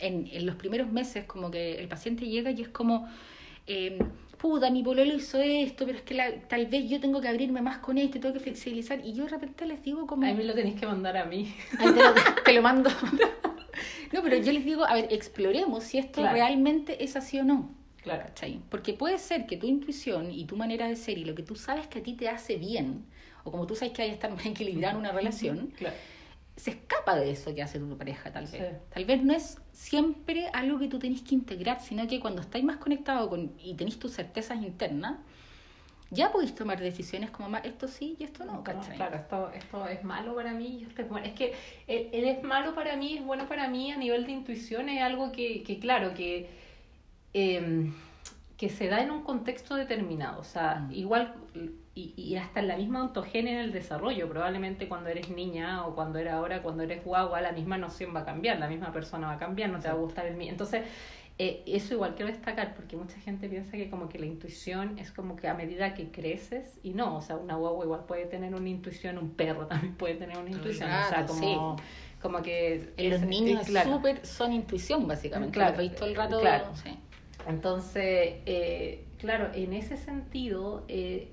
en, 0.00 0.26
en 0.32 0.46
los 0.46 0.54
primeros 0.56 0.90
meses 0.90 1.26
como 1.26 1.50
que 1.50 1.74
el 1.78 1.86
paciente 1.88 2.24
llega 2.26 2.50
y 2.50 2.62
es 2.62 2.68
como, 2.68 3.06
eh, 3.66 3.98
puta, 4.38 4.70
mi 4.70 4.82
pololo 4.82 5.14
hizo 5.14 5.40
esto, 5.40 5.84
pero 5.84 5.98
es 5.98 6.04
que 6.04 6.14
la- 6.14 6.32
tal 6.48 6.66
vez 6.66 6.88
yo 6.88 7.00
tengo 7.00 7.20
que 7.20 7.28
abrirme 7.28 7.60
más 7.60 7.78
con 7.78 7.98
esto 7.98 8.18
y 8.18 8.20
tengo 8.20 8.32
que 8.34 8.40
flexibilizar. 8.40 9.04
Y 9.04 9.12
yo 9.12 9.24
de 9.24 9.30
repente 9.30 9.66
les 9.66 9.82
digo 9.82 10.06
como... 10.06 10.26
A 10.26 10.32
mí 10.32 10.44
lo 10.44 10.54
tenéis 10.54 10.78
que 10.80 10.86
mandar 10.86 11.16
a 11.16 11.24
mí. 11.24 11.52
Ay, 11.78 11.92
te, 11.92 12.02
lo, 12.02 12.14
te 12.44 12.52
lo 12.52 12.62
mando. 12.62 12.90
No, 14.12 14.22
pero 14.22 14.36
yo 14.38 14.52
les 14.52 14.64
digo, 14.64 14.84
a 14.86 14.94
ver, 14.94 15.08
exploremos 15.10 15.84
si 15.84 15.98
esto 15.98 16.20
Claro. 16.22 16.34
realmente 16.34 17.02
es 17.04 17.16
así 17.16 17.38
o 17.38 17.44
no. 17.44 17.70
Claro. 18.02 18.22
¿cachai? 18.26 18.60
Porque 18.70 18.94
puede 18.94 19.18
ser 19.18 19.46
que 19.46 19.56
tu 19.56 19.66
intuición 19.66 20.30
y 20.30 20.44
tu 20.46 20.56
manera 20.56 20.88
de 20.88 20.96
ser 20.96 21.18
y 21.18 21.24
lo 21.24 21.34
que 21.34 21.42
tú 21.42 21.56
sabes 21.56 21.86
que 21.88 21.98
a 21.98 22.02
ti 22.02 22.14
te 22.14 22.28
hace 22.28 22.56
bien, 22.56 23.04
o 23.44 23.50
como 23.50 23.66
tú 23.66 23.74
sabes 23.74 23.92
que 23.92 24.02
hay 24.02 24.08
que 24.08 24.14
estar 24.14 24.30
más 24.30 24.46
equilibrado 24.46 24.94
en 24.94 25.00
una 25.00 25.12
relación, 25.12 25.72
Claro. 25.76 25.96
Se 26.58 26.70
escapa 26.72 27.14
de 27.16 27.30
eso 27.30 27.54
que 27.54 27.62
hace 27.62 27.78
tu 27.78 27.96
pareja, 27.96 28.32
tal 28.32 28.46
vez. 28.46 28.68
Sí. 28.68 28.76
Tal 28.90 29.04
vez 29.04 29.22
no 29.22 29.32
es 29.32 29.58
siempre 29.72 30.48
algo 30.52 30.78
que 30.78 30.88
tú 30.88 30.98
tenés 30.98 31.22
que 31.22 31.34
integrar, 31.34 31.80
sino 31.80 32.06
que 32.08 32.20
cuando 32.20 32.42
estáis 32.42 32.64
más 32.64 32.78
conectado 32.78 33.28
con, 33.30 33.52
y 33.58 33.74
tenés 33.74 33.98
tus 33.98 34.12
certezas 34.14 34.60
internas, 34.62 35.18
ya 36.10 36.32
podéis 36.32 36.54
tomar 36.54 36.80
decisiones 36.80 37.30
como 37.30 37.50
más 37.50 37.64
esto 37.64 37.86
sí 37.86 38.16
y 38.18 38.24
esto 38.24 38.44
no, 38.44 38.54
No, 38.54 38.64
¿cachai? 38.64 38.96
claro, 38.96 39.16
esto, 39.16 39.50
esto 39.52 39.86
es 39.88 40.02
malo 40.04 40.34
para 40.34 40.52
mí 40.54 40.84
esto 40.88 41.02
es 41.02 41.08
bueno. 41.08 41.26
Es 41.26 41.34
que 41.34 41.54
el, 41.86 42.08
el 42.12 42.24
es 42.24 42.42
malo 42.42 42.74
para 42.74 42.96
mí, 42.96 43.18
es 43.18 43.24
bueno 43.24 43.46
para 43.46 43.68
mí 43.68 43.92
a 43.92 43.96
nivel 43.96 44.24
de 44.26 44.32
intuición, 44.32 44.88
es 44.88 45.02
algo 45.02 45.32
que, 45.32 45.62
que 45.62 45.78
claro, 45.78 46.14
que, 46.14 46.48
eh, 47.34 47.92
que 48.58 48.68
se 48.68 48.88
da 48.88 49.00
en 49.00 49.10
un 49.12 49.22
contexto 49.22 49.76
determinado. 49.76 50.40
O 50.40 50.44
sea, 50.44 50.80
Mm. 50.80 50.92
igual, 50.92 51.34
y, 51.94 52.12
y 52.16 52.36
hasta 52.36 52.60
en 52.60 52.68
la 52.68 52.76
misma 52.76 53.02
ontogenia 53.04 53.52
en 53.52 53.58
el 53.60 53.72
desarrollo. 53.72 54.28
Probablemente 54.28 54.88
cuando 54.88 55.08
eres 55.08 55.30
niña 55.30 55.86
o 55.86 55.94
cuando 55.94 56.18
eres 56.18 56.32
ahora, 56.34 56.60
cuando 56.60 56.82
eres 56.82 57.04
guagua, 57.04 57.40
la 57.40 57.52
misma 57.52 57.78
noción 57.78 58.14
va 58.14 58.20
a 58.20 58.24
cambiar, 58.24 58.58
la 58.58 58.68
misma 58.68 58.92
persona 58.92 59.28
va 59.28 59.34
a 59.34 59.38
cambiar, 59.38 59.70
no 59.70 59.78
te 59.78 59.88
va 59.88 59.94
a 59.94 59.96
gustar 59.96 60.26
el 60.26 60.36
mío. 60.36 60.50
Entonces, 60.50 60.82
eh, 61.40 61.62
eso 61.66 61.94
igual 61.94 62.16
quiero 62.16 62.32
destacar 62.32 62.74
porque 62.74 62.96
mucha 62.96 63.16
gente 63.20 63.48
piensa 63.48 63.70
que 63.76 63.88
como 63.88 64.08
que 64.08 64.18
la 64.18 64.26
intuición 64.26 64.98
es 64.98 65.12
como 65.12 65.36
que 65.36 65.46
a 65.46 65.54
medida 65.54 65.94
que 65.94 66.10
creces 66.10 66.80
y 66.82 66.90
no, 66.90 67.16
o 67.16 67.22
sea, 67.22 67.36
una 67.36 67.54
guagua 67.54 67.84
igual 67.84 68.04
puede 68.08 68.26
tener 68.26 68.52
una 68.56 68.68
intuición, 68.68 69.18
un 69.18 69.30
perro 69.30 69.66
también 69.68 69.94
puede 69.94 70.14
tener 70.16 70.36
una 70.36 70.50
intuición, 70.50 70.90
o 70.90 71.08
sea, 71.08 71.26
como, 71.26 71.76
como 72.20 72.42
que... 72.42 72.92
Los 72.98 73.20
es- 73.22 73.26
niños 73.28 73.60
es 73.62 73.68
claro. 73.68 73.92
súper 73.92 74.26
son 74.26 74.52
intuición, 74.52 75.06
básicamente. 75.06 75.54
Claro, 75.54 75.70
Los 75.70 75.78
veis 75.78 75.94
todo 75.94 76.08
el 76.08 76.16
rato. 76.16 76.40
claro. 76.40 76.72
sí. 76.74 76.98
Entonces, 77.48 78.42
eh, 78.46 79.08
claro, 79.16 79.50
en 79.54 79.72
ese 79.72 79.96
sentido, 79.96 80.84
eh, 80.88 81.32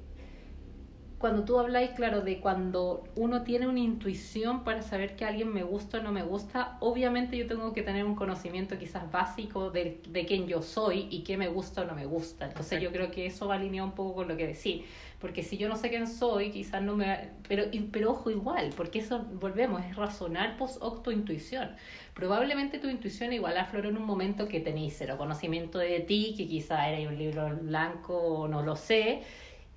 cuando 1.17 1.43
tú 1.43 1.59
habláis, 1.59 1.91
claro, 1.91 2.21
de 2.21 2.39
cuando 2.39 3.03
uno 3.15 3.43
tiene 3.43 3.67
una 3.67 3.79
intuición 3.79 4.63
para 4.63 4.81
saber 4.81 5.15
que 5.17 5.25
alguien 5.25 5.51
me 5.53 5.63
gusta 5.63 5.99
o 5.99 6.03
no 6.03 6.11
me 6.13 6.23
gusta, 6.23 6.77
obviamente 6.79 7.37
yo 7.37 7.47
tengo 7.47 7.73
que 7.73 7.83
tener 7.83 8.05
un 8.05 8.15
conocimiento 8.15 8.77
quizás 8.77 9.11
básico 9.11 9.71
de, 9.71 10.01
de 10.07 10.25
quién 10.25 10.47
yo 10.47 10.61
soy 10.61 11.07
y 11.11 11.23
qué 11.23 11.35
me 11.37 11.49
gusta 11.49 11.81
o 11.81 11.85
no 11.85 11.95
me 11.95 12.05
gusta. 12.05 12.45
Entonces 12.45 12.81
yo 12.81 12.91
creo 12.91 13.11
que 13.11 13.25
eso 13.25 13.47
va 13.47 13.55
alineado 13.55 13.87
un 13.89 13.95
poco 13.95 14.15
con 14.15 14.27
lo 14.29 14.37
que 14.37 14.47
decís. 14.47 14.85
Porque 15.25 15.41
si 15.41 15.57
yo 15.57 15.67
no 15.67 15.75
sé 15.75 15.89
quién 15.89 16.05
soy, 16.05 16.51
quizás 16.51 16.83
no 16.83 16.95
me... 16.95 17.31
Pero, 17.47 17.63
pero 17.91 18.11
ojo 18.11 18.29
igual, 18.29 18.69
porque 18.77 18.99
eso, 18.99 19.25
volvemos, 19.41 19.83
es 19.83 19.95
razonar 19.95 20.55
post 20.55 20.77
hoc 20.81 21.01
tu 21.01 21.09
intuición. 21.09 21.75
Probablemente 22.13 22.77
tu 22.77 22.87
intuición 22.89 23.33
igual 23.33 23.57
afloró 23.57 23.89
en 23.89 23.97
un 23.97 24.05
momento 24.05 24.47
que 24.47 24.59
tenéis 24.59 24.93
cero 24.95 25.15
conocimiento 25.17 25.79
de 25.79 26.01
ti, 26.01 26.35
que 26.37 26.47
quizás 26.47 26.89
era 26.89 27.09
un 27.09 27.17
libro 27.17 27.57
blanco, 27.59 28.15
o 28.15 28.47
no 28.47 28.61
lo 28.61 28.75
sé, 28.75 29.23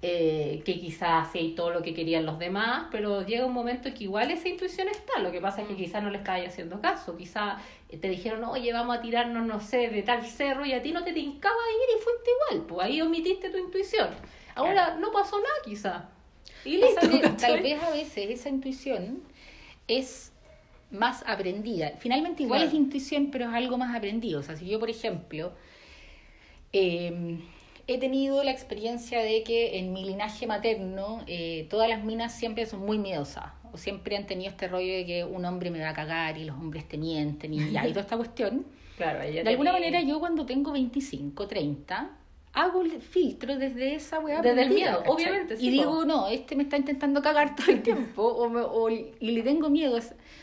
eh, 0.03 0.61
que 0.67 0.79
quizás 0.79 1.27
hacíais 1.29 1.55
todo 1.55 1.71
lo 1.71 1.81
que 1.81 1.95
querían 1.95 2.27
los 2.27 2.39
demás, 2.39 2.89
pero 2.93 3.25
llega 3.25 3.47
un 3.47 3.55
momento 3.55 3.89
que 3.95 4.05
igual 4.05 4.31
esa 4.31 4.51
intuición 4.51 4.89
está, 4.89 5.19
lo 5.21 5.33
que 5.33 5.41
pasa 5.41 5.63
es 5.63 5.69
que 5.69 5.77
quizás 5.77 6.03
no 6.03 6.11
le 6.11 6.19
estabas 6.19 6.47
haciendo 6.47 6.79
caso, 6.83 7.17
quizás 7.17 7.63
te 7.89 8.09
dijeron, 8.11 8.45
oye, 8.45 8.71
vamos 8.75 8.99
a 8.99 9.01
tirarnos, 9.01 9.47
no 9.47 9.61
sé, 9.61 9.89
de 9.89 10.03
tal 10.03 10.27
cerro 10.27 10.67
y 10.67 10.75
a 10.75 10.83
ti 10.83 10.93
no 10.93 11.05
te 11.05 11.15
tincaba 11.15 11.57
ir 11.57 11.99
y 11.99 12.03
fuiste 12.03 12.31
igual, 12.31 12.67
pues 12.67 12.87
ahí 12.87 13.01
omitiste 13.01 13.49
tu 13.49 13.57
intuición. 13.57 14.11
Ahora 14.59 14.97
no 14.97 15.11
pasó 15.13 15.37
nada 15.39 15.55
quizás. 15.65 16.03
Y 16.65 16.77
listo, 16.79 17.01
tal 17.41 17.63
vez 17.63 17.83
a 17.83 17.91
veces 17.91 18.31
esa 18.31 18.49
intuición 18.49 19.23
es 19.87 20.33
más 20.91 21.23
aprendida. 21.27 21.93
Finalmente 21.99 22.43
igual 22.43 22.61
Claro. 22.61 22.71
es 22.77 22.79
intuición, 22.79 23.31
pero 23.31 23.47
es 23.49 23.55
algo 23.55 23.79
más 23.79 23.95
aprendido. 23.95 24.41
O 24.41 24.43
sea, 24.43 24.57
si 24.57 24.67
yo, 24.69 24.79
por 24.81 24.91
ejemplo, 24.91 25.53
eh, 26.73 27.39
he 27.87 27.99
tenido 27.99 28.43
la 28.45 28.51
experiencia 28.51 29.21
de 29.21 29.43
que 29.43 29.79
en 29.79 29.93
mi 29.93 30.05
linaje 30.05 30.47
materno 30.47 31.23
eh, 31.27 31.67
todas 31.71 31.89
las 31.89 32.05
minas 32.05 32.35
siempre 32.37 32.67
son 32.67 32.81
muy 32.81 32.99
miedosas. 32.99 33.53
O 33.73 33.77
siempre 33.77 34.17
han 34.17 34.27
tenido 34.27 34.51
este 34.51 34.67
rollo 34.67 34.93
de 34.93 35.05
que 35.07 35.25
un 35.25 35.45
hombre 35.45 35.71
me 35.71 35.81
va 35.81 35.91
a 35.91 35.95
cagar 35.95 36.39
y 36.39 36.45
los 36.45 36.57
hombres 36.57 36.89
te 36.89 36.97
mienten 36.99 37.53
y, 37.55 37.71
ya, 37.71 37.87
y 37.87 37.91
toda 37.91 38.03
esta 38.03 38.17
cuestión. 38.17 38.67
Claro, 38.99 39.23
ella 39.23 39.45
De 39.45 39.51
alguna 39.51 39.71
manera 39.71 40.01
yo 40.03 40.19
cuando 40.19 40.45
tengo 40.45 40.73
25, 40.73 41.47
30, 41.47 42.11
hago 42.53 42.83
el 42.83 43.01
filtro 43.01 43.57
desde 43.57 43.95
esa 43.95 44.19
weá. 44.21 44.41
Desde 44.41 44.63
el 44.63 44.71
miedo, 44.71 44.99
¿cachai? 44.99 45.13
obviamente, 45.15 45.57
sí, 45.57 45.69
Y 45.69 45.77
po. 45.77 45.83
digo, 45.91 46.05
no, 46.05 46.29
este 46.29 46.57
me 46.57 46.63
está 46.65 46.77
intentando 46.77 47.23
cagar 47.23 47.55
todo 47.57 47.71
el 47.71 47.83
tiempo 47.83 48.23
o, 48.23 48.49
me- 48.49 48.61
o- 48.63 48.91
y 48.91 49.13
le 49.21 49.43
tengo 49.43 49.69
miedo. 49.71 49.99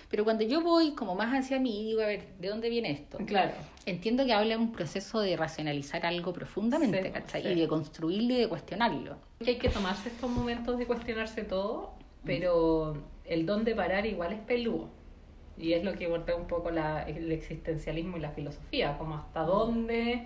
Pero 0.10 0.24
cuando 0.24 0.44
yo 0.44 0.62
voy 0.62 0.92
como 0.94 1.16
más 1.16 1.34
hacia 1.34 1.60
mí, 1.60 1.84
digo, 1.84 2.02
a 2.02 2.06
ver, 2.06 2.24
¿de 2.40 2.48
dónde 2.48 2.70
viene 2.70 2.92
esto? 2.92 3.18
Claro. 3.26 3.52
Entiendo 3.86 4.24
que 4.26 4.34
habla 4.34 4.52
de 4.56 4.58
un 4.58 4.72
proceso 4.72 5.20
de 5.20 5.36
racionalizar 5.36 6.06
algo 6.06 6.32
profundamente, 6.32 7.04
Sí, 7.04 7.10
¿cachai? 7.10 7.42
sí. 7.44 7.48
Y 7.50 7.56
de 7.56 7.68
construirlo 7.68 8.34
y 8.34 8.38
de 8.38 8.48
cuestionarlo. 8.48 9.18
que 9.44 9.52
hay 9.52 9.58
que 9.58 9.70
tomarse 9.70 10.10
estos 10.10 10.30
momentos 10.30 10.78
de 10.78 10.86
cuestionarse 10.86 11.44
todo, 11.44 11.94
pero 12.24 12.96
el 13.26 13.46
don 13.46 13.64
de 13.66 13.76
parar 13.76 14.06
igual 14.06 14.32
es 14.34 14.40
peludo. 14.42 14.90
Y 15.58 15.74
es 15.74 15.84
lo 15.84 15.94
que 15.94 16.08
golpea 16.08 16.36
un 16.36 16.48
poco 16.48 16.70
la, 16.70 17.04
el 17.04 17.32
existencialismo 17.32 18.18
y 18.18 18.20
la 18.20 18.30
filosofía, 18.32 18.98
como 18.98 19.16
hasta 19.16 19.42
dónde 19.42 20.26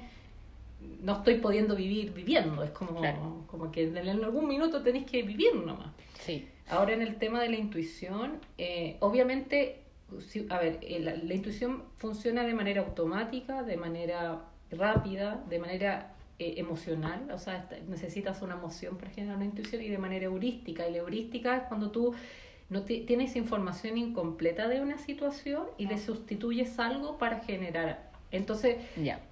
no 1.01 1.13
estoy 1.17 1.35
pudiendo 1.35 1.75
vivir 1.75 2.13
viviendo. 2.13 2.63
Es 2.63 2.71
como, 2.71 2.99
Claro. 2.99 3.43
como 3.47 3.71
que 3.71 3.83
en 3.83 3.97
algún 3.97 4.47
minuto 4.47 4.81
tenéis 4.81 5.05
que 5.05 5.23
vivir 5.23 5.55
nomás. 5.55 5.91
Sí. 6.19 6.47
Ahora 6.69 6.93
en 6.93 7.01
el 7.01 7.15
tema 7.17 7.41
de 7.41 7.49
la 7.49 7.57
intuición, 7.57 8.39
eh, 8.57 8.97
obviamente, 8.99 9.81
si- 10.19 10.45
a 10.49 10.59
ver, 10.59 10.79
eh, 10.81 10.99
la, 10.99 11.15
la 11.15 11.33
intuición 11.33 11.83
funciona 11.97 12.43
de 12.43 12.53
manera 12.53 12.81
automática, 12.81 13.63
de 13.63 13.77
manera 13.77 14.45
rápida, 14.71 15.43
de 15.49 15.59
manera 15.59 16.15
eh, 16.41 16.53
emocional, 16.57 17.29
o 17.33 17.37
sea, 17.37 17.67
necesitas 17.89 18.41
una 18.41 18.53
emoción 18.53 18.97
para 18.97 19.11
generar 19.11 19.35
una 19.35 19.45
intuición 19.45 19.81
y 19.81 19.89
de 19.89 19.97
manera 19.97 20.25
heurística. 20.25 20.87
Y 20.87 20.91
la 20.93 20.99
heurística 20.99 21.57
es 21.57 21.63
cuando 21.63 21.91
tú 21.91 22.13
no 22.69 22.83
ti- 22.83 23.01
tienes 23.01 23.35
información 23.35 23.97
incompleta 23.97 24.69
de 24.69 24.79
una 24.79 24.97
situación 24.99 25.63
y 25.77 25.87
le 25.87 25.97
sustituyes 25.97 26.79
algo 26.79 27.17
para 27.17 27.39
generar. 27.41 28.08
Entonces, 28.31 28.77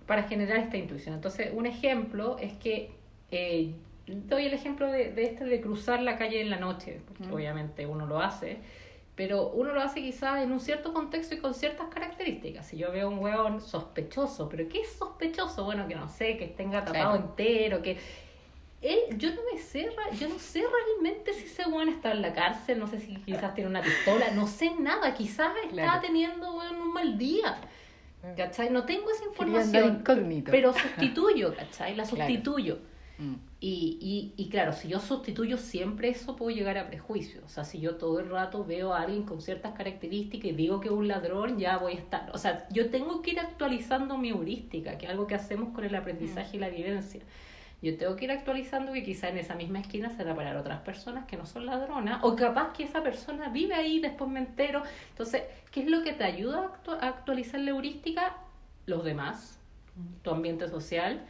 para 0.06 0.24
generar 0.24 0.58
esta 0.58 0.78
intuición. 0.78 1.16
Entonces, 1.16 1.50
un 1.54 1.66
ejemplo 1.66 2.38
es 2.40 2.54
que 2.54 2.92
eh, 3.32 3.74
doy 4.08 4.46
el 4.46 4.54
ejemplo 4.54 4.90
de, 4.92 5.12
de 5.12 5.24
este 5.24 5.46
de 5.46 5.62
cruzar 5.62 6.02
la 6.02 6.18
calle 6.18 6.42
en 6.42 6.50
la 6.50 6.58
noche, 6.58 7.02
porque 7.08 7.24
Mm. 7.26 7.34
obviamente 7.34 7.86
uno 7.86 8.06
lo 8.08 8.20
hace, 8.22 8.58
pero 9.16 9.50
uno 9.50 9.74
lo 9.74 9.82
hace 9.82 10.02
quizás 10.02 10.42
en 10.44 10.52
un 10.52 10.60
cierto 10.60 10.94
contexto 10.94 11.36
y 11.36 11.40
con 11.40 11.54
ciertas 11.54 11.88
características. 11.90 12.68
Si 12.68 12.78
yo 12.78 12.92
veo 12.92 13.10
un 13.10 13.20
hueón 13.20 13.62
sospechoso, 13.62 14.48
pero 14.48 14.68
¿qué 14.70 14.82
es 14.82 14.90
sospechoso? 14.94 15.66
Bueno, 15.66 15.88
que 15.88 15.96
no 15.96 16.08
sé, 16.08 16.38
que 16.38 16.48
tenga 16.48 16.86
tapado 16.86 17.12
Claro. 17.12 17.16
entero, 17.18 17.82
que 17.82 17.98
él, 18.82 19.00
yo 19.18 19.30
no 19.34 19.42
me 19.52 19.60
sé, 19.60 19.90
yo 20.20 20.30
no 20.30 20.38
sé 20.38 20.62
realmente 20.62 21.34
si 21.34 21.46
ese 21.46 21.68
weón 21.68 21.90
está 21.90 22.12
en 22.12 22.22
la 22.22 22.32
cárcel, 22.34 22.78
no 22.80 22.86
sé 22.88 23.00
si 23.00 23.16
quizás 23.18 23.56
tiene 23.56 23.70
una 23.70 23.82
pistola, 23.82 24.30
no 24.32 24.46
sé 24.46 24.72
nada, 24.80 25.14
quizás 25.16 25.52
está 25.70 26.00
teniendo 26.00 26.54
un 26.54 26.94
mal 26.94 27.18
día. 27.18 27.58
¿Cachai? 28.36 28.70
No 28.70 28.84
tengo 28.86 29.10
esa 29.12 29.26
información. 29.26 29.72
Pero 30.52 30.74
sustituyo, 30.74 31.56
¿cachai? 31.56 31.96
La 31.96 32.04
Claro. 32.04 32.18
sustituyo. 32.18 32.80
Mm. 33.20 33.34
Y, 33.60 33.98
y, 34.38 34.44
y 34.44 34.50
claro, 34.50 34.74
si 34.74 34.88
yo 34.88 35.00
sustituyo 35.00 35.58
siempre 35.58 36.10
eso, 36.10 36.36
puedo 36.36 36.56
llegar 36.56 36.78
a 36.78 36.88
prejuicios. 36.88 37.44
O 37.46 37.48
sea, 37.50 37.64
si 37.64 37.80
yo 37.80 37.96
todo 37.96 38.20
el 38.20 38.30
rato 38.30 38.64
veo 38.64 38.94
a 38.94 39.02
alguien 39.02 39.24
con 39.24 39.42
ciertas 39.42 39.74
características 39.74 40.52
y 40.52 40.54
digo 40.54 40.80
que 40.80 40.90
es 40.90 40.94
un 40.94 41.08
ladrón, 41.08 41.58
ya 41.58 41.78
voy 41.78 41.94
a 41.94 41.96
estar. 41.96 42.30
O 42.34 42.38
sea, 42.38 42.68
yo 42.70 42.90
tengo 42.92 43.22
que 43.24 43.32
ir 43.32 43.40
actualizando 43.40 44.18
mi 44.20 44.30
heurística, 44.30 44.98
que 45.00 45.06
es 45.08 45.12
algo 45.12 45.26
que 45.26 45.34
hacemos 45.36 45.74
con 45.74 45.84
el 45.86 45.96
aprendizaje 45.96 46.58
y 46.58 46.60
la 46.60 46.70
vivencia. 46.70 47.22
Yo 47.82 47.96
tengo 47.96 48.16
que 48.16 48.26
ir 48.26 48.32
actualizando 48.32 48.92
que 48.92 49.04
quizá 49.04 49.30
en 49.30 49.38
esa 49.38 49.54
misma 49.54 49.80
esquina 49.80 50.10
se 50.10 50.24
van 50.24 50.34
a 50.34 50.36
parar 50.36 50.58
otras 50.58 50.80
personas 50.82 51.26
que 51.26 51.38
no 51.38 51.46
son 51.46 51.66
ladronas, 51.68 52.20
o 52.24 52.36
capaz 52.36 52.74
que 52.74 52.84
esa 52.84 53.04
persona 53.04 53.50
vive 53.50 53.76
ahí, 53.76 54.00
después 54.00 54.30
me 54.32 54.40
entero. 54.40 54.82
Entonces, 55.10 55.44
¿qué 55.72 55.82
es 55.82 55.88
lo 55.88 56.02
que 56.04 56.14
te 56.14 56.24
ayuda 56.24 56.60
a, 56.60 56.72
actu- 56.72 56.98
a 57.00 57.08
actualizar 57.08 57.60
la 57.60 57.70
heurística? 57.72 58.36
Los 58.88 59.04
demás, 59.04 59.60
tu 60.24 60.32
ambiente 60.32 60.68
social 60.70 61.22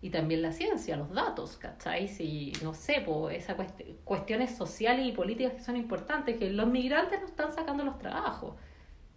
y 0.00 0.10
también 0.10 0.42
la 0.42 0.52
ciencia, 0.52 0.96
los 0.96 1.10
datos, 1.12 1.56
¿cachai? 1.56 2.06
Si, 2.06 2.52
no 2.62 2.72
sé, 2.72 3.02
pues 3.04 3.38
esas 3.38 3.56
cuest- 3.56 3.96
cuestiones 4.04 4.54
sociales 4.56 5.06
y 5.06 5.12
políticas 5.12 5.54
que 5.54 5.62
son 5.62 5.76
importantes, 5.76 6.36
que 6.38 6.50
los 6.50 6.68
migrantes 6.68 7.18
no 7.20 7.26
están 7.26 7.52
sacando 7.52 7.82
los 7.84 7.98
trabajos. 7.98 8.54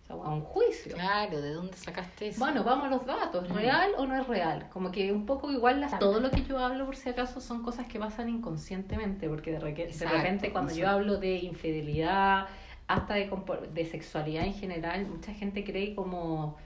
A 0.09 0.15
un 0.15 0.41
juicio. 0.41 0.95
Claro, 0.95 1.39
¿de 1.39 1.53
dónde 1.53 1.77
sacaste 1.77 2.29
eso? 2.29 2.39
Bueno, 2.39 2.63
vamos 2.63 2.85
a 2.87 2.89
los 2.89 3.05
datos, 3.05 3.45
¿es 3.45 3.51
Mm. 3.51 3.55
¿real 3.57 3.91
o 3.97 4.07
no 4.07 4.19
es 4.19 4.27
real? 4.27 4.67
Como 4.73 4.91
que 4.91 5.11
un 5.11 5.25
poco 5.27 5.51
igual 5.51 5.79
las- 5.79 5.99
todo 5.99 6.19
lo 6.19 6.31
que 6.31 6.43
yo 6.43 6.57
hablo 6.57 6.85
por 6.87 6.95
si 6.95 7.09
acaso 7.09 7.39
son 7.39 7.61
cosas 7.61 7.85
que 7.87 7.99
pasan 7.99 8.27
inconscientemente, 8.27 9.29
porque 9.29 9.51
de, 9.51 9.59
reque- 9.59 9.87
de 9.87 10.05
repente 10.07 10.51
cuando 10.51 10.73
yo 10.73 10.89
hablo 10.89 11.17
de 11.17 11.35
infidelidad, 11.37 12.47
hasta 12.87 13.13
de, 13.13 13.29
de 13.71 13.85
sexualidad 13.85 14.45
en 14.45 14.53
general, 14.55 15.05
mucha 15.05 15.31
gente 15.33 15.63
cree 15.63 15.93
como 15.93 16.57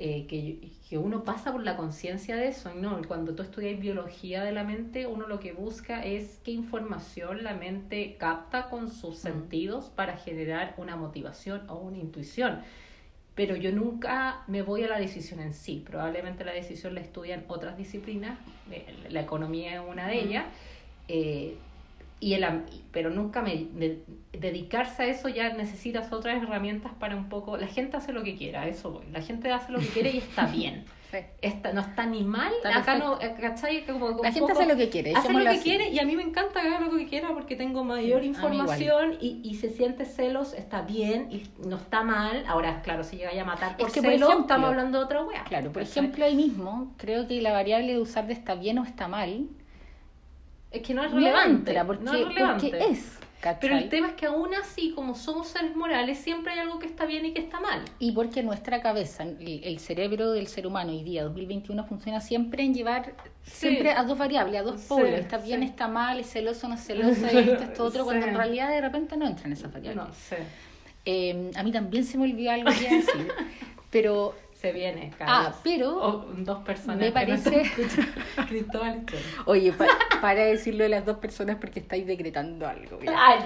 eh, 0.00 0.26
que, 0.28 0.70
que 0.88 0.96
uno 0.96 1.24
pasa 1.24 1.50
por 1.50 1.64
la 1.64 1.76
conciencia 1.76 2.36
de 2.36 2.46
eso, 2.46 2.72
no, 2.72 3.00
cuando 3.08 3.34
tú 3.34 3.42
estudias 3.42 3.80
biología 3.80 4.44
de 4.44 4.52
la 4.52 4.62
mente, 4.62 5.08
uno 5.08 5.26
lo 5.26 5.40
que 5.40 5.52
busca 5.52 6.04
es 6.04 6.38
qué 6.44 6.52
información 6.52 7.42
la 7.42 7.54
mente 7.54 8.16
capta 8.16 8.70
con 8.70 8.90
sus 8.90 9.18
sentidos 9.18 9.86
para 9.86 10.16
generar 10.16 10.74
una 10.76 10.94
motivación 10.94 11.68
o 11.68 11.78
una 11.78 11.98
intuición. 11.98 12.60
Pero 13.34 13.56
yo 13.56 13.72
nunca 13.72 14.44
me 14.46 14.62
voy 14.62 14.84
a 14.84 14.88
la 14.88 15.00
decisión 15.00 15.40
en 15.40 15.52
sí. 15.52 15.82
Probablemente 15.84 16.44
la 16.44 16.52
decisión 16.52 16.94
la 16.94 17.00
estudian 17.00 17.44
otras 17.48 17.76
disciplinas, 17.76 18.38
eh, 18.70 18.86
la 19.10 19.20
economía 19.20 19.74
es 19.74 19.80
una 19.80 20.06
de 20.06 20.20
ellas, 20.20 20.46
eh, 21.08 21.56
y 22.20 22.34
el, 22.34 22.44
pero 22.92 23.10
nunca 23.10 23.42
me 23.42 23.54
de- 23.72 24.02
dedicarse 24.32 25.02
a 25.04 25.06
eso 25.06 25.28
ya 25.28 25.52
necesitas 25.54 26.12
otras 26.12 26.42
herramientas 26.42 26.92
para 26.98 27.16
un 27.16 27.28
poco. 27.28 27.56
La 27.56 27.66
gente 27.66 27.96
hace 27.96 28.12
lo 28.12 28.22
que 28.24 28.34
quiera, 28.36 28.66
eso 28.66 28.90
voy. 28.90 29.06
La 29.12 29.22
gente 29.22 29.50
hace 29.52 29.72
lo 29.72 29.78
que 29.78 29.86
quiere 29.86 30.10
y 30.10 30.18
está 30.18 30.46
bien. 30.46 30.84
Sí. 31.10 31.16
Está, 31.40 31.72
no 31.72 31.80
está 31.80 32.04
ni 32.04 32.22
mal, 32.22 32.52
Está 32.62 32.80
acá 32.80 32.98
no, 32.98 33.18
eh, 33.18 33.34
¿cachai? 33.40 33.82
Que 33.86 33.92
como- 33.94 34.10
La 34.22 34.30
gente 34.30 34.40
poco- 34.40 34.52
hace 34.52 34.66
lo 34.68 34.76
que 34.76 34.90
quiere. 34.90 35.14
hace 35.16 35.32
lo 35.32 35.38
que 35.40 35.48
así. 35.48 35.60
quiere 35.62 35.88
y 35.88 35.98
a 36.00 36.04
mí 36.04 36.14
me 36.16 36.22
encanta 36.22 36.60
que 36.60 36.68
haga 36.68 36.80
lo 36.80 36.94
que 36.94 37.06
quiera 37.06 37.30
porque 37.32 37.56
tengo 37.56 37.82
mayor 37.82 38.20
Sí, 38.20 38.26
información 38.26 39.14
y, 39.18 39.40
y 39.42 39.54
se 39.54 39.70
siente 39.70 40.04
celos, 40.04 40.52
está 40.52 40.82
bien 40.82 41.28
y 41.32 41.44
no 41.66 41.76
está 41.76 42.02
mal. 42.02 42.44
Ahora, 42.46 42.82
claro, 42.82 43.04
si 43.04 43.16
llega 43.16 43.30
a 43.40 43.44
matar 43.46 43.78
por 43.78 43.86
Es 43.88 43.94
que, 43.94 44.02
por 44.02 44.10
celos, 44.10 44.28
ejemplo- 44.28 44.42
estamos 44.44 44.68
hablando 44.68 44.98
de 44.98 45.04
otra 45.06 45.22
wea. 45.24 45.44
Claro, 45.44 45.72
por 45.72 45.82
¿cachai? 45.84 45.98
ejemplo, 46.04 46.26
ahí 46.26 46.34
mismo, 46.34 46.92
creo 46.98 47.26
que 47.26 47.40
la 47.40 47.52
variable 47.52 47.94
de 47.94 48.00
usar 48.00 48.26
de 48.26 48.34
está 48.34 48.54
bien 48.54 48.78
o 48.78 48.84
está 48.84 49.08
mal 49.08 49.48
es 50.70 50.82
que 50.82 50.94
no 50.94 51.04
es 51.04 51.10
no 51.10 51.16
relevante. 51.18 51.70
entra, 51.70 51.86
porque, 51.86 52.04
no 52.04 52.14
es 52.14 52.26
relevante. 52.28 52.70
porque 52.70 52.84
es. 52.92 53.18
¿cachai? 53.40 53.58
Pero 53.60 53.76
el 53.76 53.88
tema 53.88 54.08
es 54.08 54.14
que 54.14 54.26
aún 54.26 54.52
así, 54.54 54.90
como 54.94 55.14
somos 55.14 55.46
seres 55.48 55.76
morales, 55.76 56.18
siempre 56.18 56.52
hay 56.52 56.58
algo 56.58 56.78
que 56.80 56.86
está 56.86 57.06
bien 57.06 57.24
y 57.26 57.32
que 57.32 57.40
está 57.40 57.60
mal. 57.60 57.82
Y 58.00 58.12
porque 58.12 58.42
nuestra 58.42 58.82
cabeza, 58.82 59.22
el, 59.22 59.60
el 59.64 59.78
cerebro 59.78 60.32
del 60.32 60.48
ser 60.48 60.66
humano 60.66 60.90
hoy 60.92 61.02
día, 61.04 61.22
2021, 61.24 61.84
funciona 61.84 62.20
siempre 62.20 62.64
en 62.64 62.74
llevar 62.74 63.14
Sí. 63.44 63.60
siempre 63.68 63.92
a 63.92 64.02
dos 64.02 64.18
variables, 64.18 64.60
a 64.60 64.62
dos 64.64 64.80
Sí, 64.80 64.88
polos. 64.88 65.10
Está 65.10 65.38
bien, 65.38 65.60
sí. 65.60 65.66
está 65.66 65.88
mal, 65.88 66.18
es 66.20 66.28
celoso, 66.30 66.68
no 66.68 66.74
es 66.74 66.84
celoso, 66.84 67.26
esto, 67.26 67.62
esto, 67.64 67.84
otro, 67.86 68.04
cuando 68.04 68.26
en 68.26 68.34
realidad 68.34 68.68
de 68.70 68.80
repente 68.82 69.16
no 69.16 69.26
entran 69.26 69.52
esas 69.52 69.72
variables. 69.72 70.04
No. 70.04 70.36
Eh, 71.06 71.50
a 71.54 71.62
mí 71.62 71.72
también 71.72 72.04
se 72.04 72.18
me 72.18 72.24
olvidó 72.24 72.50
algo 72.50 72.70
que 72.70 72.96
decir, 72.96 73.28
pero... 73.90 74.34
Se 74.60 74.72
viene, 74.72 75.12
Ah, 75.20 75.44
Carlos. 75.44 75.60
pero... 75.62 75.96
O 75.96 76.18
dos 76.38 76.58
personas. 76.64 76.98
Me 76.98 77.08
no 77.08 77.14
parece-. 77.14 77.62
Cristóbal 78.48 79.06
Chelo. 79.06 79.22
Oye, 79.46 79.72
pa- 79.72 79.86
para 80.20 80.44
decirlo 80.46 80.82
de 80.82 80.88
las 80.88 81.04
dos 81.06 81.18
personas 81.18 81.58
porque 81.60 81.78
estáis 81.80 82.06
decretando 82.06 82.66
algo. 82.66 82.98
Ah, 83.08 83.38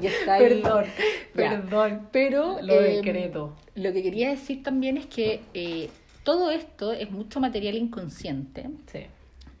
ya. 0.00 0.38
Perdón, 0.38 0.84
Ya. 0.86 1.02
perdón. 1.34 2.08
Pero 2.12 2.58
Lo 2.62 2.74
eh, 2.74 2.96
decreto. 2.96 3.56
lo 3.74 3.92
que 3.92 4.02
quería 4.02 4.30
decir 4.30 4.62
también 4.62 4.96
es 4.96 5.06
que 5.06 5.40
eh, 5.54 5.90
todo 6.22 6.50
esto 6.52 6.92
es 6.92 7.10
mucho 7.10 7.40
material 7.40 7.74
inconsciente 7.76 8.70
Sí. 8.86 9.06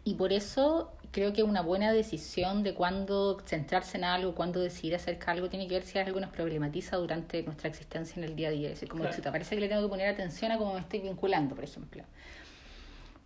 y 0.04 0.14
por 0.14 0.32
eso 0.32 0.92
creo 1.12 1.32
que 1.32 1.42
una 1.42 1.60
buena 1.62 1.92
decisión 1.92 2.62
de 2.62 2.74
cuándo 2.74 3.38
centrarse 3.44 3.98
en 3.98 4.04
algo, 4.04 4.34
cuándo 4.34 4.60
decidir 4.60 4.94
acerca 4.94 5.26
de 5.26 5.32
algo, 5.38 5.48
tiene 5.48 5.66
que 5.66 5.74
ver 5.74 5.82
si 5.82 5.98
algo 5.98 6.20
nos 6.20 6.30
problematiza 6.30 6.96
durante 6.96 7.42
nuestra 7.42 7.68
existencia 7.68 8.14
en 8.22 8.28
el 8.28 8.36
día 8.36 8.48
a 8.48 8.50
día. 8.52 8.68
Es 8.68 8.74
decir, 8.74 8.88
como 8.88 9.02
Claro. 9.02 9.16
si 9.16 9.22
te 9.22 9.30
parece 9.30 9.54
que 9.56 9.60
le 9.60 9.68
tengo 9.68 9.82
que 9.82 9.88
poner 9.88 10.08
atención 10.08 10.52
a 10.52 10.58
cómo 10.58 10.74
me 10.74 10.80
estoy 10.80 11.00
vinculando, 11.00 11.54
por 11.54 11.64
ejemplo. 11.64 12.04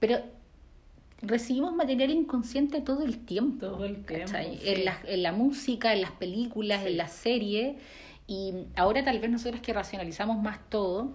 Pero 0.01 0.21
recibimos 1.23 1.75
material 1.75 2.11
inconsciente 2.11 2.81
todo 2.81 3.05
el 3.05 3.25
tiempo. 3.25 3.67
Todo 3.67 3.85
el 3.85 4.05
tiempo. 4.05 4.33
En, 4.35 4.85
la, 4.85 4.99
en 5.07 5.23
la 5.23 5.33
música, 5.33 5.93
en 5.93 6.01
las 6.03 6.13
películas, 6.13 6.83
Sí. 6.83 6.89
en 6.89 6.97
las 6.97 7.13
series. 7.13 7.77
Y 8.27 8.55
ahora 8.77 9.05
tal 9.05 9.19
vez 9.21 9.31
nosotros 9.31 9.61
que 9.61 9.73
racionalizamos 9.75 10.39
más 10.43 10.59
todo, 10.71 11.13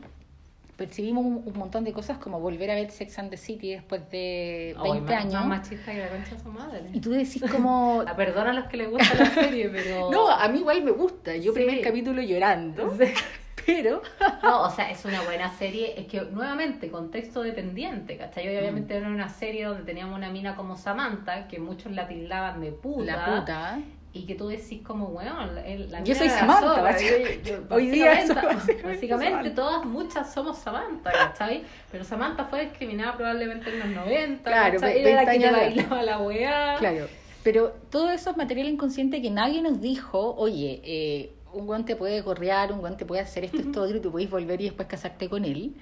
percibimos 0.79 1.23
un, 1.23 1.43
un 1.45 1.53
montón 1.57 1.83
de 1.83 1.93
cosas 1.93 2.17
como 2.17 2.39
volver 2.39 2.71
a 2.71 2.75
ver 2.75 2.89
Sex 2.89 3.19
and 3.19 3.29
the 3.29 3.37
City 3.37 3.69
después 3.73 4.09
de 4.09 4.75
20 4.81 4.91
Ay, 4.91 5.01
más- 5.01 5.11
años. 5.25 5.33
Más 5.33 5.45
machista 5.47 5.91
que 5.91 5.99
la 5.99 6.07
concha 6.09 6.35
de 6.35 6.39
su 6.41 6.49
madre. 6.51 6.83
Y 6.93 6.99
tú 6.99 7.11
decís 7.11 7.43
como... 7.51 8.03
Ah, 8.07 8.15
Perdona 8.15 8.49
a 8.49 8.53
los 8.53 8.65
que 8.65 8.77
les 8.77 8.89
gusta 8.89 9.13
la 9.13 9.25
serie, 9.27 9.69
pero. 9.69 10.09
No, 10.11 10.29
a 10.31 10.47
mí 10.47 10.59
igual 10.59 10.81
me 10.83 10.91
gusta. 10.91 11.35
Yo 11.35 11.51
Sí. 11.53 11.59
primer 11.59 11.81
capítulo 11.81 12.21
llorando, 12.21 12.91
Sí. 12.97 13.05
pero... 13.65 14.01
No, 14.41 14.63
o 14.63 14.69
sea, 14.71 14.89
es 14.89 15.03
una 15.05 15.21
buena 15.21 15.49
serie. 15.57 15.93
Es 15.99 16.07
que, 16.07 16.21
nuevamente, 16.21 16.89
contexto 16.89 17.43
dependiente, 17.43 18.17
¿cachai? 18.17 18.45
Y 18.51 18.57
obviamente 18.57 18.93
Mm. 18.95 18.97
era 18.97 19.07
una 19.09 19.29
serie 19.29 19.65
donde 19.65 19.83
teníamos 19.83 20.15
una 20.17 20.29
mina 20.31 20.55
como 20.55 20.75
Samantha, 20.77 21.47
que 21.47 21.59
muchos 21.59 21.91
la 21.91 22.07
tildaban 22.07 22.61
de 22.61 22.71
puta. 22.71 23.03
La 23.05 23.25
puta. 23.39 23.79
Y 24.11 24.25
que 24.25 24.33
tú 24.33 24.47
decís 24.47 24.81
como, 24.81 25.09
weón, 25.09 25.53
la, 25.91 26.03
Yo 26.03 26.15
soy 26.15 26.29
Samantha, 26.29 26.61
zorra. 26.67 26.81
básicamente. 26.81 27.41
Yo- 27.43 27.57
yo- 27.69 27.75
Hoy 27.75 27.89
día 27.89 28.11
básicamente- 28.83 29.51
todas, 29.51 29.85
muchas 29.85 30.33
somos 30.33 30.57
Samantha, 30.57 31.11
¿cachai? 31.11 31.63
Pero 31.91 32.03
Samantha 32.03 32.45
fue 32.45 32.65
discriminada 32.65 33.15
probablemente 33.15 33.69
en 33.71 33.79
los 33.79 33.89
90, 33.89 34.49
Claro, 34.49 34.77
Era 34.79 35.23
la 35.23 35.25
20 35.31 35.39
que 35.39 35.45
de- 35.45 35.51
bailaba 35.51 36.03
la 36.03 36.19
weá. 36.19 36.75
Claro. 36.79 37.07
Pero 37.43 37.73
todo 37.91 38.09
eso 38.11 38.31
es 38.31 38.37
material 38.37 38.67
inconsciente 38.67 39.21
que 39.21 39.29
nadie 39.29 39.61
nos 39.61 39.79
dijo, 39.79 40.35
oye, 40.37 40.81
eh, 40.83 41.33
un 41.53 41.67
guante 41.67 41.93
te 41.93 41.99
puede 41.99 42.23
correar, 42.23 42.71
un 42.71 42.79
guante 42.79 42.99
te 42.99 43.05
puede 43.05 43.21
hacer 43.21 43.43
esto, 43.45 43.57
esto, 43.59 43.81
otro, 43.83 43.97
y 43.97 43.99
tú 44.01 44.11
puedes 44.11 44.29
volver 44.29 44.59
y 44.61 44.65
después 44.65 44.87
casarte 44.87 45.29
con 45.29 45.45
él. 45.45 45.75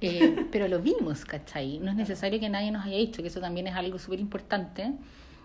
Eh, 0.00 0.46
pero 0.52 0.68
lo 0.68 0.78
vimos, 0.80 1.24
¿cachai? 1.26 1.78
No 1.80 1.90
es 1.90 1.96
necesario 1.96 2.40
que 2.40 2.48
nadie 2.48 2.70
nos 2.70 2.86
haya 2.86 2.96
dicho, 2.96 3.20
que 3.20 3.28
eso 3.28 3.40
también 3.40 3.66
es 3.66 3.74
algo 3.74 3.98
súper 3.98 4.20
importante, 4.20 4.92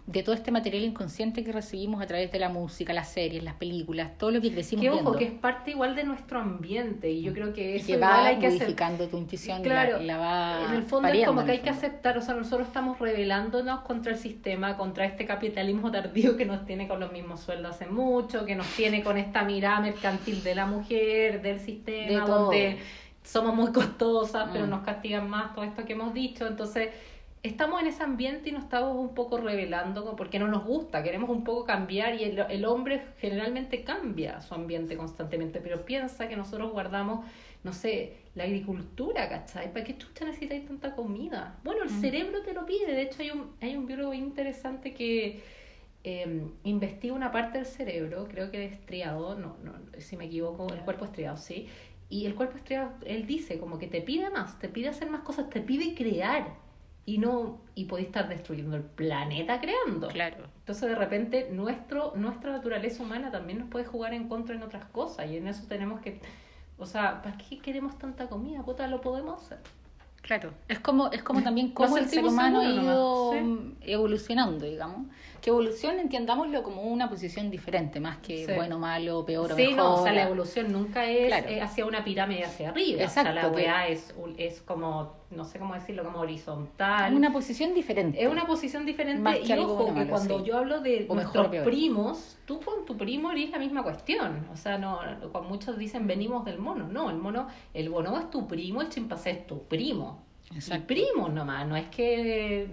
de 0.06 0.22
todo 0.22 0.36
este 0.36 0.52
material 0.52 0.84
inconsciente 0.84 1.46
que 1.46 1.54
recibimos 1.54 2.02
a 2.02 2.06
través 2.08 2.30
de 2.30 2.38
la 2.38 2.50
música, 2.50 2.92
las 2.92 3.10
series, 3.10 3.42
las 3.42 3.54
películas, 3.54 4.18
todo 4.18 4.32
lo 4.32 4.42
que 4.42 4.52
crecimos 4.52 4.82
Que 4.84 4.90
viendo. 4.90 5.10
ojo, 5.12 5.18
que 5.18 5.26
es 5.26 5.32
parte 5.32 5.72
igual 5.72 5.96
de 5.96 6.04
nuestro 6.04 6.40
ambiente 6.42 7.10
y 7.10 7.22
yo 7.22 7.32
creo 7.34 7.54
que 7.54 7.78
eso 7.78 7.88
que 7.88 7.98
va 7.98 8.26
hay 8.26 8.38
que 8.38 8.48
hacer. 8.48 8.60
modificando 8.64 9.08
tu 9.08 9.18
intuición 9.18 9.62
Claro, 9.64 10.00
la, 10.00 10.04
la 10.04 10.18
va 10.18 10.66
en 10.68 10.74
el 10.76 10.84
fondo 10.84 11.08
es 11.08 11.26
como 11.26 11.46
que 11.46 11.52
hay 11.52 11.60
que 11.60 11.70
aceptar, 11.70 12.18
o 12.18 12.22
sea, 12.22 12.36
nosotros 12.36 12.68
estamos 12.68 13.00
rebelándonos 13.00 13.80
contra 13.82 14.12
el 14.12 14.18
sistema, 14.18 14.76
contra 14.76 15.06
este 15.06 15.26
capitalismo 15.26 15.90
tardío 15.90 16.36
que 16.36 16.46
nos 16.46 16.66
tiene 16.66 16.86
con 16.90 17.00
los 17.00 17.12
mismos 17.14 17.40
sueldos 17.40 17.72
hace 17.76 17.86
mucho, 17.88 18.46
que 18.46 18.56
nos 18.56 18.68
tiene 18.76 19.04
con 19.04 19.18
esta 19.18 19.44
mirada 19.46 19.80
mercantil 19.80 20.44
de 20.44 20.54
la 20.56 20.66
mujer, 20.66 21.42
del 21.42 21.62
sistema, 21.62 22.08
De 22.26 22.30
donde 22.30 22.78
somos 23.24 23.56
muy 23.56 23.72
costosas, 23.72 24.50
pero 24.52 24.68
Mm. 24.68 24.70
nos 24.70 24.82
castigan 24.84 25.30
más, 25.30 25.54
todo 25.56 25.64
esto 25.64 25.86
que 25.86 25.94
hemos 25.94 26.14
dicho, 26.14 26.46
entonces 26.46 26.90
estamos 27.44 27.82
en 27.82 27.88
ese 27.88 28.02
ambiente 28.04 28.50
y 28.50 28.52
nos 28.54 28.64
estamos 28.64 28.96
un 28.96 29.14
poco 29.14 29.38
revelando 29.38 30.16
porque 30.16 30.40
no 30.40 30.48
nos 30.48 30.64
gusta, 30.66 31.04
queremos 31.04 31.30
un 31.30 31.44
poco 31.44 31.66
cambiar 31.66 32.16
y 32.16 32.24
el, 32.24 32.40
el 32.40 32.66
hombre 32.66 33.02
generalmente 33.20 33.84
cambia 33.84 34.40
su 34.42 34.54
ambiente 34.56 34.96
constantemente, 34.96 35.60
pero 35.60 35.84
piensa 35.86 36.30
que 36.30 36.38
nosotros 36.38 36.72
guardamos, 36.72 37.26
no 37.64 37.74
sé, 37.74 38.14
la 38.36 38.46
agricultura, 38.46 39.28
¿cachai? 39.28 39.72
¿Para 39.74 39.84
qué 39.84 39.98
chucha 39.98 40.24
necesitáis 40.26 40.66
tanta 40.66 40.96
comida? 40.96 41.60
Bueno, 41.64 41.84
el 41.84 41.90
Mm. 41.90 42.02
cerebro 42.02 42.42
te 42.44 42.54
lo 42.54 42.66
pide, 42.66 42.88
de 42.94 43.02
hecho 43.02 43.22
hay 43.22 43.32
un, 43.32 43.52
hay 43.62 43.76
un 43.76 43.86
biólogo 43.86 44.14
interesante 44.14 44.94
que 44.94 45.44
eh, 46.06 46.48
investiga 46.64 47.14
una 47.14 47.32
parte 47.32 47.58
del 47.58 47.68
cerebro, 47.68 48.26
creo 48.30 48.52
que 48.52 48.66
es 48.66 48.72
estriado, 48.74 49.36
no, 49.36 49.58
no, 49.64 49.74
si 50.00 50.18
me 50.18 50.26
equivoco, 50.26 50.72
el 50.74 50.82
cuerpo 50.82 51.06
estriado, 51.06 51.38
sí. 51.38 51.68
Y 52.10 52.26
el 52.26 52.36
cuerpo 52.36 52.58
estriado, 52.58 52.92
él 53.06 53.26
dice 53.26 53.58
como 53.60 53.80
que 53.80 53.88
te 53.88 54.02
pide 54.02 54.30
más, 54.30 54.60
te 54.60 54.70
pide 54.70 54.90
hacer 54.90 55.10
más 55.10 55.22
cosas, 55.22 55.50
te 55.50 55.62
pide 55.62 55.94
crear. 55.96 56.63
Y 57.06 57.18
no, 57.18 57.60
y 57.76 57.86
podéis 57.86 58.08
estar 58.08 58.30
destruyendo 58.30 58.78
el 58.78 58.84
planeta 58.84 59.60
creando. 59.60 60.08
Claro. 60.08 60.46
Entonces 60.60 60.90
de 60.90 60.96
repente 60.96 61.50
nuestro, 61.52 62.14
nuestra 62.16 62.52
naturaleza 62.52 63.04
humana 63.04 63.30
también 63.30 63.60
nos 63.60 63.70
puede 63.70 63.86
jugar 63.86 64.14
en 64.14 64.30
contra 64.30 64.56
en 64.56 64.64
otras 64.64 64.86
cosas. 64.86 65.30
Y 65.30 65.38
en 65.38 65.48
eso 65.48 65.68
tenemos 65.68 66.00
que, 66.00 66.22
o 66.78 66.86
sea, 66.86 67.22
¿para 67.22 67.38
qué 67.38 67.60
queremos 67.60 67.98
tanta 67.98 68.28
comida? 68.28 68.64
Puta, 68.64 68.88
lo 68.88 69.02
podemos 69.02 69.42
hacer. 69.42 69.60
Claro, 70.22 70.54
es 70.70 70.80
como, 70.80 71.12
es 71.12 71.22
como 71.22 71.44
también 71.44 71.72
cómo 71.72 71.98
el 71.98 72.08
ser 72.08 72.24
humano 72.24 72.62
ha 72.62 72.66
ido 72.66 73.34
nomás, 73.36 73.74
evolucionando, 73.82 74.66
digamos. 74.66 75.08
Que 75.44 75.50
evolución 75.50 76.00
entiendámoslo 76.00 76.64
como 76.64 76.84
una 76.84 77.10
posición 77.10 77.52
diferente, 77.52 78.00
más 78.00 78.20
que 78.20 78.46
Sí. 78.46 78.52
bueno, 78.56 78.80
malo, 78.80 79.26
peor 79.26 79.52
o 79.52 79.56
Sí, 79.58 79.64
mejor. 79.64 79.76
no, 79.76 79.96
o 79.96 80.04
sea, 80.04 80.14
la 80.14 80.24
evolución 80.24 80.72
nunca 80.72 81.06
es 81.06 81.28
Claro. 81.28 81.50
eh, 81.50 81.60
hacia 81.62 81.86
una 81.86 82.02
pirámide 82.06 82.46
hacia 82.46 82.70
arriba. 82.70 83.02
o 83.02 83.04
Exacto, 83.04 83.34
sea, 83.34 83.44
la 83.44 83.50
que- 83.52 83.56
weá 83.58 83.88
es, 83.90 84.16
un- 84.18 84.36
es 84.38 84.62
como, 84.62 85.12
no 85.32 85.44
sé 85.44 85.60
cómo 85.60 85.74
decirlo, 85.74 86.06
como 86.06 86.20
horizontal. 86.20 87.14
Una 87.14 87.34
posición 87.34 87.74
diferente. 87.74 88.24
Es 88.24 88.32
una 88.32 88.48
posición 88.48 88.86
diferente 88.86 89.22
Más 89.22 89.40
que 89.40 89.48
y 89.48 89.52
algo 89.52 89.74
ojo, 89.74 89.84
bueno 89.84 90.00
o 90.00 90.04
que 90.06 90.10
cuando 90.12 90.40
sí. 90.40 90.46
yo 90.46 90.58
hablo 90.60 90.80
de 90.80 90.96
O 90.96 91.00
mejor 91.00 91.12
o 91.12 91.16
nuestros 91.16 91.48
peor. 91.50 91.66
primos, 91.66 92.38
tú 92.46 92.62
con 92.62 92.86
tu 92.86 92.96
primo 92.96 93.30
eres 93.32 93.50
la 93.50 93.60
misma 93.60 93.84
cuestión. 93.84 94.48
O 94.54 94.56
sea, 94.56 94.78
no, 94.78 95.00
cuando 95.34 95.50
muchos 95.50 95.78
dicen 95.78 96.08
venimos 96.08 96.46
del 96.46 96.58
mono, 96.60 96.88
no, 96.88 97.10
el 97.10 97.18
mono, 97.18 97.50
el 97.74 97.90
bonobo 97.90 98.18
es 98.18 98.30
tu 98.30 98.48
primo, 98.48 98.82
el 98.82 98.88
chimpancé 98.88 99.32
es 99.32 99.46
tu 99.46 99.62
primo. 99.64 100.24
Exacto. 100.56 100.88
Primo 100.88 101.28
nomás, 101.28 101.68
no 101.68 101.76
es 101.76 101.88
que 101.90 102.68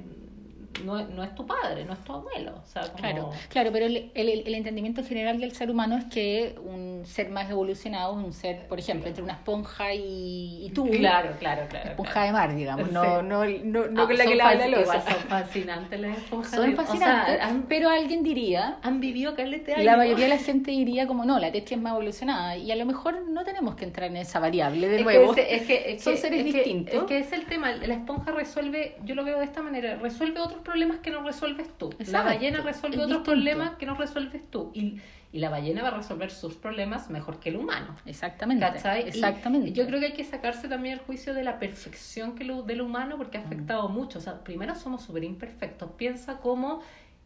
no, 0.78 0.98
es- 0.98 1.08
no 1.10 1.22
es 1.22 1.34
tu 1.34 1.46
padre, 1.46 1.84
no 1.84 1.92
es 1.92 2.02
tu 2.04 2.12
abuelo. 2.12 2.54
O 2.62 2.66
sea, 2.66 2.82
como... 2.88 2.96
Claro, 2.98 3.30
claro, 3.48 3.70
pero 3.72 3.86
el, 3.86 4.10
el, 4.14 4.28
el 4.46 4.54
entendimiento 4.54 5.04
general 5.04 5.38
del 5.40 5.52
ser 5.52 5.70
humano 5.70 5.96
es 5.98 6.04
que 6.06 6.56
un 6.64 6.89
ser 7.06 7.30
más 7.30 7.50
evolucionado 7.50 8.18
es 8.18 8.24
un 8.24 8.32
ser, 8.32 8.66
por 8.68 8.78
ejemplo, 8.78 9.08
entre 9.08 9.22
una 9.22 9.34
esponja 9.34 9.92
y, 9.94 10.66
y 10.66 10.70
tú. 10.74 10.88
Claro, 10.90 11.30
claro, 11.38 11.62
claro. 11.68 11.90
Esponja 11.90 12.12
claro. 12.12 12.26
de 12.26 12.32
mar, 12.32 12.54
digamos, 12.56 12.88
Sí. 12.88 12.94
no, 12.94 13.22
no, 13.22 13.44
no, 13.44 13.86
no 13.86 14.02
Ah, 14.02 14.06
con 14.06 14.16
la 14.18 14.24
que 14.24 14.34
lava 14.36 14.54
la 14.54 14.68
losa. 14.68 15.00
Son 15.00 15.14
fascinantes 15.28 16.00
las 16.00 16.18
esponjas. 16.18 16.50
Son 16.52 16.70
de- 16.70 16.76
fascinantes, 16.76 17.34
O 17.34 17.38
sea, 17.38 17.46
han, 17.48 17.62
pero 17.62 17.88
alguien 17.88 18.22
diría, 18.22 18.78
han 18.82 19.00
vivido 19.00 19.34
calete 19.34 19.82
la 19.82 19.96
mayoría 19.96 20.24
de 20.24 20.30
la 20.30 20.38
gente 20.38 20.70
diría 20.70 21.06
como 21.06 21.24
no, 21.24 21.38
la 21.38 21.50
tetra 21.52 21.76
es 21.76 21.82
más 21.82 21.92
evolucionada 21.92 22.56
y 22.56 22.70
a 22.72 22.76
lo 22.76 22.84
mejor 22.86 23.22
no 23.28 23.44
tenemos 23.44 23.74
que 23.76 23.84
entrar 23.84 24.10
en 24.10 24.16
esa 24.16 24.38
variable 24.40 24.88
de 24.88 24.96
es 24.98 25.02
nuevo. 25.04 25.34
Que, 25.34 25.54
es 25.54 25.62
que, 25.62 25.92
es 25.92 26.02
Son 26.02 26.14
que- 26.14 26.20
seres 26.20 26.38
es 26.40 26.44
distintos. 26.54 26.94
es 26.94 27.02
que 27.04 27.18
es 27.18 27.32
el 27.32 27.46
tema. 27.46 27.72
La 27.72 27.94
esponja 27.94 28.32
resuelve, 28.32 28.96
yo 29.04 29.14
lo 29.14 29.24
veo 29.24 29.38
de 29.38 29.44
esta 29.44 29.62
manera, 29.62 29.96
resuelve 29.96 30.40
otros 30.40 30.62
problemas 30.62 30.98
que 30.98 31.10
no 31.10 31.22
resuelves 31.22 31.68
tú. 31.78 31.90
La 31.98 32.04
Exacto, 32.04 32.28
ballena 32.28 32.60
resuelve 32.60 32.96
es 32.96 33.02
otros 33.04 33.18
distinto. 33.18 33.22
problemas 33.24 33.70
que 33.76 33.86
no 33.86 33.94
resuelves 33.94 34.42
tú. 34.50 34.70
Y, 34.74 35.00
y 35.32 35.38
la 35.38 35.48
ballena 35.48 35.82
va 35.82 35.88
a 35.88 35.96
resolver 35.96 36.30
sus 36.30 36.54
problemas 36.54 37.08
mejor 37.08 37.38
que 37.38 37.50
el 37.50 37.56
humano. 37.56 37.96
Exactamente. 38.04 38.64
¿Cachai? 38.64 39.04
Y 39.04 39.08
Exactamente. 39.08 39.72
yo 39.72 39.86
creo 39.86 40.00
que 40.00 40.06
hay 40.06 40.12
que 40.12 40.24
sacarse 40.24 40.68
también 40.68 40.94
el 40.94 41.00
juicio 41.00 41.34
de 41.34 41.44
la 41.44 41.58
perfección 41.58 42.34
que 42.34 42.44
lo, 42.44 42.62
del 42.62 42.80
humano 42.80 43.16
porque 43.16 43.38
ha 43.38 43.42
afectado 43.42 43.88
mucho. 43.88 44.18
O 44.18 44.22
sea, 44.22 44.42
primero 44.42 44.74
somos 44.74 45.02
súper 45.02 45.22
imperfectos. 45.22 45.90
Piensa 45.92 46.38
cómo 46.38 46.82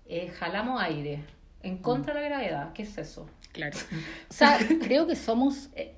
eh, 0.06 0.28
jalamos 0.28 0.82
aire 0.82 1.24
en 1.62 1.78
contra 1.78 2.14
de 2.14 2.20
la 2.20 2.26
gravedad. 2.28 2.72
¿Qué 2.74 2.82
es 2.82 2.98
eso? 2.98 3.26
Claro. 3.52 3.78
O 4.28 4.32
sea, 4.32 4.58
creo 4.82 5.06
que 5.06 5.16
somos 5.16 5.70
eh, 5.74 5.94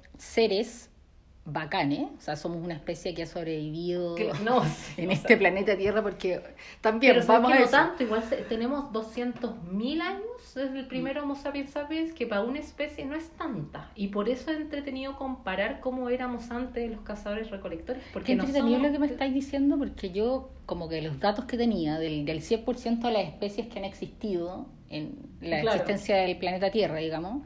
seres 1.46 1.52
bacanes, 1.52 2.08
o 2.18 2.20
sea, 2.20 2.36
somos 2.36 2.62
una 2.62 2.74
especie 2.74 3.14
que 3.14 3.22
ha 3.22 3.26
sobrevivido 3.26 4.14
Que- 4.14 4.32
no, 4.44 4.64
sí, 4.64 5.02
en 5.02 5.10
este 5.12 5.36
planeta 5.36 5.76
Tierra 5.76 6.02
porque 6.02 6.40
también 6.80 7.12
Pero 7.14 7.24
¿sabes 7.24 7.42
vamos 7.42 7.52
a 7.52 7.58
no 7.58 7.64
eso. 7.64 7.70
tanto, 7.72 8.02
igual 8.02 8.22
se- 8.24 8.36
tenemos 8.42 8.92
200.000 8.92 10.00
años 10.00 10.22
desde 10.54 10.78
el 10.80 10.86
primer 10.86 11.18
Homo 11.18 11.34
sapiens 11.34 11.70
sapiens, 11.70 12.12
que 12.12 12.26
para 12.26 12.42
una 12.42 12.58
especie 12.58 13.04
no 13.04 13.14
es 13.14 13.28
tanta. 13.30 13.90
Y 13.94 14.08
por 14.08 14.28
eso 14.28 14.50
es 14.50 14.56
entretenido 14.58 15.16
comparar 15.16 15.80
cómo 15.80 16.08
éramos 16.08 16.50
antes 16.50 16.82
de 16.88 16.94
los 16.96 17.04
cazadores 17.04 17.50
recolectores. 17.50 18.02
Porque 18.12 18.32
Qué 18.32 18.36
no 18.36 18.44
entretenido 18.44 18.78
somos- 18.78 18.86
lo 18.88 18.92
que 18.92 18.98
me 18.98 19.06
estáis 19.06 19.34
diciendo 19.34 19.76
porque 19.78 20.10
yo 20.10 20.50
como 20.66 20.88
que 20.88 21.00
los 21.02 21.20
datos 21.20 21.44
que 21.44 21.56
tenía 21.56 21.98
del, 21.98 22.24
del 22.24 22.40
100% 22.40 23.06
de 23.06 23.12
las 23.12 23.24
especies 23.24 23.66
que 23.68 23.78
han 23.78 23.84
existido 23.84 24.66
en 24.88 25.14
la 25.40 25.60
Claro. 25.60 25.76
existencia 25.76 26.16
del 26.16 26.38
planeta 26.38 26.70
Tierra, 26.70 26.96
digamos, 26.98 27.42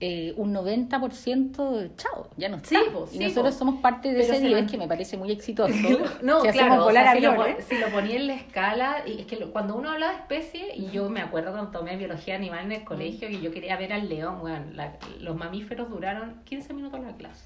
eh, 0.00 0.32
un 0.36 0.52
90% 0.54 1.90
chao, 1.96 2.28
ya 2.36 2.48
no 2.48 2.58
Sí, 2.62 2.76
está. 2.76 2.92
po, 2.92 3.08
y 3.12 3.18
sí, 3.18 3.24
nosotros 3.24 3.54
po. 3.54 3.58
somos 3.58 3.80
parte 3.80 4.08
de 4.08 4.20
Pero 4.20 4.32
ese 4.32 4.40
se 4.42 4.46
10 4.46 4.60
man- 4.60 4.70
que 4.70 4.78
me 4.78 4.86
parece 4.88 5.16
muy 5.16 5.30
exitoso. 5.32 5.72
No, 6.22 6.42
que 6.42 6.50
claro, 6.50 6.68
hacemos 6.74 6.78
o 6.78 6.84
volar 6.84 7.04
sea, 7.04 7.14
si, 7.14 7.20
lo, 7.20 7.30
aviones. 7.32 7.54
pon- 7.56 7.64
si 7.68 7.78
lo 7.78 7.88
ponía 7.88 8.16
en 8.16 8.26
la 8.28 8.34
escala, 8.34 9.02
y 9.06 9.20
es 9.20 9.26
que 9.26 9.36
lo- 9.36 9.50
cuando 9.52 9.76
uno 9.76 9.90
habla 9.90 10.10
de 10.10 10.14
especie, 10.16 10.76
y 10.76 10.90
yo 10.90 11.08
me 11.10 11.20
acuerdo 11.20 11.52
cuando 11.52 11.70
tomé 11.70 11.96
biología 11.96 12.36
animal 12.36 12.64
en 12.66 12.72
el 12.72 12.84
colegio, 12.84 13.28
que 13.28 13.40
yo 13.40 13.50
quería 13.50 13.76
ver 13.76 13.92
al 13.92 14.08
león, 14.08 14.38
weón, 14.42 14.76
la- 14.76 14.96
los 15.20 15.36
mamíferos 15.36 15.88
duraron 15.90 16.42
15 16.44 16.72
minutos 16.74 17.00
la 17.00 17.16
clase. 17.16 17.44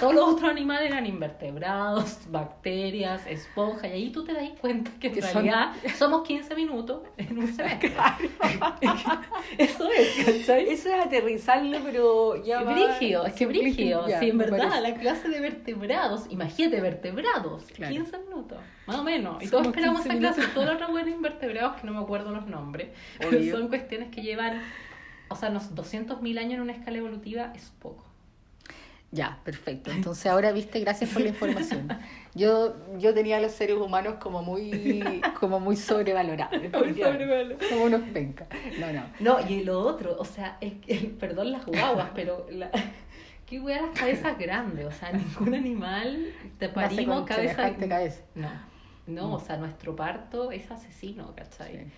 Todos 0.00 0.14
los 0.14 0.24
otros 0.28 0.50
animales 0.50 0.90
eran 0.90 1.06
invertebrados, 1.06 2.18
bacterias, 2.30 3.26
esponjas, 3.26 3.84
y 3.90 3.92
ahí 3.94 4.10
tú 4.10 4.24
te 4.24 4.32
das 4.32 4.48
cuenta 4.60 4.90
que 5.00 5.08
en 5.08 5.14
Que 5.14 5.22
son- 5.22 5.32
realidad 5.44 5.72
somos 5.98 6.26
15 6.26 6.54
minutos 6.54 7.02
en 7.16 7.38
un 7.38 7.52
semestre. 7.52 7.92
Eso 9.58 9.88
es, 9.90 10.24
¿cachai? 10.24 10.68
Eso 10.68 10.88
es 10.88 11.04
aterrizarlo, 11.06 11.78
pero 11.84 12.42
ya 12.44 12.62
va- 12.62 12.72
Brígido, 12.72 13.26
es 13.26 13.34
que 13.34 13.46
brígido. 13.46 14.08
Ya, 14.08 14.20
Sí, 14.20 14.30
en 14.30 14.38
verdad, 14.38 14.80
la 14.82 14.94
clase 14.94 15.28
de 15.28 15.40
vertebrados, 15.40 16.26
imagínate, 16.30 16.80
vertebrados, 16.80 17.64
Claro. 17.74 17.92
15 17.94 18.18
minutos, 18.18 18.58
más 18.86 18.96
o 18.98 19.02
menos. 19.04 19.42
Y 19.42 19.48
todos 19.48 19.66
esperamos 19.66 20.02
15 20.02 20.18
esa 20.18 20.34
clase, 20.34 20.50
todos 20.54 20.66
los 20.66 20.74
otros 20.76 20.90
buenos 20.90 21.10
invertebrados 21.14 21.80
que 21.80 21.86
no 21.86 21.92
me 21.92 22.00
acuerdo 22.00 22.30
los 22.32 22.46
nombres, 22.46 22.88
pero 23.18 23.38
Obvio. 23.38 23.56
son 23.58 23.68
cuestiones 23.68 24.10
que 24.10 24.22
llevan, 24.22 24.60
o 25.28 25.36
sea, 25.36 25.50
unos 25.50 25.74
200.000 25.74 26.38
años 26.38 26.54
en 26.54 26.60
una 26.62 26.72
escala 26.72 26.98
evolutiva 26.98 27.52
es 27.54 27.70
poco. 27.78 28.04
Ya, 29.14 29.38
perfecto. 29.44 29.90
Entonces 29.92 30.26
ahora 30.26 30.50
viste, 30.52 30.80
gracias 30.80 31.10
por 31.10 31.22
la 31.22 31.28
información. 31.28 31.88
Yo, 32.36 32.74
yo 32.98 33.14
tenía 33.14 33.36
a 33.36 33.40
los 33.40 33.52
seres 33.52 33.76
humanos 33.76 34.16
como 34.20 34.42
muy, 34.42 35.22
como 35.38 35.60
muy 35.60 35.76
sobrevalorados. 35.76 36.60
Como 37.70 37.84
unos 37.84 38.02
pencas. 38.12 38.48
No, 38.80 38.92
no. 38.92 39.04
No, 39.20 39.48
y 39.48 39.62
lo 39.62 39.78
otro, 39.78 40.16
o 40.18 40.24
sea, 40.24 40.58
el, 40.60 40.80
el- 40.88 41.10
perdón 41.12 41.52
las 41.52 41.64
guaguas, 41.64 42.08
pero 42.12 42.44
la, 42.50 42.70
qué 43.46 43.60
wea 43.60 43.82
las 43.82 43.96
cabezas 43.96 44.36
grandes, 44.36 44.84
o 44.84 44.90
sea, 44.90 45.12
ningún 45.12 45.54
animal 45.54 46.26
te 46.58 46.68
parimos 46.70 47.24
cabeza. 47.24 47.72
cabeza. 47.88 48.22
No, 48.34 48.50
no, 49.06 49.28
Mm. 49.28 49.32
o 49.34 49.38
sea, 49.38 49.56
nuestro 49.56 49.94
parto 49.94 50.50
es 50.50 50.68
asesino, 50.72 51.32
¿cachai? 51.36 51.76
Sí. 51.84 51.92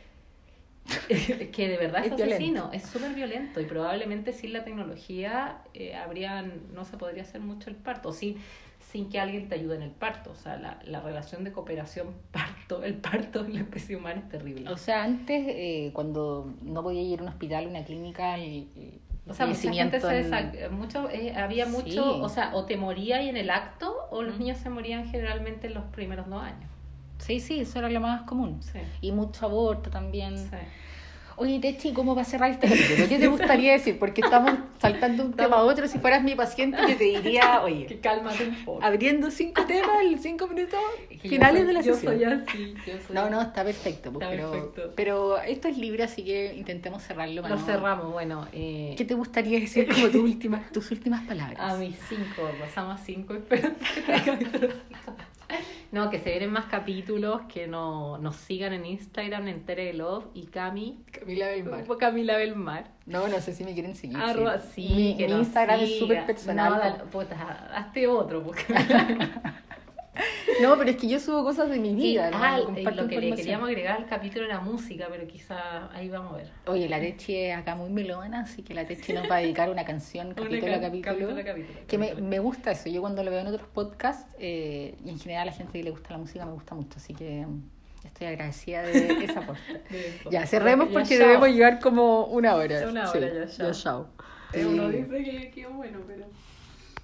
que 1.53 1.69
de 1.69 1.77
verdad 1.77 2.05
es, 2.05 2.13
Es 2.13 2.17
violento. 2.17 2.35
asesino, 2.37 2.71
es 2.73 2.83
súper 2.85 3.13
violento 3.15 3.61
y 3.61 3.65
probablemente 3.65 4.33
sin 4.33 4.53
la 4.53 4.65
tecnología 4.65 5.59
eh, 5.75 5.95
habrían, 5.95 6.63
no 6.75 6.85
se 6.85 6.97
podría 6.97 7.23
hacer 7.23 7.41
mucho 7.41 7.71
el 7.71 7.77
parto, 7.77 8.13
sin, 8.13 8.37
sin 8.81 9.09
que 9.11 9.19
alguien 9.21 9.49
te 9.49 9.57
ayude 9.57 9.77
en 9.77 9.83
el 9.83 9.91
parto, 9.91 10.31
o 10.31 10.35
sea, 10.37 10.57
la, 10.59 10.79
la 10.85 11.01
relación 11.01 11.45
de 11.45 11.53
cooperación 11.53 12.09
parto, 12.33 12.85
el 12.85 12.95
parto 12.95 13.45
en 13.45 13.55
la 13.55 13.61
especie 13.61 13.97
humana 13.97 14.21
es 14.21 14.29
terrible. 14.29 14.71
O 14.71 14.77
sea, 14.77 15.03
antes, 15.05 15.45
eh, 15.49 15.91
cuando 15.93 16.55
no 16.63 16.83
podía 16.83 17.03
ir 17.03 17.21
a 17.21 17.23
un 17.23 17.29
hospital, 17.29 17.65
a 17.67 17.69
una 17.69 17.85
clínica, 17.85 18.37
el, 18.37 18.69
el 18.77 19.01
O 19.29 19.35
sea, 19.35 19.47
mucha 19.47 19.61
gente 19.73 19.99
fallecimiento 20.01 20.09
se 20.09 20.19
en- 20.21 20.31
desa- 20.31 20.71
mucho, 20.71 21.11
eh, 21.11 21.35
había 21.37 21.67
Sí. 21.67 21.73
mucho, 21.73 22.23
o 22.23 22.29
sea, 22.29 22.55
o 22.55 22.65
te 22.65 22.77
moría 22.77 23.23
y 23.23 23.29
en 23.29 23.37
el 23.37 23.51
acto, 23.51 23.95
o 24.11 24.23
los 24.23 24.37
Mm. 24.37 24.39
niños 24.39 24.59
se 24.59 24.71
morían 24.71 25.09
generalmente 25.11 25.67
en 25.67 25.75
los 25.75 25.85
primeros 25.87 26.29
dos 26.29 26.43
años. 26.43 26.71
Sí, 27.19 27.41
sí, 27.41 27.61
eso 27.61 27.79
era 27.79 27.89
lo 27.89 28.01
más 28.01 28.23
común. 28.23 28.61
Sí, 28.63 28.79
Y 29.01 29.13
mucho 29.13 29.47
aborto 29.47 29.91
también. 29.91 30.37
sí. 30.39 30.57
Oye, 31.39 31.59
Techi, 31.61 31.93
¿cómo 31.93 32.15
va 32.15 32.23
a 32.23 32.25
cerrar 32.25 32.51
este 32.51 32.67
capítulo? 32.67 33.07
¿Qué 33.07 33.19
te 33.19 33.27
gustaría 33.29 33.73
decir? 33.73 33.99
Porque 33.99 34.23
estamos 34.23 34.53
saltando 34.79 35.23
un 35.23 35.35
tema 35.35 35.57
a 35.57 35.63
otro. 35.65 35.87
Si 35.87 35.99
fueras 35.99 36.23
mi 36.25 36.35
paciente, 36.35 36.79
yo 36.89 36.97
te 36.97 37.05
diría, 37.05 37.61
oye, 37.63 37.85
Que 37.85 38.01
cálmate 38.01 38.45
un 38.49 38.65
poco. 38.65 38.83
abriendo 38.83 39.31
cinco 39.31 39.63
temas 39.69 40.01
en 40.03 40.19
cinco 40.19 40.47
minutos 40.49 40.81
finales 41.21 41.59
soy- 41.59 41.67
de 41.67 41.73
la 41.75 41.81
yo 41.83 41.93
sesión. 41.95 42.15
soy 42.15 42.25
así, 42.25 42.75
yo 42.87 42.93
soy 43.07 43.15
No, 43.15 43.29
no, 43.29 43.43
está 43.43 43.65
perfecto. 43.65 44.11
pues, 44.15 44.25
Está 44.25 44.31
pero, 44.35 44.51
perfecto. 44.51 44.93
pero 44.97 45.39
esto 45.43 45.69
es 45.69 45.77
libre, 45.77 46.05
así 46.05 46.25
que 46.25 46.55
intentemos 46.55 47.03
cerrarlo. 47.03 47.43
Lo 47.43 47.49
no- 47.51 47.59
cerramos, 47.59 48.11
bueno. 48.13 48.49
Eh, 48.55 48.95
¿Qué 48.97 49.05
te 49.05 49.13
gustaría 49.13 49.61
decir 49.61 49.89
como 49.93 50.07
tus 50.07 50.23
últimas, 50.23 50.73
tus 50.73 50.91
últimas 50.91 51.27
palabras? 51.27 51.59
a 51.61 51.77
mis 51.77 51.97
cinco, 52.09 52.49
pasamos 52.59 52.99
a 52.99 53.05
cinco, 53.05 53.35
espero 53.35 53.73
No, 55.93 56.11
que 56.11 56.19
se 56.19 56.31
vienen 56.31 56.51
más 56.51 56.67
capítulos, 56.67 57.43
que 57.49 57.67
no, 57.69 58.19
nos 58.19 58.37
sigan 58.37 58.73
en 58.73 58.85
Instagram, 58.85 59.49
en 59.49 59.65
Tere 59.65 59.93
Love 59.95 60.27
y 60.35 60.47
Cami, 60.47 61.05
Camila 61.13 61.47
Belmar. 61.47 61.87
Camila 61.99 62.37
Belmar. 62.37 62.91
No, 63.07 63.29
no 63.29 63.41
sé 63.41 63.55
si 63.55 63.65
me 63.65 63.73
quieren 63.73 63.95
seguir. 63.95 64.17
Arroba, 64.17 64.59
sí. 64.59 64.87
sí, 64.89 64.95
mi, 64.95 65.17
que 65.17 65.29
mi 65.29 65.35
Instagram 65.39 65.81
es 65.81 65.89
siga. 65.89 66.01
súper 66.01 66.27
personal. 66.27 66.73
No, 66.73 66.79
dale, 66.79 67.05
puta, 67.05 67.69
hazte 67.75 68.07
otro, 68.09 68.43
porque 68.43 68.65
No, 70.63 70.79
pero 70.79 70.89
es 70.91 70.97
que 70.97 71.07
yo 71.07 71.21
subo 71.21 71.45
cosas 71.45 71.69
de 71.69 71.79
mi 71.79 71.91
Y- 71.91 71.95
vida. 71.97 72.31
¿no? 72.31 72.39
ah, 72.41 72.61
Comparto 72.65 73.03
lo 73.03 73.09
que 73.09 73.21
le 73.21 73.35
queríamos 73.35 73.69
agregar 73.69 73.99
al 73.99 74.07
capítulo 74.07 74.47
era 74.47 74.59
música, 74.61 75.07
pero 75.11 75.27
quizá 75.27 75.93
ahí 75.95 76.09
vamos 76.09 76.33
a 76.33 76.37
ver. 76.39 76.51
Oye, 76.67 76.89
la 76.89 76.99
Techi 76.99 77.37
es 77.37 77.57
acá 77.57 77.75
muy 77.75 77.91
melona, 77.91 78.41
así 78.41 78.63
que 78.63 78.73
la 78.73 78.87
Techi 78.87 79.13
nos 79.13 79.31
va 79.31 79.37
a 79.37 79.39
dedicar 79.41 79.69
una 79.71 79.85
canción 79.85 80.33
capítulo 80.35 80.73
a 80.75 80.77
ca- 80.77 80.87
capítulo. 80.87 81.15
capítulo 81.15 81.45
capítulo, 81.45 81.81
Que 81.87 81.99
me, 81.99 82.15
me 82.15 82.39
gusta 82.39 82.71
eso. 82.71 82.89
Yo 82.89 83.03
cuando 83.03 83.23
lo 83.23 83.31
veo 83.31 83.41
en 83.41 83.49
otros 83.49 83.69
podcasts, 83.69 84.27
eh, 84.39 84.97
y 85.05 85.11
en 85.11 85.19
general 85.19 85.43
a 85.43 85.51
la 85.51 85.57
gente 85.57 85.73
que 85.79 85.85
le 85.85 85.91
gusta 85.91 86.11
la 86.13 86.19
música 86.19 86.47
me 86.47 86.53
gusta 86.53 86.75
mucho, 86.75 86.97
así 86.97 87.13
que 87.13 87.45
mm, 87.47 87.63
estoy 88.07 88.27
agradecida 88.29 88.83
de 88.83 89.09
esa 89.25 89.41
eso. 89.91 90.31
Ya, 90.31 90.47
cerremos 90.47 90.89
Ya, 90.89 90.95
porque 90.95 91.19
debemos 91.19 91.49
llegar 91.49 91.81
como 91.81 92.25
una 92.27 92.55
hora. 92.55 92.89
Una 92.89 93.07
Sí, 93.09 93.19
hora, 93.19 93.29
ya, 93.35 93.47
chao. 93.47 93.73
chao. 93.73 94.09
Eh, 94.55 94.65
Uno 94.65 94.89
dice 94.89 95.23
que, 95.23 95.51
que 95.51 95.67
bueno, 95.67 95.99
pero... 96.07 96.25